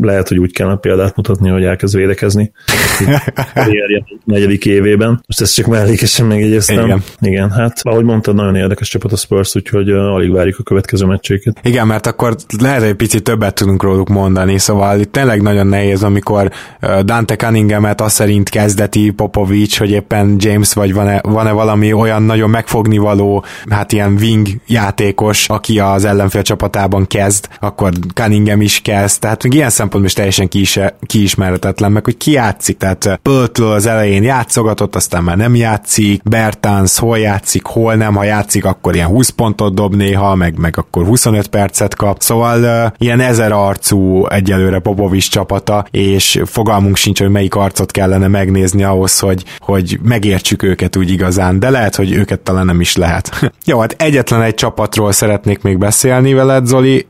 lehet, 0.00 0.28
hogy 0.28 0.38
úgy 0.38 0.52
kellene 0.52 0.76
példát 0.76 1.16
mutatni, 1.16 1.48
hogy 1.48 1.64
elkezd 1.64 1.96
védekezni 1.96 2.52
a 3.54 4.20
negyedik 4.24 4.66
évében. 4.66 5.22
Most 5.26 5.40
ezt 5.40 5.54
csak 5.54 5.66
mellékesen 5.66 6.26
megjegyeztem. 6.26 6.84
Igen. 6.84 7.02
Igen, 7.20 7.50
hát 7.50 7.80
ahogy 7.82 8.04
mondtad, 8.04 8.34
nagyon 8.34 8.56
érdekes 8.56 8.88
csapat 8.88 9.12
a 9.12 9.16
Spurs, 9.16 9.56
úgyhogy 9.56 9.92
uh, 9.92 9.98
alig 9.98 10.32
várjuk 10.32 10.58
a 10.58 10.62
következő 10.62 11.06
meccséket. 11.06 11.58
Igen, 11.62 11.86
mert 11.86 12.06
akkor 12.06 12.36
lehet, 12.62 12.80
hogy 12.80 12.88
egy 12.88 12.94
picit 12.94 13.22
többet 13.22 13.54
tudunk 13.54 13.82
róluk 13.82 14.08
mondani, 14.08 14.58
szóval 14.58 15.00
itt 15.00 15.12
tényleg 15.12 15.42
nagyon 15.42 15.66
nehéz, 15.66 16.02
amikor 16.02 16.50
uh, 16.82 17.00
Dante 17.00 17.36
Cunningham-et 17.36 18.00
azt 18.00 18.14
szerint 18.14 18.48
kezdeti 18.48 19.10
Popovics, 19.10 19.78
hogy 19.78 19.90
éppen 19.90 20.36
James 20.38 20.72
vagy 20.72 20.92
van-e, 20.92 21.20
van-e 21.22 21.52
valami 21.52 21.92
olyan 21.92 22.22
nagyon 22.22 22.50
megfogni 22.50 22.98
való, 22.98 23.44
hát 23.68 23.92
ilyen 23.92 24.16
wing 24.20 24.48
játékos, 24.66 25.48
aki 25.48 25.78
az 25.78 26.04
ellenfél 26.04 26.42
csapatában 26.42 27.06
kezd, 27.06 27.48
akkor 27.60 27.92
Cunningham 28.14 28.60
is 28.60 28.80
kezd, 28.80 29.20
tehát 29.20 29.42
még 29.42 29.54
ilyen 29.54 29.70
szempontból 29.76 30.04
is 30.04 30.12
teljesen 30.12 30.48
kiise, 30.48 30.96
kiismeretetlen, 31.06 31.92
meg 31.92 32.04
hogy 32.04 32.16
ki 32.16 32.30
játszik, 32.30 32.76
tehát 32.76 33.18
Pöltől 33.22 33.72
az 33.72 33.86
elején 33.86 34.22
játszogatott, 34.22 34.94
aztán 34.94 35.22
már 35.22 35.36
nem 35.36 35.54
játszik, 35.54 36.22
Bertans 36.22 36.98
hol 36.98 37.18
játszik, 37.18 37.64
hol 37.64 37.94
nem, 37.94 38.14
ha 38.14 38.24
játszik, 38.24 38.64
akkor 38.64 38.94
ilyen 38.94 39.06
20 39.06 39.28
pontot 39.28 39.74
dob 39.74 39.94
néha, 39.94 40.34
meg, 40.34 40.58
meg 40.58 40.74
akkor 40.78 41.04
25 41.04 41.46
percet 41.46 41.94
kap, 41.94 42.20
szóval 42.20 42.60
uh, 42.62 42.92
ilyen 42.98 43.20
ezer 43.20 43.52
arcú 43.52 44.26
egyelőre 44.26 44.78
Popovics 44.78 45.30
csapata, 45.30 45.86
és 45.90 46.40
fogalmunk 46.44 46.96
sincs, 46.96 47.20
hogy 47.20 47.30
melyik 47.30 47.54
arcot 47.54 47.90
kellene 47.90 48.28
megnézni 48.28 48.84
ahhoz, 48.84 49.18
hogy, 49.18 49.44
hogy 49.58 49.98
megértsük 50.02 50.62
őket 50.62 50.96
úgy 50.96 51.10
igazán, 51.10 51.58
de 51.58 51.70
lehet, 51.70 51.96
hogy 51.96 52.12
őket 52.12 52.40
talán 52.40 52.66
nem 52.66 52.80
is 52.80 52.96
lehet. 52.96 53.30
Jó, 53.64 53.78
hát 53.78 53.94
egyetlen 53.98 54.42
egy 54.42 54.54
csapatról 54.54 55.12
szeretnék 55.12 55.62
még 55.62 55.78
beszélni 55.78 56.32
veled, 56.32 56.66
Zoli, 56.66 57.06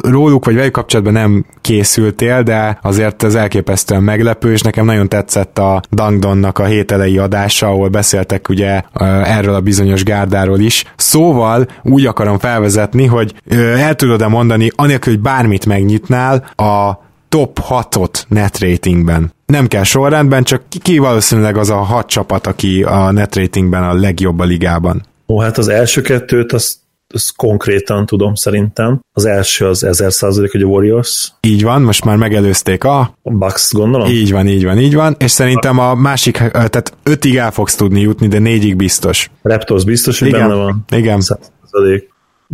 róluk 0.00 0.44
vagy 0.44 0.54
velük 0.54 0.72
kapcsolatban 0.72 1.12
nem 1.12 1.44
készültél, 1.72 2.42
de 2.42 2.78
azért 2.82 3.22
ez 3.22 3.34
elképesztően 3.34 4.02
meglepő, 4.02 4.52
és 4.52 4.60
nekem 4.60 4.84
nagyon 4.84 5.08
tetszett 5.08 5.58
a 5.58 5.82
Dangdonnak 5.90 6.58
a 6.58 6.64
hételei 6.64 7.18
adása, 7.18 7.66
ahol 7.66 7.88
beszéltek 7.88 8.48
ugye 8.48 8.82
erről 9.24 9.54
a 9.54 9.60
bizonyos 9.60 10.04
gárdáról 10.04 10.58
is. 10.58 10.84
Szóval 10.96 11.66
úgy 11.82 12.06
akarom 12.06 12.38
felvezetni, 12.38 13.06
hogy 13.06 13.34
el 13.76 13.94
tudod-e 13.94 14.26
mondani, 14.26 14.70
anélkül, 14.74 15.12
hogy 15.12 15.22
bármit 15.22 15.66
megnyitnál, 15.66 16.44
a 16.56 16.92
top 17.28 17.60
6-ot 17.68 18.22
net 18.28 18.58
ratingben. 18.58 19.32
Nem 19.46 19.66
kell 19.66 19.82
sorrendben, 19.82 20.42
csak 20.42 20.62
ki 20.82 20.98
valószínűleg 20.98 21.56
az 21.56 21.70
a 21.70 21.76
hat 21.76 22.06
csapat, 22.06 22.46
aki 22.46 22.82
a 22.82 23.10
net 23.10 23.36
ratingben 23.36 23.82
a 23.82 23.92
legjobb 23.94 24.40
a 24.40 24.44
ligában. 24.44 25.02
Ó, 25.28 25.40
hát 25.40 25.58
az 25.58 25.68
első 25.68 26.00
kettőt 26.00 26.52
azt 26.52 26.74
ezt 27.12 27.36
konkrétan 27.36 28.06
tudom 28.06 28.34
szerintem. 28.34 29.00
Az 29.12 29.24
első 29.24 29.66
az 29.66 29.84
1000 29.84 30.12
százalék, 30.12 30.52
hogy 30.52 30.62
a 30.62 30.66
Warriors. 30.66 31.32
Így 31.40 31.62
van, 31.62 31.82
most 31.82 32.04
már 32.04 32.16
megelőzték 32.16 32.84
a... 32.84 32.98
A 33.22 33.30
Bucks, 33.30 33.72
gondolom? 33.72 34.10
Így 34.10 34.32
van, 34.32 34.46
így 34.46 34.64
van, 34.64 34.78
így 34.78 34.94
van, 34.94 35.14
és 35.18 35.30
szerintem 35.30 35.78
a 35.78 35.94
másik, 35.94 36.36
tehát 36.36 36.96
ötig 37.02 37.36
el 37.36 37.50
fogsz 37.50 37.74
tudni 37.74 38.00
jutni, 38.00 38.28
de 38.28 38.38
négyig 38.38 38.76
biztos. 38.76 39.30
Raptors 39.42 39.84
biztos, 39.84 40.18
hogy 40.18 40.28
Igen. 40.28 40.40
benne 40.40 40.54
van. 40.54 40.84
Igen. 40.90 41.22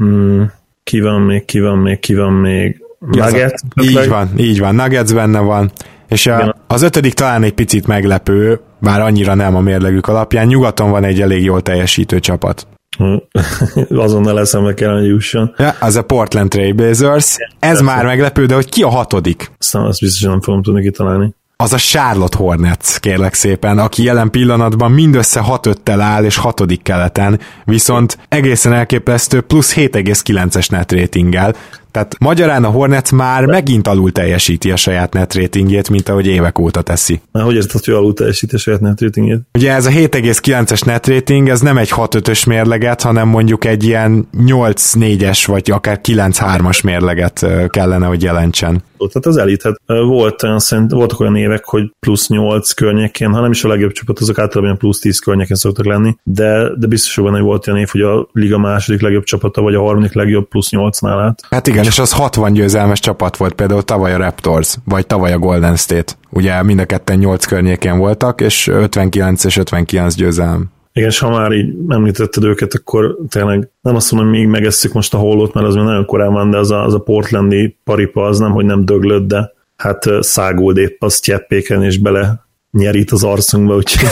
Mm, 0.02 0.42
ki 0.82 1.00
van 1.00 1.20
még, 1.20 1.44
ki 1.44 1.60
van 1.60 1.78
még, 1.78 1.98
ki 1.98 2.14
van 2.14 2.32
még? 2.32 2.82
Nuggets? 2.98 3.60
Így 3.82 4.08
van, 4.08 4.28
így 4.36 4.58
van, 4.58 4.74
Nuggets 4.74 5.14
benne 5.14 5.40
van. 5.40 5.70
És 6.08 6.26
a, 6.26 6.56
az 6.66 6.82
ötödik 6.82 7.14
talán 7.14 7.42
egy 7.42 7.52
picit 7.52 7.86
meglepő, 7.86 8.60
bár 8.80 9.00
annyira 9.00 9.34
nem 9.34 9.56
a 9.56 9.60
mérlegük 9.60 10.06
alapján. 10.06 10.46
Nyugaton 10.46 10.90
van 10.90 11.04
egy 11.04 11.20
elég 11.20 11.44
jól 11.44 11.62
teljesítő 11.62 12.20
csapat. 12.20 12.66
Azonnal 14.04 14.40
eszembe 14.40 14.74
kell, 14.74 14.92
hogy 14.92 15.06
jusson. 15.06 15.54
Ja, 15.56 15.74
az 15.80 15.96
a 15.96 16.02
Portland 16.02 16.50
Trail 16.50 16.72
Blazers. 16.72 17.36
Ez 17.36 17.46
Persze. 17.58 17.82
már 17.82 18.04
meglepő, 18.04 18.46
de 18.46 18.54
hogy 18.54 18.68
ki 18.68 18.82
a 18.82 18.88
hatodik? 18.88 19.50
Aztán 19.58 19.82
azt 19.82 20.00
biztosan 20.00 20.30
nem 20.30 20.40
fogom 20.40 20.62
tudni 20.62 20.82
kitalálni. 20.82 21.34
Az 21.56 21.72
a 21.72 21.76
Charlotte 21.76 22.36
Hornets, 22.36 22.98
kérlek 22.98 23.34
szépen, 23.34 23.78
aki 23.78 24.02
jelen 24.02 24.30
pillanatban 24.30 24.90
mindössze 24.90 25.40
6 25.40 25.66
5 25.66 25.88
áll, 25.88 26.24
és 26.24 26.36
hatodik 26.36 26.82
keleten, 26.82 27.40
viszont 27.64 28.18
egészen 28.28 28.72
elképesztő, 28.72 29.40
plusz 29.40 29.74
7,9-es 29.74 30.70
net 30.70 30.92
ratinggel. 30.92 31.54
Tehát 31.90 32.16
magyarán 32.18 32.64
a 32.64 32.68
Hornets 32.68 33.12
már 33.12 33.44
megint 33.44 33.88
alul 33.88 34.12
teljesíti 34.12 34.70
a 34.70 34.76
saját 34.76 35.12
net 35.12 35.34
ratingjét, 35.34 35.90
mint 35.90 36.08
ahogy 36.08 36.26
évek 36.26 36.58
óta 36.58 36.82
teszi. 36.82 37.20
Na, 37.32 37.42
hogy 37.42 37.54
érted, 37.54 37.84
hogy 37.84 37.94
alul 37.94 38.14
teljesíti 38.14 38.54
a 38.54 38.58
saját 38.58 38.80
net 38.80 39.00
ratingjét? 39.00 39.40
Ugye 39.54 39.72
ez 39.72 39.86
a 39.86 39.90
7,9-es 39.90 40.84
net 40.84 41.06
rating, 41.06 41.48
ez 41.48 41.60
nem 41.60 41.78
egy 41.78 41.90
6-5-ös 41.94 42.46
mérleget, 42.46 43.02
hanem 43.02 43.28
mondjuk 43.28 43.64
egy 43.64 43.84
ilyen 43.84 44.28
8-4-es 44.46 45.42
vagy 45.46 45.70
akár 45.70 46.00
9-3-as 46.02 46.84
mérleget 46.84 47.46
kellene, 47.68 48.06
hogy 48.06 48.22
jelentsen 48.22 48.82
tehát 49.06 49.26
az 49.26 49.36
elit, 49.36 49.62
hát 49.62 49.76
volt 49.86 50.42
olyan, 50.42 50.58
szerint, 50.58 50.90
voltak 50.90 51.20
olyan 51.20 51.36
évek, 51.36 51.64
hogy 51.64 51.92
plusz 52.00 52.28
8 52.28 52.72
környékén, 52.72 53.32
ha 53.32 53.40
nem 53.40 53.50
is 53.50 53.64
a 53.64 53.68
legjobb 53.68 53.92
csapat, 53.92 54.18
azok 54.18 54.38
általában 54.38 54.78
plusz 54.78 54.98
10 54.98 55.18
környékén 55.18 55.56
szoktak 55.56 55.86
lenni, 55.86 56.16
de, 56.22 56.76
de 56.76 56.86
biztos, 56.86 57.14
hogy 57.14 57.24
benne 57.24 57.40
volt 57.40 57.66
olyan 57.66 57.80
év, 57.80 57.88
hogy 57.88 58.00
a 58.00 58.28
liga 58.32 58.58
második 58.58 59.00
legjobb 59.00 59.24
csapata, 59.24 59.62
vagy 59.62 59.74
a 59.74 59.80
harmadik 59.80 60.12
legjobb 60.12 60.48
plusz 60.48 60.68
8-nál 60.70 61.20
állt. 61.20 61.40
Hát 61.50 61.66
igen, 61.66 61.77
és 61.86 61.98
az 61.98 62.12
60 62.12 62.52
győzelmes 62.52 63.00
csapat 63.00 63.36
volt 63.36 63.54
például 63.54 63.82
tavaly 63.82 64.14
a 64.14 64.16
Raptors, 64.16 64.76
vagy 64.84 65.06
tavaly 65.06 65.32
a 65.32 65.38
Golden 65.38 65.76
State. 65.76 66.12
Ugye 66.30 66.62
mind 66.62 66.80
a 66.80 66.84
ketten 66.84 67.18
8 67.18 67.44
környékén 67.44 67.98
voltak, 67.98 68.40
és 68.40 68.66
59 68.66 69.44
és 69.44 69.56
59 69.56 70.14
győzelem. 70.14 70.70
Igen, 70.92 71.08
és 71.08 71.18
ha 71.18 71.30
már 71.30 71.52
így 71.52 71.74
említetted 71.88 72.44
őket, 72.44 72.74
akkor 72.74 73.16
tényleg 73.28 73.68
nem 73.80 73.94
azt 73.94 74.12
mondom, 74.12 74.30
hogy 74.30 74.38
még 74.40 74.48
megesszük 74.48 74.92
most 74.92 75.14
a 75.14 75.18
hollót, 75.18 75.54
mert 75.54 75.66
az 75.66 75.74
még 75.74 75.84
nagyon 75.84 76.06
korán 76.06 76.32
van, 76.32 76.50
de 76.50 76.58
az 76.58 76.70
a, 76.70 76.84
az 76.84 76.94
a 76.94 76.98
portlandi 76.98 77.76
paripa 77.84 78.24
az 78.24 78.38
nem, 78.38 78.52
hogy 78.52 78.64
nem 78.64 78.84
döglött, 78.84 79.26
de 79.26 79.52
hát 79.76 80.04
száguld 80.20 80.76
épp 80.76 81.02
az 81.02 81.20
cseppéken, 81.20 81.82
és 81.82 81.98
bele 81.98 82.47
nyerít 82.70 83.10
az 83.10 83.24
arcunkba, 83.24 83.74
úgyhogy... 83.74 84.08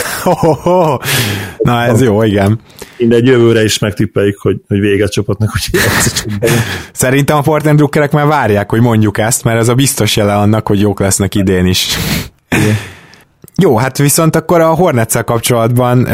Na 1.57 1.83
ez 1.83 2.01
jó, 2.01 2.23
igen. 2.23 2.59
Mindegy, 2.97 3.25
jövőre 3.25 3.63
is 3.63 3.79
megtippeljük, 3.79 4.39
hogy, 4.39 4.61
hogy 4.67 4.79
véget 4.79 5.11
csapatnak, 5.11 5.51
úgyhogy 5.55 5.79
Szerintem 6.91 7.37
a 7.37 7.41
Portland 7.41 7.77
drukkerek 7.77 8.11
már 8.11 8.25
várják, 8.25 8.69
hogy 8.69 8.81
mondjuk 8.81 9.17
ezt, 9.17 9.43
mert 9.43 9.59
ez 9.59 9.67
a 9.67 9.75
biztos 9.75 10.15
jele 10.15 10.35
annak, 10.35 10.67
hogy 10.67 10.79
jók 10.79 10.99
lesznek 10.99 11.35
idén 11.35 11.65
is. 11.65 11.87
Igen. 12.49 12.75
Jó, 13.61 13.77
hát 13.77 13.97
viszont 13.97 14.35
akkor 14.35 14.61
a 14.61 14.73
hornets 14.73 15.17
kapcsolatban 15.17 16.07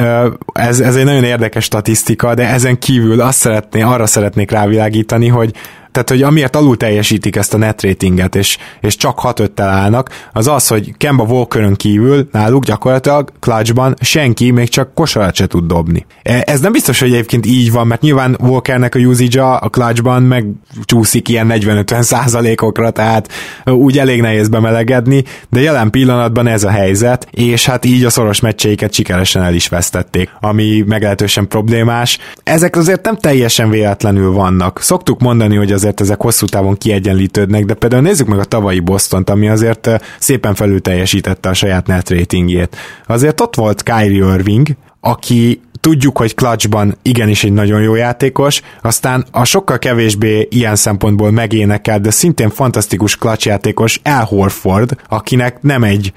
ez, 0.54 0.80
ez 0.80 0.96
egy 0.96 1.06
nagyon 1.06 1.24
érdekes 1.24 1.64
statisztika, 1.64 2.34
de 2.34 2.48
ezen 2.48 2.80
kívül 2.80 3.22
azt 3.22 3.38
szeretné, 3.38 3.82
arra 3.82 4.06
szeretnék 4.06 4.52
rávilágítani, 4.52 5.28
hogy 5.28 5.54
tehát 5.94 6.10
hogy 6.10 6.22
amiért 6.22 6.56
alul 6.56 6.78
teljesítik 6.78 7.36
ezt 7.36 7.54
a 7.54 7.58
net 7.58 7.82
ratinget, 7.82 8.36
és, 8.36 8.58
és 8.82 8.96
csak 8.96 9.20
6 9.20 9.40
5 9.40 9.60
állnak, 9.60 10.10
az 10.34 10.48
az, 10.48 10.68
hogy 10.68 10.94
Kemba 10.98 11.24
Walkerön 11.24 11.76
kívül 11.76 12.28
náluk 12.32 12.66
gyakorlatilag 12.66 13.32
clutchban 13.40 13.96
senki 14.02 14.52
még 14.52 14.70
csak 14.70 14.94
kosarat 14.94 15.36
se 15.36 15.48
tud 15.48 15.66
dobni. 15.66 16.06
E, 16.24 16.44
ez 16.46 16.60
nem 16.60 16.72
biztos, 16.72 17.00
hogy 17.00 17.14
egyébként 17.14 17.46
így 17.46 17.72
van, 17.72 17.88
mert 17.88 18.02
nyilván 18.02 18.38
Walkernek 18.42 18.96
a 18.96 19.00
usage 19.00 19.44
a 19.44 19.70
clutchban 19.70 20.24
meg 20.24 20.46
csúszik 20.84 21.30
ilyen 21.30 21.48
40-50 21.52 22.02
százalékokra, 22.02 22.90
tehát 22.90 23.32
úgy 23.66 23.98
elég 23.98 24.22
nehéz 24.22 24.48
bemelegedni, 24.48 25.24
de 25.50 25.62
jelen 25.62 25.90
pillanatban 25.90 26.48
ez 26.48 26.64
a 26.64 26.70
helyzet, 26.70 27.28
és 27.32 27.66
hát 27.66 27.86
így 27.86 28.04
a 28.04 28.10
szoros 28.10 28.40
meccseiket 28.40 28.94
sikeresen 28.94 29.44
el 29.44 29.54
is 29.54 29.68
vesztették, 29.68 30.30
ami 30.40 30.84
meglehetősen 30.88 31.48
problémás. 31.48 32.18
Ezek 32.44 32.76
azért 32.76 33.06
nem 33.06 33.16
teljesen 33.16 33.70
véletlenül 33.70 34.32
vannak. 34.32 34.82
Szoktuk 34.82 35.20
mondani, 35.20 35.56
hogy 35.56 35.72
az 35.72 35.83
azért 35.84 36.02
ezek 36.02 36.22
hosszú 36.22 36.46
távon 36.46 36.78
kiegyenlítődnek, 36.78 37.66
de 37.66 37.74
például 37.74 38.02
nézzük 38.02 38.28
meg 38.28 38.40
a 38.40 38.44
tavalyi 38.44 38.80
Boston-t, 38.80 39.30
ami 39.30 39.50
azért 39.50 39.90
szépen 40.20 40.56
felül 40.56 40.82
teljesítette 40.82 41.50
a 41.50 41.54
saját 41.54 41.88
net 41.88 42.10
ratingjét. 42.10 42.78
Azért 43.08 43.42
ott 43.42 43.56
volt 43.56 43.84
Kyrie 43.84 44.34
Irving, 44.34 44.68
aki 45.00 45.62
tudjuk, 45.80 46.18
hogy 46.18 46.36
clutchban 46.36 46.98
igenis 47.02 47.44
egy 47.44 47.54
nagyon 47.54 47.82
jó 47.82 47.96
játékos, 47.96 48.62
aztán 48.82 49.26
a 49.32 49.44
sokkal 49.44 49.80
kevésbé 49.80 50.48
ilyen 50.52 50.76
szempontból 50.76 51.32
megénekel, 51.32 52.00
de 52.00 52.12
szintén 52.12 52.50
fantasztikus 52.50 53.18
clutch 53.18 53.48
játékos 53.48 54.00
Al 54.04 54.24
Horford, 54.24 54.96
akinek 55.10 55.62
nem 55.62 55.84
egy 55.84 56.14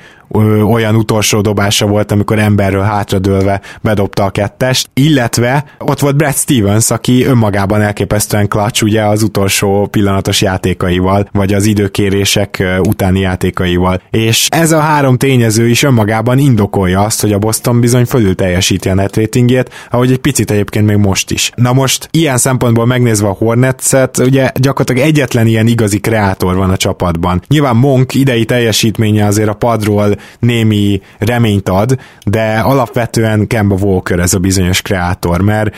olyan 0.70 0.94
utolsó 0.94 1.40
dobása 1.40 1.86
volt, 1.86 2.12
amikor 2.12 2.38
emberről 2.38 2.82
hátradőlve 2.82 3.60
bedobta 3.80 4.24
a 4.24 4.30
kettest, 4.30 4.90
illetve 4.94 5.64
ott 5.78 5.98
volt 5.98 6.16
Brad 6.16 6.34
Stevens, 6.34 6.90
aki 6.90 7.24
önmagában 7.24 7.80
elképesztően 7.82 8.48
clutch, 8.48 8.82
ugye 8.82 9.04
az 9.04 9.22
utolsó 9.22 9.86
pillanatos 9.86 10.42
játékaival, 10.42 11.28
vagy 11.32 11.54
az 11.54 11.64
időkérések 11.64 12.64
utáni 12.82 13.20
játékaival. 13.20 14.00
És 14.10 14.48
ez 14.50 14.72
a 14.72 14.80
három 14.80 15.16
tényező 15.16 15.68
is 15.68 15.82
önmagában 15.82 16.38
indokolja 16.38 17.00
azt, 17.00 17.20
hogy 17.20 17.32
a 17.32 17.38
Boston 17.38 17.80
bizony 17.80 18.04
fölül 18.04 18.34
teljesíti 18.34 18.88
a 18.88 18.94
net 18.94 19.16
ratingjét, 19.16 19.70
ahogy 19.90 20.10
egy 20.10 20.18
picit 20.18 20.50
egyébként 20.50 20.86
még 20.86 20.96
most 20.96 21.30
is. 21.30 21.50
Na 21.54 21.72
most 21.72 22.08
ilyen 22.10 22.38
szempontból 22.38 22.86
megnézve 22.86 23.28
a 23.28 23.32
Hornets-et, 23.38 24.18
ugye 24.18 24.50
gyakorlatilag 24.54 25.08
egyetlen 25.08 25.46
ilyen 25.46 25.66
igazi 25.66 26.00
kreátor 26.00 26.56
van 26.56 26.70
a 26.70 26.76
csapatban. 26.76 27.42
Nyilván 27.48 27.76
Monk 27.76 28.14
idei 28.14 28.44
teljesítménye 28.44 29.26
azért 29.26 29.48
a 29.48 29.54
padról 29.54 30.15
némi 30.38 31.00
reményt 31.18 31.68
ad, 31.68 31.98
de 32.24 32.58
alapvetően 32.58 33.46
Kemba 33.46 33.74
Walker 33.74 34.18
ez 34.18 34.34
a 34.34 34.38
bizonyos 34.38 34.82
kreátor, 34.82 35.40
mert 35.40 35.76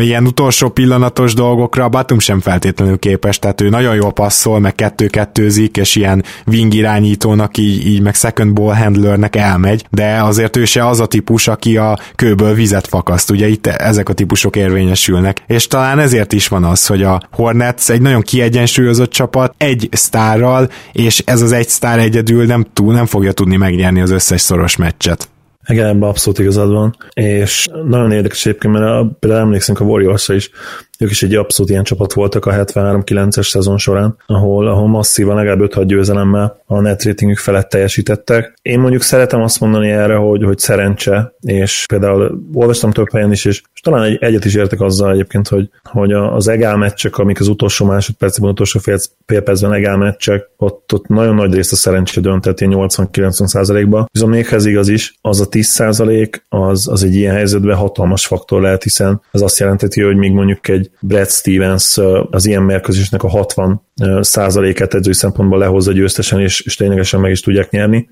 ilyen 0.00 0.26
utolsó 0.26 0.68
pillanatos 0.68 1.34
dolgokra 1.34 1.88
Batum 1.88 2.18
sem 2.18 2.40
feltétlenül 2.40 2.98
képes, 2.98 3.38
tehát 3.38 3.60
ő 3.60 3.68
nagyon 3.68 3.94
jól 3.94 4.12
passzol, 4.12 4.60
meg 4.60 4.74
kettő-kettőzik, 4.74 5.76
és 5.76 5.96
ilyen 5.96 6.24
wing 6.46 6.74
irányítónak, 6.74 7.56
így, 7.56 7.86
így 7.86 8.00
meg 8.02 8.14
second 8.14 8.52
ball 8.52 8.74
handlernek 8.74 9.36
elmegy, 9.36 9.84
de 9.90 10.22
azért 10.22 10.56
ő 10.56 10.64
se 10.64 10.86
az 10.86 11.00
a 11.00 11.06
típus, 11.06 11.48
aki 11.48 11.76
a 11.76 11.98
kőből 12.16 12.54
vizet 12.54 12.86
fakaszt, 12.86 13.30
ugye 13.30 13.48
itt 13.48 13.66
ezek 13.66 14.08
a 14.08 14.12
típusok 14.12 14.56
érvényesülnek, 14.56 15.42
és 15.46 15.66
talán 15.66 15.98
ezért 15.98 16.32
is 16.32 16.48
van 16.48 16.64
az, 16.64 16.86
hogy 16.86 17.02
a 17.02 17.20
Hornets 17.32 17.90
egy 17.90 18.00
nagyon 18.00 18.20
kiegyensúlyozott 18.20 19.10
csapat, 19.10 19.54
egy 19.56 19.88
sztárral, 19.92 20.70
és 20.92 21.22
ez 21.26 21.42
az 21.42 21.52
egy 21.52 21.68
sztár 21.68 21.98
egyedül 21.98 22.44
nem, 22.44 22.66
túl, 22.72 22.92
nem 22.92 23.06
fogja 23.06 23.32
tudni 23.32 23.56
megnyerni 23.56 23.79
az 24.00 24.10
összes 24.10 24.40
szoros 24.40 24.76
meccset. 24.76 25.28
Igen, 25.66 25.86
ebben 25.86 26.08
abszolút 26.08 26.38
igazad 26.38 26.70
van. 26.70 26.96
És 27.12 27.68
nagyon 27.84 28.12
érdekes 28.12 28.46
egyébként, 28.46 28.74
mert 28.74 29.06
például 29.18 29.42
emlékszünk 29.42 29.80
a 29.80 29.84
warriors 29.84 30.28
is, 30.28 30.50
ők 31.00 31.10
is 31.10 31.22
egy 31.22 31.34
abszolút 31.34 31.70
ilyen 31.70 31.84
csapat 31.84 32.12
voltak 32.12 32.46
a 32.46 32.52
73-9-es 32.52 33.48
szezon 33.48 33.78
során, 33.78 34.16
ahol, 34.26 34.68
ahol 34.68 34.88
masszívan 34.88 35.36
legalább 35.36 35.70
5-6 35.72 35.82
győzelemmel 35.86 36.62
a 36.66 36.80
net 36.80 37.04
ratingük 37.04 37.38
felett 37.38 37.68
teljesítettek. 37.68 38.58
Én 38.62 38.80
mondjuk 38.80 39.02
szeretem 39.02 39.42
azt 39.42 39.60
mondani 39.60 39.90
erre, 39.90 40.14
hogy, 40.14 40.44
hogy 40.44 40.58
szerencse, 40.58 41.34
és 41.40 41.84
például 41.88 42.40
olvastam 42.52 42.90
több 42.90 43.12
helyen 43.12 43.32
is, 43.32 43.44
és, 43.44 43.62
és 43.74 43.80
talán 43.80 44.02
egy, 44.02 44.16
egyet 44.20 44.44
is 44.44 44.54
értek 44.54 44.80
azzal 44.80 45.12
egyébként, 45.12 45.48
hogy, 45.48 45.70
hogy 45.82 46.12
az 46.12 46.48
egál 46.48 46.76
meccsek, 46.76 47.18
amik 47.18 47.40
az 47.40 47.48
utolsó 47.48 47.86
másodpercben, 47.86 48.50
utolsó 48.50 48.78
fél, 48.78 48.98
fél 49.26 49.40
percben 49.40 49.72
egál 49.72 49.96
meccsek, 49.96 50.50
ott, 50.56 50.92
ott 50.92 51.06
nagyon 51.06 51.34
nagy 51.34 51.54
részt 51.54 51.72
a 51.72 51.76
szerencse 51.76 52.20
döntett, 52.20 52.60
ilyen 52.60 52.74
80-90 52.76 53.46
százalékba. 53.46 54.06
Viszont 54.12 54.32
méghez 54.32 54.66
igaz 54.66 54.88
is, 54.88 55.14
az 55.20 55.40
a 55.40 55.48
10 55.48 55.66
százalék, 55.66 56.44
az, 56.48 56.88
az 56.88 57.04
egy 57.04 57.14
ilyen 57.14 57.34
helyzetben 57.34 57.76
hatalmas 57.76 58.26
faktor 58.26 58.60
lehet, 58.60 58.82
hiszen 58.82 59.22
ez 59.30 59.40
azt 59.40 59.58
jelenteti, 59.58 60.02
hogy 60.02 60.16
még 60.16 60.32
mondjuk 60.32 60.68
egy 60.68 60.89
Brad 61.00 61.28
Stevens 61.28 61.98
az 62.30 62.46
ilyen 62.46 62.62
mérkőzésnek 62.62 63.22
a 63.22 63.28
60 63.28 63.82
százalékát 64.20 64.94
edzői 64.94 65.14
szempontból 65.14 65.58
lehozza 65.58 65.92
győztesen, 65.92 66.40
és, 66.40 66.60
és 66.60 66.76
ténylegesen 66.76 67.20
meg 67.20 67.30
is 67.30 67.40
tudják 67.40 67.70
nyerni. 67.70 68.08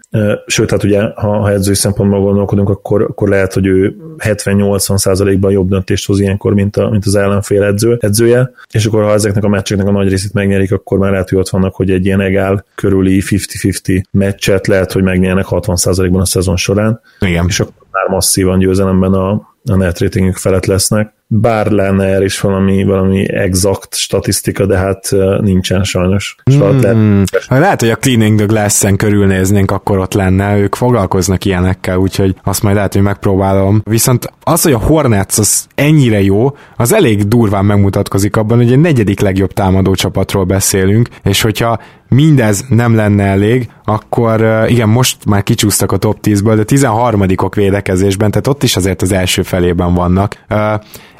Sőt, 0.46 0.70
hát 0.70 0.84
ugye, 0.84 1.02
ha, 1.14 1.38
ha 1.38 1.50
edzői 1.50 1.74
szempontból 1.74 2.20
gondolkodunk, 2.20 2.68
akkor, 2.68 3.02
akkor 3.02 3.28
lehet, 3.28 3.52
hogy 3.52 3.66
ő 3.66 3.96
70-80 4.18 4.96
százalékban 4.96 5.52
jobb 5.52 5.68
döntést 5.68 6.06
hoz 6.06 6.20
ilyenkor, 6.20 6.54
mint, 6.54 6.76
a, 6.76 6.88
mint 6.90 7.06
az 7.06 7.14
ellenfél 7.14 7.62
edző, 7.62 7.98
edzője, 8.00 8.50
és 8.70 8.86
akkor 8.86 9.02
ha 9.02 9.12
ezeknek 9.12 9.44
a 9.44 9.48
meccseknek 9.48 9.86
a 9.86 9.90
nagy 9.90 10.08
részét 10.08 10.32
megnyerik, 10.32 10.72
akkor 10.72 10.98
már 10.98 11.10
lehet, 11.10 11.28
hogy 11.28 11.38
ott 11.38 11.48
vannak, 11.48 11.74
hogy 11.74 11.90
egy 11.90 12.04
ilyen 12.06 12.20
egál 12.20 12.64
körüli 12.74 13.22
50-50 13.24 14.02
meccset 14.10 14.66
lehet, 14.66 14.92
hogy 14.92 15.02
megnyernek 15.02 15.44
60 15.44 15.76
százalékban 15.76 16.20
a 16.20 16.26
szezon 16.26 16.56
során. 16.56 17.00
Igen. 17.20 17.44
És 17.48 17.60
akkor 17.60 17.72
már 17.90 18.08
masszívan 18.08 18.58
győzelemben 18.58 19.12
a, 19.12 19.30
a 19.64 19.76
net 19.76 19.98
ratingük 19.98 20.36
felett 20.36 20.66
lesznek 20.66 21.16
bár 21.30 21.66
lenne 21.70 22.04
erre 22.04 22.24
is 22.24 22.40
valami, 22.40 22.84
valami 22.84 23.32
exakt 23.32 23.94
statisztika, 23.94 24.66
de 24.66 24.76
hát 24.76 25.08
nincsen 25.40 25.84
sajnos. 25.84 26.36
Mm, 26.50 27.22
lehet, 27.30 27.46
lehet, 27.48 27.80
hogy 27.80 27.90
a 27.90 27.96
Cleaning 27.96 28.36
the 28.36 28.46
Glass-en 28.46 28.96
körülnéznénk, 28.96 29.70
akkor 29.70 29.98
ott 29.98 30.12
lenne, 30.12 30.58
ők 30.58 30.74
foglalkoznak 30.74 31.44
ilyenekkel, 31.44 31.96
úgyhogy 31.96 32.34
azt 32.44 32.62
majd 32.62 32.74
lehet, 32.74 32.92
hogy 32.92 33.02
megpróbálom. 33.02 33.82
Viszont 33.84 34.32
az, 34.42 34.62
hogy 34.62 34.72
a 34.72 34.78
Hornets 34.78 35.38
az 35.38 35.66
ennyire 35.74 36.22
jó, 36.22 36.56
az 36.76 36.92
elég 36.92 37.28
durván 37.28 37.64
megmutatkozik 37.64 38.36
abban, 38.36 38.56
hogy 38.56 38.72
egy 38.72 38.80
negyedik 38.80 39.20
legjobb 39.20 39.52
támadó 39.52 39.94
csapatról 39.94 40.44
beszélünk, 40.44 41.08
és 41.24 41.42
hogyha 41.42 41.80
mindez 42.08 42.64
nem 42.68 42.94
lenne 42.94 43.24
elég, 43.24 43.68
akkor 43.84 44.64
igen, 44.68 44.88
most 44.88 45.24
már 45.24 45.42
kicsúsztak 45.42 45.92
a 45.92 45.96
top 45.96 46.18
10-ből, 46.22 46.52
de 46.56 46.64
13 46.64 47.22
védekezésben, 47.54 48.30
tehát 48.30 48.46
ott 48.46 48.62
is 48.62 48.76
azért 48.76 49.02
az 49.02 49.12
első 49.12 49.42
felében 49.42 49.94
vannak 49.94 50.36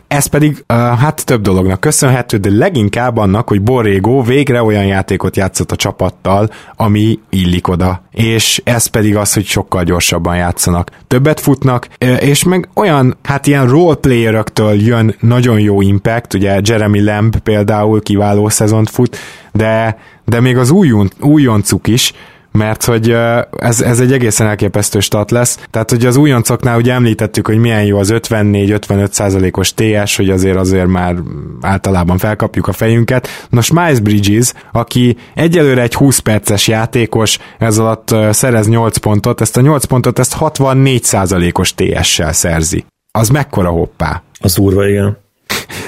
ez 0.08 0.26
pedig 0.26 0.64
uh, 0.68 0.76
hát 0.76 1.24
több 1.24 1.42
dolognak 1.42 1.80
köszönhető, 1.80 2.36
de 2.36 2.50
leginkább 2.50 3.16
annak, 3.16 3.48
hogy 3.48 3.62
Borrego 3.62 4.22
végre 4.22 4.62
olyan 4.62 4.84
játékot 4.84 5.36
játszott 5.36 5.72
a 5.72 5.76
csapattal, 5.76 6.50
ami 6.76 7.18
illik 7.30 7.68
oda. 7.68 8.02
És 8.10 8.60
ez 8.64 8.86
pedig 8.86 9.16
az, 9.16 9.34
hogy 9.34 9.44
sokkal 9.46 9.84
gyorsabban 9.84 10.36
játszanak. 10.36 10.90
Többet 11.06 11.40
futnak, 11.40 11.88
és 12.20 12.44
meg 12.44 12.68
olyan, 12.74 13.16
hát 13.22 13.46
ilyen 13.46 13.68
roleplayeröktől 13.68 14.72
jön 14.72 15.14
nagyon 15.20 15.60
jó 15.60 15.80
impact, 15.80 16.34
ugye 16.34 16.60
Jeremy 16.62 17.02
Lamb 17.02 17.36
például 17.36 18.02
kiváló 18.02 18.48
szezont 18.48 18.90
fut, 18.90 19.16
de, 19.52 19.98
de 20.24 20.40
még 20.40 20.56
az 20.56 20.70
újon, 20.70 21.10
újoncuk 21.20 21.86
is, 21.86 22.12
mert 22.58 22.84
hogy 22.84 23.16
ez, 23.56 23.80
ez 23.80 24.00
egy 24.00 24.12
egészen 24.12 24.46
elképesztő 24.46 25.00
stat 25.00 25.30
lesz. 25.30 25.58
Tehát, 25.70 25.90
hogy 25.90 26.06
az 26.06 26.16
újoncoknál 26.16 26.78
ugye 26.78 26.92
említettük, 26.92 27.46
hogy 27.46 27.58
milyen 27.58 27.84
jó 27.84 27.98
az 27.98 28.12
54-55 28.14 29.10
százalékos 29.10 29.74
TS, 29.74 30.16
hogy 30.16 30.30
azért 30.30 30.56
azért 30.56 30.86
már 30.86 31.16
általában 31.60 32.18
felkapjuk 32.18 32.66
a 32.66 32.72
fejünket. 32.72 33.28
Nos, 33.50 33.72
Miles 33.72 34.00
Bridges, 34.00 34.52
aki 34.72 35.16
egyelőre 35.34 35.82
egy 35.82 35.94
20 35.94 36.18
perces 36.18 36.68
játékos, 36.68 37.38
ez 37.58 37.78
alatt 37.78 38.14
szerez 38.30 38.68
8 38.68 38.96
pontot, 38.96 39.40
ezt 39.40 39.56
a 39.56 39.60
8 39.60 39.84
pontot 39.84 40.18
ezt 40.18 40.32
64 40.32 41.04
százalékos 41.04 41.74
TS-sel 41.74 42.32
szerzi. 42.32 42.84
Az 43.10 43.28
mekkora 43.28 43.68
hoppá? 43.68 44.22
Az 44.40 44.58
úrva, 44.58 44.88
igen. 44.88 45.18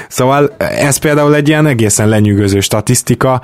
Szóval 0.09 0.55
ez 0.59 0.97
például 0.97 1.35
egy 1.35 1.49
ilyen 1.49 1.67
egészen 1.67 2.09
lenyűgöző 2.09 2.61
statisztika. 2.61 3.43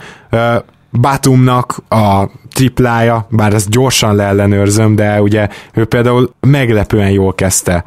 Batumnak 1.01 1.77
a 1.89 2.29
triplája, 2.55 3.27
bár 3.31 3.55
ezt 3.55 3.71
gyorsan 3.71 4.15
leellenőrzöm, 4.15 4.95
de 4.95 5.23
ugye 5.23 5.49
ő 5.75 5.85
például 5.85 6.31
meglepően 6.41 7.11
jól 7.11 7.35
kezdte 7.35 7.85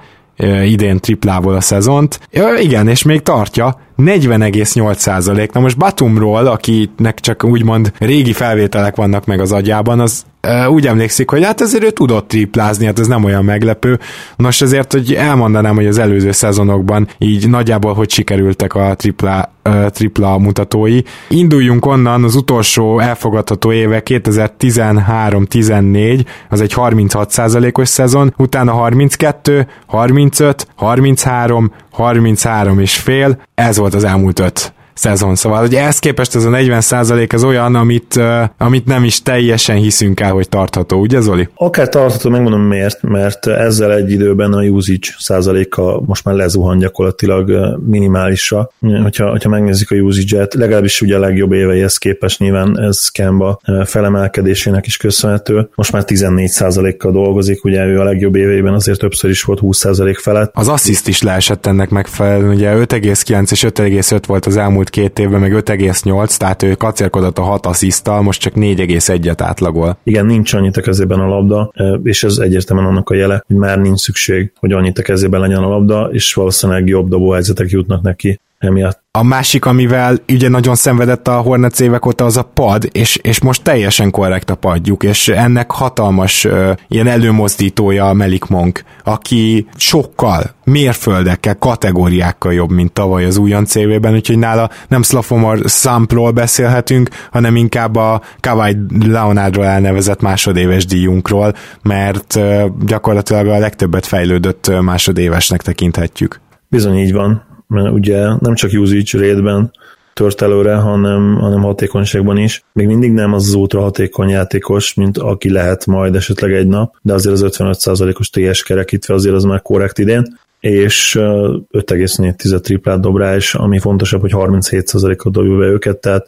idén 0.64 1.00
triplával 1.00 1.56
a 1.56 1.62
szezont. 1.62 2.20
Igen, 2.60 2.88
és 2.88 3.04
még 3.04 3.22
tartja, 3.22 3.80
40,8 4.00 5.54
Na 5.54 5.60
most 5.60 5.78
Batumról, 5.78 6.46
akinek 6.46 7.20
csak 7.20 7.44
úgymond 7.44 7.92
régi 7.98 8.34
felvételek 8.34 8.96
vannak 8.96 9.26
meg 9.26 9.40
az 9.40 9.52
agyában, 9.52 10.00
az 10.00 10.26
úgy 10.68 10.88
emlékszik, 10.88 11.30
hogy 11.30 11.44
hát 11.44 11.62
ezért 11.62 11.84
ő 11.84 11.90
tudott 11.90 12.28
triplázni, 12.28 12.86
hát 12.86 13.00
ez 13.00 13.08
nem 13.08 13.24
olyan 13.24 13.44
meglepő. 13.44 14.00
Nos, 14.36 14.62
ezért, 14.62 14.92
hogy 14.92 15.14
elmondanám, 15.14 15.76
hogy 15.76 15.88
az 15.88 15.98
előző 15.98 16.32
szezonokban 16.32 17.08
így 17.18 17.50
nagyjából 17.50 17.94
hogy 17.94 18.10
sikerültek 18.10 18.76
a 18.76 18.94
tripla, 18.96 19.54
tripla 19.88 20.38
mutatói. 20.38 21.02
Induljunk 21.30 21.86
onnan, 21.86 22.24
az 22.24 22.36
utolsó 22.36 23.00
elfogadható 23.00 23.72
éve 23.72 24.02
2013-14, 24.06 26.26
az 26.50 26.62
egy 26.62 26.74
36%-os 26.76 27.88
szezon, 27.88 28.34
utána 28.38 28.72
32, 28.72 29.68
35, 29.86 30.68
33, 30.76 31.72
33 32.00 32.80
és 32.80 32.98
fél, 32.98 33.42
ez 33.56 33.78
volt 33.78 33.94
az 33.94 34.04
elmúlt 34.04 34.40
öt 34.40 34.74
szezon. 35.00 35.36
Szóval, 35.36 35.60
hogy 35.60 35.76
ehhez 35.76 36.00
képest 36.00 36.36
ez 36.36 36.44
a 36.44 36.50
40% 36.50 37.34
az 37.34 37.44
olyan, 37.44 37.76
amit, 37.76 38.20
amit 38.58 38.86
nem 38.86 39.04
is 39.04 39.22
teljesen 39.22 39.76
hiszünk 39.76 40.20
el, 40.20 40.32
hogy 40.32 40.50
tartható, 40.50 41.00
ugye 41.00 41.20
Zoli? 41.20 41.48
Akár 41.56 41.90
tartható, 41.90 42.30
megmondom 42.30 42.62
miért, 42.62 43.02
mert 43.02 43.48
ezzel 43.48 43.94
egy 43.94 44.12
időben 44.12 44.54
a 44.54 44.62
usage 44.62 45.08
százaléka 45.18 46.02
most 46.06 46.26
már 46.26 46.36
lezuhan 46.36 46.78
gyakorlatilag 46.78 47.52
minimálisra. 47.86 48.72
Hogyha, 48.80 49.30
hogyha 49.30 49.50
megnézzük 49.50 49.92
a 49.92 49.96
usage-et, 49.96 50.54
legalábbis 50.54 51.02
ugye 51.02 51.16
a 51.16 51.20
legjobb 51.20 51.52
éveihez 51.52 51.98
képest 51.98 52.40
nyilván 52.40 52.80
ez 52.80 53.08
Kemba 53.08 53.60
felemelkedésének 53.86 54.86
is 54.86 54.98
köszönhető. 54.98 55.70
Most 55.76 55.92
már 55.92 56.04
14 56.04 56.98
kal 56.98 57.12
dolgozik, 57.12 57.64
ugye 57.64 57.86
ő 57.86 58.00
a 58.00 58.04
legjobb 58.04 58.36
éveiben 58.36 58.74
azért 58.74 59.00
többször 59.00 59.30
is 59.30 59.44
volt 59.44 59.60
20 59.60 59.78
százalék 59.78 60.18
felett. 60.18 60.52
Az 60.54 60.68
assziszt 60.68 61.08
is 61.08 61.22
leesett 61.22 61.66
ennek 61.66 61.90
megfelelően, 61.90 62.56
ugye 62.56 62.74
5,9 62.74 63.52
és 63.52 63.64
5,5 63.64 64.22
volt 64.28 64.46
az 64.46 64.58
elmúlt 64.58 64.89
elmúlt 64.98 65.14
két 65.14 65.20
évben 65.20 65.40
meg 65.40 65.52
5,8, 65.52 66.38
tehát 66.38 66.64
ő 66.64 66.76
kacérkodott 66.76 67.38
a 67.38 67.42
6 67.42 67.66
asszisztal, 67.66 68.22
most 68.22 68.42
csak 68.42 68.54
4,1-et 68.54 69.38
átlagol. 69.38 69.98
Igen, 70.04 70.26
nincs 70.26 70.54
annyit 70.54 70.78
a 70.78 70.82
kezében 70.82 71.20
a 71.20 71.28
labda, 71.28 71.72
és 72.04 72.24
ez 72.24 72.38
egyértelműen 72.38 72.88
annak 72.88 73.10
a 73.10 73.16
jele, 73.16 73.44
hogy 73.48 73.56
már 73.56 73.80
nincs 73.80 74.00
szükség, 74.00 74.52
hogy 74.60 74.72
annyit 74.72 75.00
a 75.00 75.02
kezében 75.02 75.40
legyen 75.40 75.64
a 75.64 75.70
labda, 75.70 76.10
és 76.12 76.34
valószínűleg 76.34 76.88
jobb 76.88 77.10
dobóhelyzetek 77.10 77.70
jutnak 77.70 78.02
neki 78.02 78.40
emiatt. 78.60 79.04
A 79.12 79.24
másik, 79.24 79.66
amivel 79.66 80.18
ugye 80.34 80.50
nagyon 80.50 80.76
szenvedett 80.76 81.28
a 81.28 81.40
Hornets 81.40 81.80
évek 81.80 82.06
óta, 82.06 82.26
az 82.26 82.38
a 82.38 82.44
pad, 82.44 82.88
és, 82.92 83.16
és 83.16 83.42
most 83.42 83.64
teljesen 83.64 84.12
korrekt 84.12 84.50
a 84.50 84.56
padjuk, 84.56 85.04
és 85.04 85.28
ennek 85.28 85.72
hatalmas 85.72 86.46
uh, 86.46 86.72
ilyen 86.88 87.08
előmozdítója 87.08 88.10
a 88.10 88.14
Melik 88.14 88.46
Monk, 88.46 88.84
aki 89.04 89.68
sokkal, 89.76 90.44
mérföldekkel, 90.64 91.56
kategóriákkal 91.56 92.54
jobb, 92.54 92.72
mint 92.72 92.92
tavaly 92.92 93.26
az 93.26 93.38
újon 93.38 93.66
CV-ben, 93.66 94.14
úgyhogy 94.14 94.38
nála 94.38 94.70
nem 94.88 95.04
Slafomor 95.04 95.60
Sampról 95.66 96.32
beszélhetünk, 96.32 97.10
hanem 97.32 97.56
inkább 97.56 97.96
a 97.96 98.22
Kawai 98.40 98.78
Leonardról 99.06 99.66
elnevezett 99.66 100.22
másodéves 100.22 100.86
díjunkról, 100.86 101.54
mert 101.82 102.36
uh, 102.36 102.64
gyakorlatilag 102.86 103.48
a 103.48 103.60
legtöbbet 103.60 104.06
fejlődött 104.06 104.82
másodévesnek 104.82 105.62
tekinthetjük. 105.62 106.40
Bizony 106.70 106.98
így 106.98 107.14
van 107.14 107.49
mert 107.70 107.92
ugye 107.92 108.28
nem 108.40 108.56
csak 108.56 108.72
usage 108.74 109.34
rate 109.34 109.72
tört 110.14 110.42
előre, 110.42 110.76
hanem, 110.76 111.36
hanem 111.36 111.62
hatékonyságban 111.62 112.38
is. 112.38 112.64
Még 112.74 112.88
mindig 112.88 113.12
nem 113.12 113.34
az 113.34 113.48
az 113.48 113.54
ultra 113.54 113.82
hatékony 113.82 114.30
játékos, 114.30 114.94
mint 114.94 115.18
aki 115.18 115.52
lehet 115.52 115.86
majd 115.86 116.16
esetleg 116.16 116.54
egy 116.54 116.68
nap, 116.68 116.96
de 117.02 117.14
azért 117.14 117.42
az 117.42 117.58
55%-os 117.58 118.30
TS 118.30 118.64
kerekítve 118.64 119.14
azért 119.14 119.36
az 119.36 119.44
már 119.44 119.62
korrekt 119.62 120.00
idén 120.00 120.38
és 120.60 121.18
5,4 121.20 122.62
triplát 122.62 123.00
dob 123.00 123.18
rá, 123.18 123.36
és 123.36 123.56
ami 123.56 123.80
fontosabb, 123.80 124.22
hogy 124.22 124.32
37%-ot 124.34 125.34
dobja 125.34 125.58
be 125.58 125.66
őket, 125.66 125.98
tehát 125.98 126.28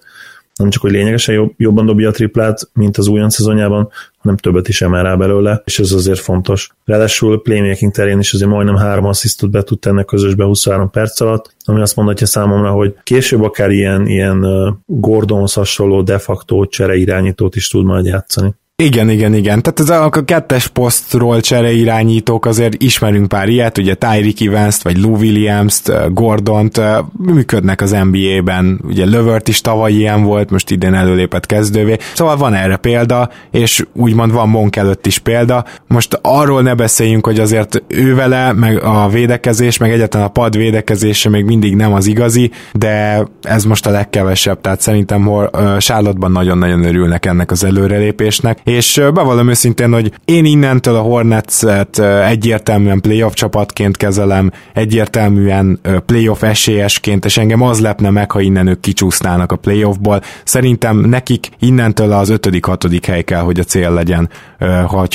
nem 0.62 0.70
csak, 0.70 0.82
hogy 0.82 0.91
lényegesen 0.91 1.36
jobb, 1.36 1.53
jobban 1.57 1.86
dobja 1.86 2.09
a 2.09 2.12
triplát, 2.12 2.70
mint 2.74 2.97
az 2.97 3.07
újon 3.07 3.30
szezonjában, 3.30 3.89
hanem 4.18 4.38
többet 4.38 4.68
is 4.68 4.82
emel 4.82 5.03
rá 5.03 5.16
belőle, 5.16 5.62
és 5.66 5.80
ez 5.80 5.91
azért 5.91 6.20
fontos. 6.20 6.70
Ráadásul 6.86 7.41
playmaking 7.41 7.91
terén 7.91 8.20
is 8.20 8.34
azért 8.34 8.49
majdnem 8.49 8.76
három 8.76 9.05
asszisztot 9.05 9.49
be 9.49 9.64
tud 9.64 9.80
tenni 9.80 10.05
közösbe 10.05 10.43
23 10.43 10.89
perc 10.89 11.22
alatt, 11.22 11.55
ami 11.66 11.82
azt 11.82 11.95
mondhatja 11.95 12.28
számomra, 12.28 12.72
hogy 12.72 12.95
később 13.03 13.43
akár 13.43 13.70
ilyen, 13.70 14.07
ilyen 14.07 14.45
Gordonhoz 14.86 15.53
hasonló 15.53 16.01
de 16.01 16.18
facto 16.18 16.66
csere 16.66 16.95
irányítót 16.95 17.55
is 17.55 17.68
tud 17.68 17.86
majd 17.86 18.05
játszani. 18.05 18.53
Igen, 18.82 19.10
igen, 19.10 19.34
igen. 19.34 19.62
Tehát 19.62 19.80
ez 19.80 19.90
a, 19.90 20.06
a 20.06 20.26
kettes 20.26 20.68
posztról 20.68 21.42
csere 21.42 21.72
irányítók 21.72 22.46
azért 22.46 22.84
ismerünk 22.84 23.28
pár 23.28 23.50
ilyet, 23.50 23.78
ugye 23.78 23.94
Tyreek 23.94 24.40
evans 24.40 24.82
vagy 24.82 24.98
Lou 24.98 25.16
Williams-t, 25.16 26.14
Gordont, 26.14 26.82
működnek 27.18 27.82
az 27.82 27.92
NBA-ben, 28.12 28.80
ugye 28.84 29.06
Lövört 29.06 29.48
is 29.48 29.62
tavaly 29.62 29.92
ilyen 29.92 30.24
volt, 30.24 30.50
most 30.50 30.72
idén 30.72 30.94
előlépett 30.94 31.46
kezdővé, 31.46 31.98
szóval 32.14 32.38
van 32.38 32.54
erre 32.54 32.76
példa, 32.76 33.30
és 33.52 33.86
úgymond 33.94 34.32
van 34.32 34.50
Monk 34.50 34.76
előtt 34.76 35.06
is 35.06 35.20
példa. 35.20 35.66
Most 35.88 36.20
arról 36.22 36.62
ne 36.62 36.74
beszéljünk, 36.74 37.26
hogy 37.26 37.40
azért 37.40 37.84
ő 37.88 38.16
vele, 38.16 38.54
meg 38.54 38.84
a 38.84 39.10
védekezés, 39.10 39.78
meg 39.78 39.92
egyáltalán 39.92 40.28
a 40.28 40.32
pad 40.32 40.58
védekezése 40.58 41.30
még 41.30 41.46
mindig 41.46 41.76
nem 41.76 41.94
az 41.94 42.08
igazi, 42.08 42.52
de 42.74 43.26
ez 43.42 43.64
most 43.64 43.86
a 43.86 43.92
legkevesebb, 43.92 44.62
tehát 44.62 44.82
szerintem 44.82 45.28
uh, 45.28 45.78
Charlotte-ban 45.78 46.32
nagyon-nagyon 46.32 46.84
örülnek 46.84 47.26
ennek 47.26 47.52
az 47.52 47.64
előrelépésnek, 47.64 48.60
és 48.72 49.01
bevallom 49.13 49.49
őszintén, 49.49 49.93
hogy 49.93 50.11
én 50.26 50.45
innentől 50.45 50.95
a 50.95 51.01
Hornets-et 51.01 51.99
egyértelműen 52.26 53.01
playoff 53.01 53.34
csapatként 53.34 53.97
kezelem, 53.97 54.51
egyértelműen 54.74 55.80
playoff 56.05 56.43
esélyesként, 56.43 57.26
és 57.26 57.38
engem 57.38 57.61
az 57.61 57.80
lepne 57.80 58.09
meg, 58.09 58.32
ha 58.32 58.39
innen 58.39 58.67
ők 58.67 58.80
kicsúsznának 58.80 59.51
a 59.51 59.55
playoffból. 59.55 60.22
Szerintem 60.43 60.97
nekik 60.97 61.49
innentől 61.59 62.11
az 62.11 62.30
ötödik, 62.30 62.65
hatodik 62.65 63.05
hely 63.05 63.24
kell, 63.24 63.41
hogy 63.41 63.59
a 63.59 63.63
cél 63.63 63.93
legyen, 63.93 64.30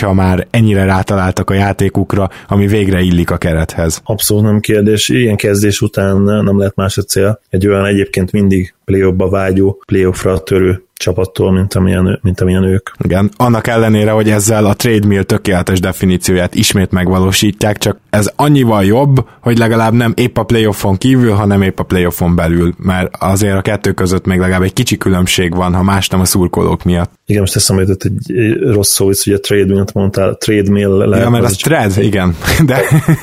ha 0.01 0.13
már 0.13 0.47
ennyire 0.51 0.85
rátaláltak 0.85 1.51
a 1.51 1.55
játékukra, 1.55 2.31
ami 2.49 2.67
végre 2.67 3.01
illik 3.01 3.31
a 3.31 3.37
kerethez. 3.37 4.01
Abszolút 4.05 4.45
nem 4.45 4.61
kérdés. 4.61 5.09
Ilyen 5.09 5.37
kezdés 5.37 5.81
után 5.81 6.21
nem 6.21 6.59
lehet 6.59 6.77
más 6.77 6.99
a 6.99 7.03
cél. 7.03 7.41
Egy 7.51 7.67
olyan 7.67 7.85
egyébként 7.85 8.33
mindig 8.33 8.75
playoffba 8.87 9.29
vágyó, 9.29 9.83
playoffra 9.87 10.39
törő 10.39 10.87
csapattól, 10.97 11.53
mint 11.53 11.75
amilyen, 11.75 12.19
mint 12.23 12.41
amilyen 12.41 12.63
ők. 12.63 12.91
Igen, 13.05 13.31
annak 13.37 13.67
ellenére, 13.67 14.11
hogy 14.11 14.31
ezzel 14.31 14.65
a 14.65 14.75
trade 14.75 15.07
mill 15.07 15.23
tökéletes 15.23 15.81
definícióját 15.81 16.55
ismét 16.55 16.91
megvalósítják, 16.91 17.79
csak 17.79 17.99
ez 18.11 18.31
annyival 18.37 18.85
jobb, 18.85 19.27
hogy 19.41 19.59
legalább 19.59 19.93
nem 19.93 20.13
épp 20.17 20.37
a 20.39 20.43
playoffon 20.43 20.97
kívül, 20.97 21.33
hanem 21.33 21.63
épp 21.63 21.79
a 21.79 21.83
playoffon 21.83 22.35
belül, 22.35 22.75
mert 22.79 23.17
azért 23.19 23.57
a 23.57 23.63
kettő 23.63 23.93
között 23.93 24.27
még 24.27 24.39
legalább 24.39 24.63
egy 24.63 24.73
kicsi 24.73 24.97
különbség 24.97 25.55
van, 25.55 25.75
ha 25.75 25.83
más 25.83 26.09
nem 26.09 26.21
a 26.21 26.25
szurkolók 26.25 26.85
miatt. 26.85 27.11
Igen, 27.27 27.41
most 27.41 27.57
eszembe 27.57 27.83
jutott 27.83 28.03
egy 28.03 28.59
rossz 28.61 28.93
szó, 28.93 29.05
hogy 29.05 29.33
a 29.33 29.41
trade 29.41 29.65
mill 29.65 29.85
mondtál, 29.95 30.35
trade 30.35 30.71
mill 30.71 30.97
lehet. 30.97 31.17
Igen, 31.17 31.31
mert 31.31 31.45
az, 31.45 31.51
az 31.51 31.57
trade, 31.57 32.03
igen. 32.03 32.37
De, 32.67 32.81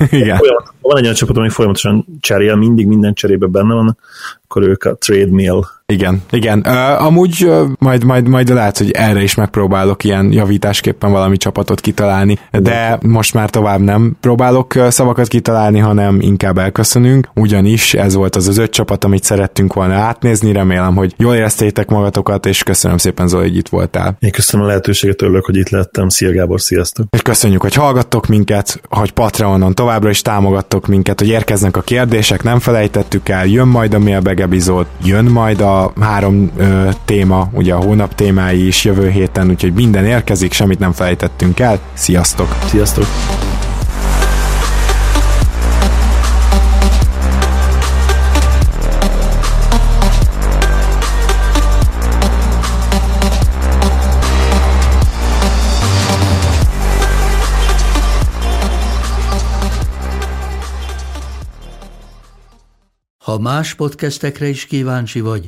igen. 0.10 0.40
Van 0.82 0.98
egy 0.98 1.04
olyan 1.04 1.16
csapat, 1.16 1.38
ami 1.38 1.50
folyamatosan 1.50 2.06
cserél, 2.20 2.56
mindig 2.56 2.88
minden 2.88 3.14
cserébe 3.14 3.46
benne 3.46 3.74
van, 3.74 3.98
akkor 4.54 4.68
ők 4.68 4.84
a 4.84 4.96
trade 4.96 5.32
mill 5.32 5.62
Igen, 5.86 6.22
igen. 6.30 6.64
Uh, 6.68 7.06
amúgy 7.06 7.46
uh, 7.46 7.68
majd, 7.80 8.04
majd, 8.04 8.28
majd 8.28 8.50
lehet, 8.50 8.78
hogy 8.78 8.92
erre 8.92 9.22
is 9.22 9.36
megpróbálok 9.36 10.04
ilyen 10.04 10.32
javításképpen 10.32 11.12
valami 11.12 11.38
csapatot 11.38 11.80
kitalálni, 11.80 12.40
de 12.52 13.00
most 13.02 13.34
már 13.34 13.50
tovább 13.50 13.80
nem 13.80 14.18
próbálok 14.20 14.74
szavakat 14.90 15.28
kitalálni, 15.28 15.80
hanem 15.80 16.22
inkább 16.22 16.58
elköszönünk, 16.58 17.30
ugyanis 17.36 17.94
ez 17.94 18.14
volt 18.14 18.36
az 18.36 18.48
az 18.48 18.58
öt 18.58 18.72
csapat, 18.72 19.04
amit 19.04 19.24
szerettünk 19.24 19.74
volna 19.74 19.94
átnézni, 19.94 20.52
remélem, 20.52 20.96
hogy 20.96 21.14
jól 21.18 21.36
éreztétek 21.36 21.90
magatokat, 21.90 22.46
és 22.46 22.64
köszönöm 22.64 22.98
szépen 22.98 23.28
Zoli, 23.28 23.48
hogy 23.48 23.58
itt 23.58 23.70
voltál. 23.70 24.16
Én 24.20 24.32
köszönöm 24.32 24.66
a 24.66 24.70
lehetőséget, 24.70 25.22
örülök, 25.22 25.46
hogy 25.46 25.58
itt 25.58 25.70
lettem. 25.70 26.10
Szia 26.10 26.32
Gábor, 26.32 26.62
sziasztok! 26.62 27.06
És 27.10 27.22
köszönjük, 27.22 27.62
hogy 27.62 27.74
hallgattok 27.74 28.28
minket, 28.28 28.82
hogy 28.90 29.12
Patreonon 29.12 29.76
továbbra 29.76 30.10
is 30.10 30.22
támogattok 30.22 30.88
minket, 30.88 31.20
hogy 31.20 31.30
érkeznek 31.30 31.78
a 31.78 31.82
kérdések, 31.82 32.44
nem 32.44 32.60
felejtettük 32.60 33.30
el, 33.30 33.46
jön 33.46 33.68
majd 33.68 33.94
a 33.94 34.00
mailbag 34.00 34.40
epizód, 34.40 34.88
jön 35.04 35.26
majd 35.26 35.62
a 35.74 35.94
három 36.02 36.52
ö, 36.58 36.90
téma, 37.06 37.50
ugye 37.52 37.74
a 37.74 37.82
hónap 37.84 38.16
témái 38.16 38.68
is 38.68 38.84
jövő 38.84 39.10
héten, 39.10 39.50
úgyhogy 39.50 39.74
minden 39.74 40.06
érkezik, 40.06 40.54
semmit 40.54 40.80
nem 40.80 40.92
felejtettünk 40.92 41.60
el. 41.60 41.80
Sziasztok! 41.94 42.56
Sziasztok! 42.66 43.06
Ha 63.24 63.40
más 63.40 63.74
podcastekre 63.74 64.48
is 64.48 64.66
kíváncsi 64.66 65.22
vagy, 65.22 65.48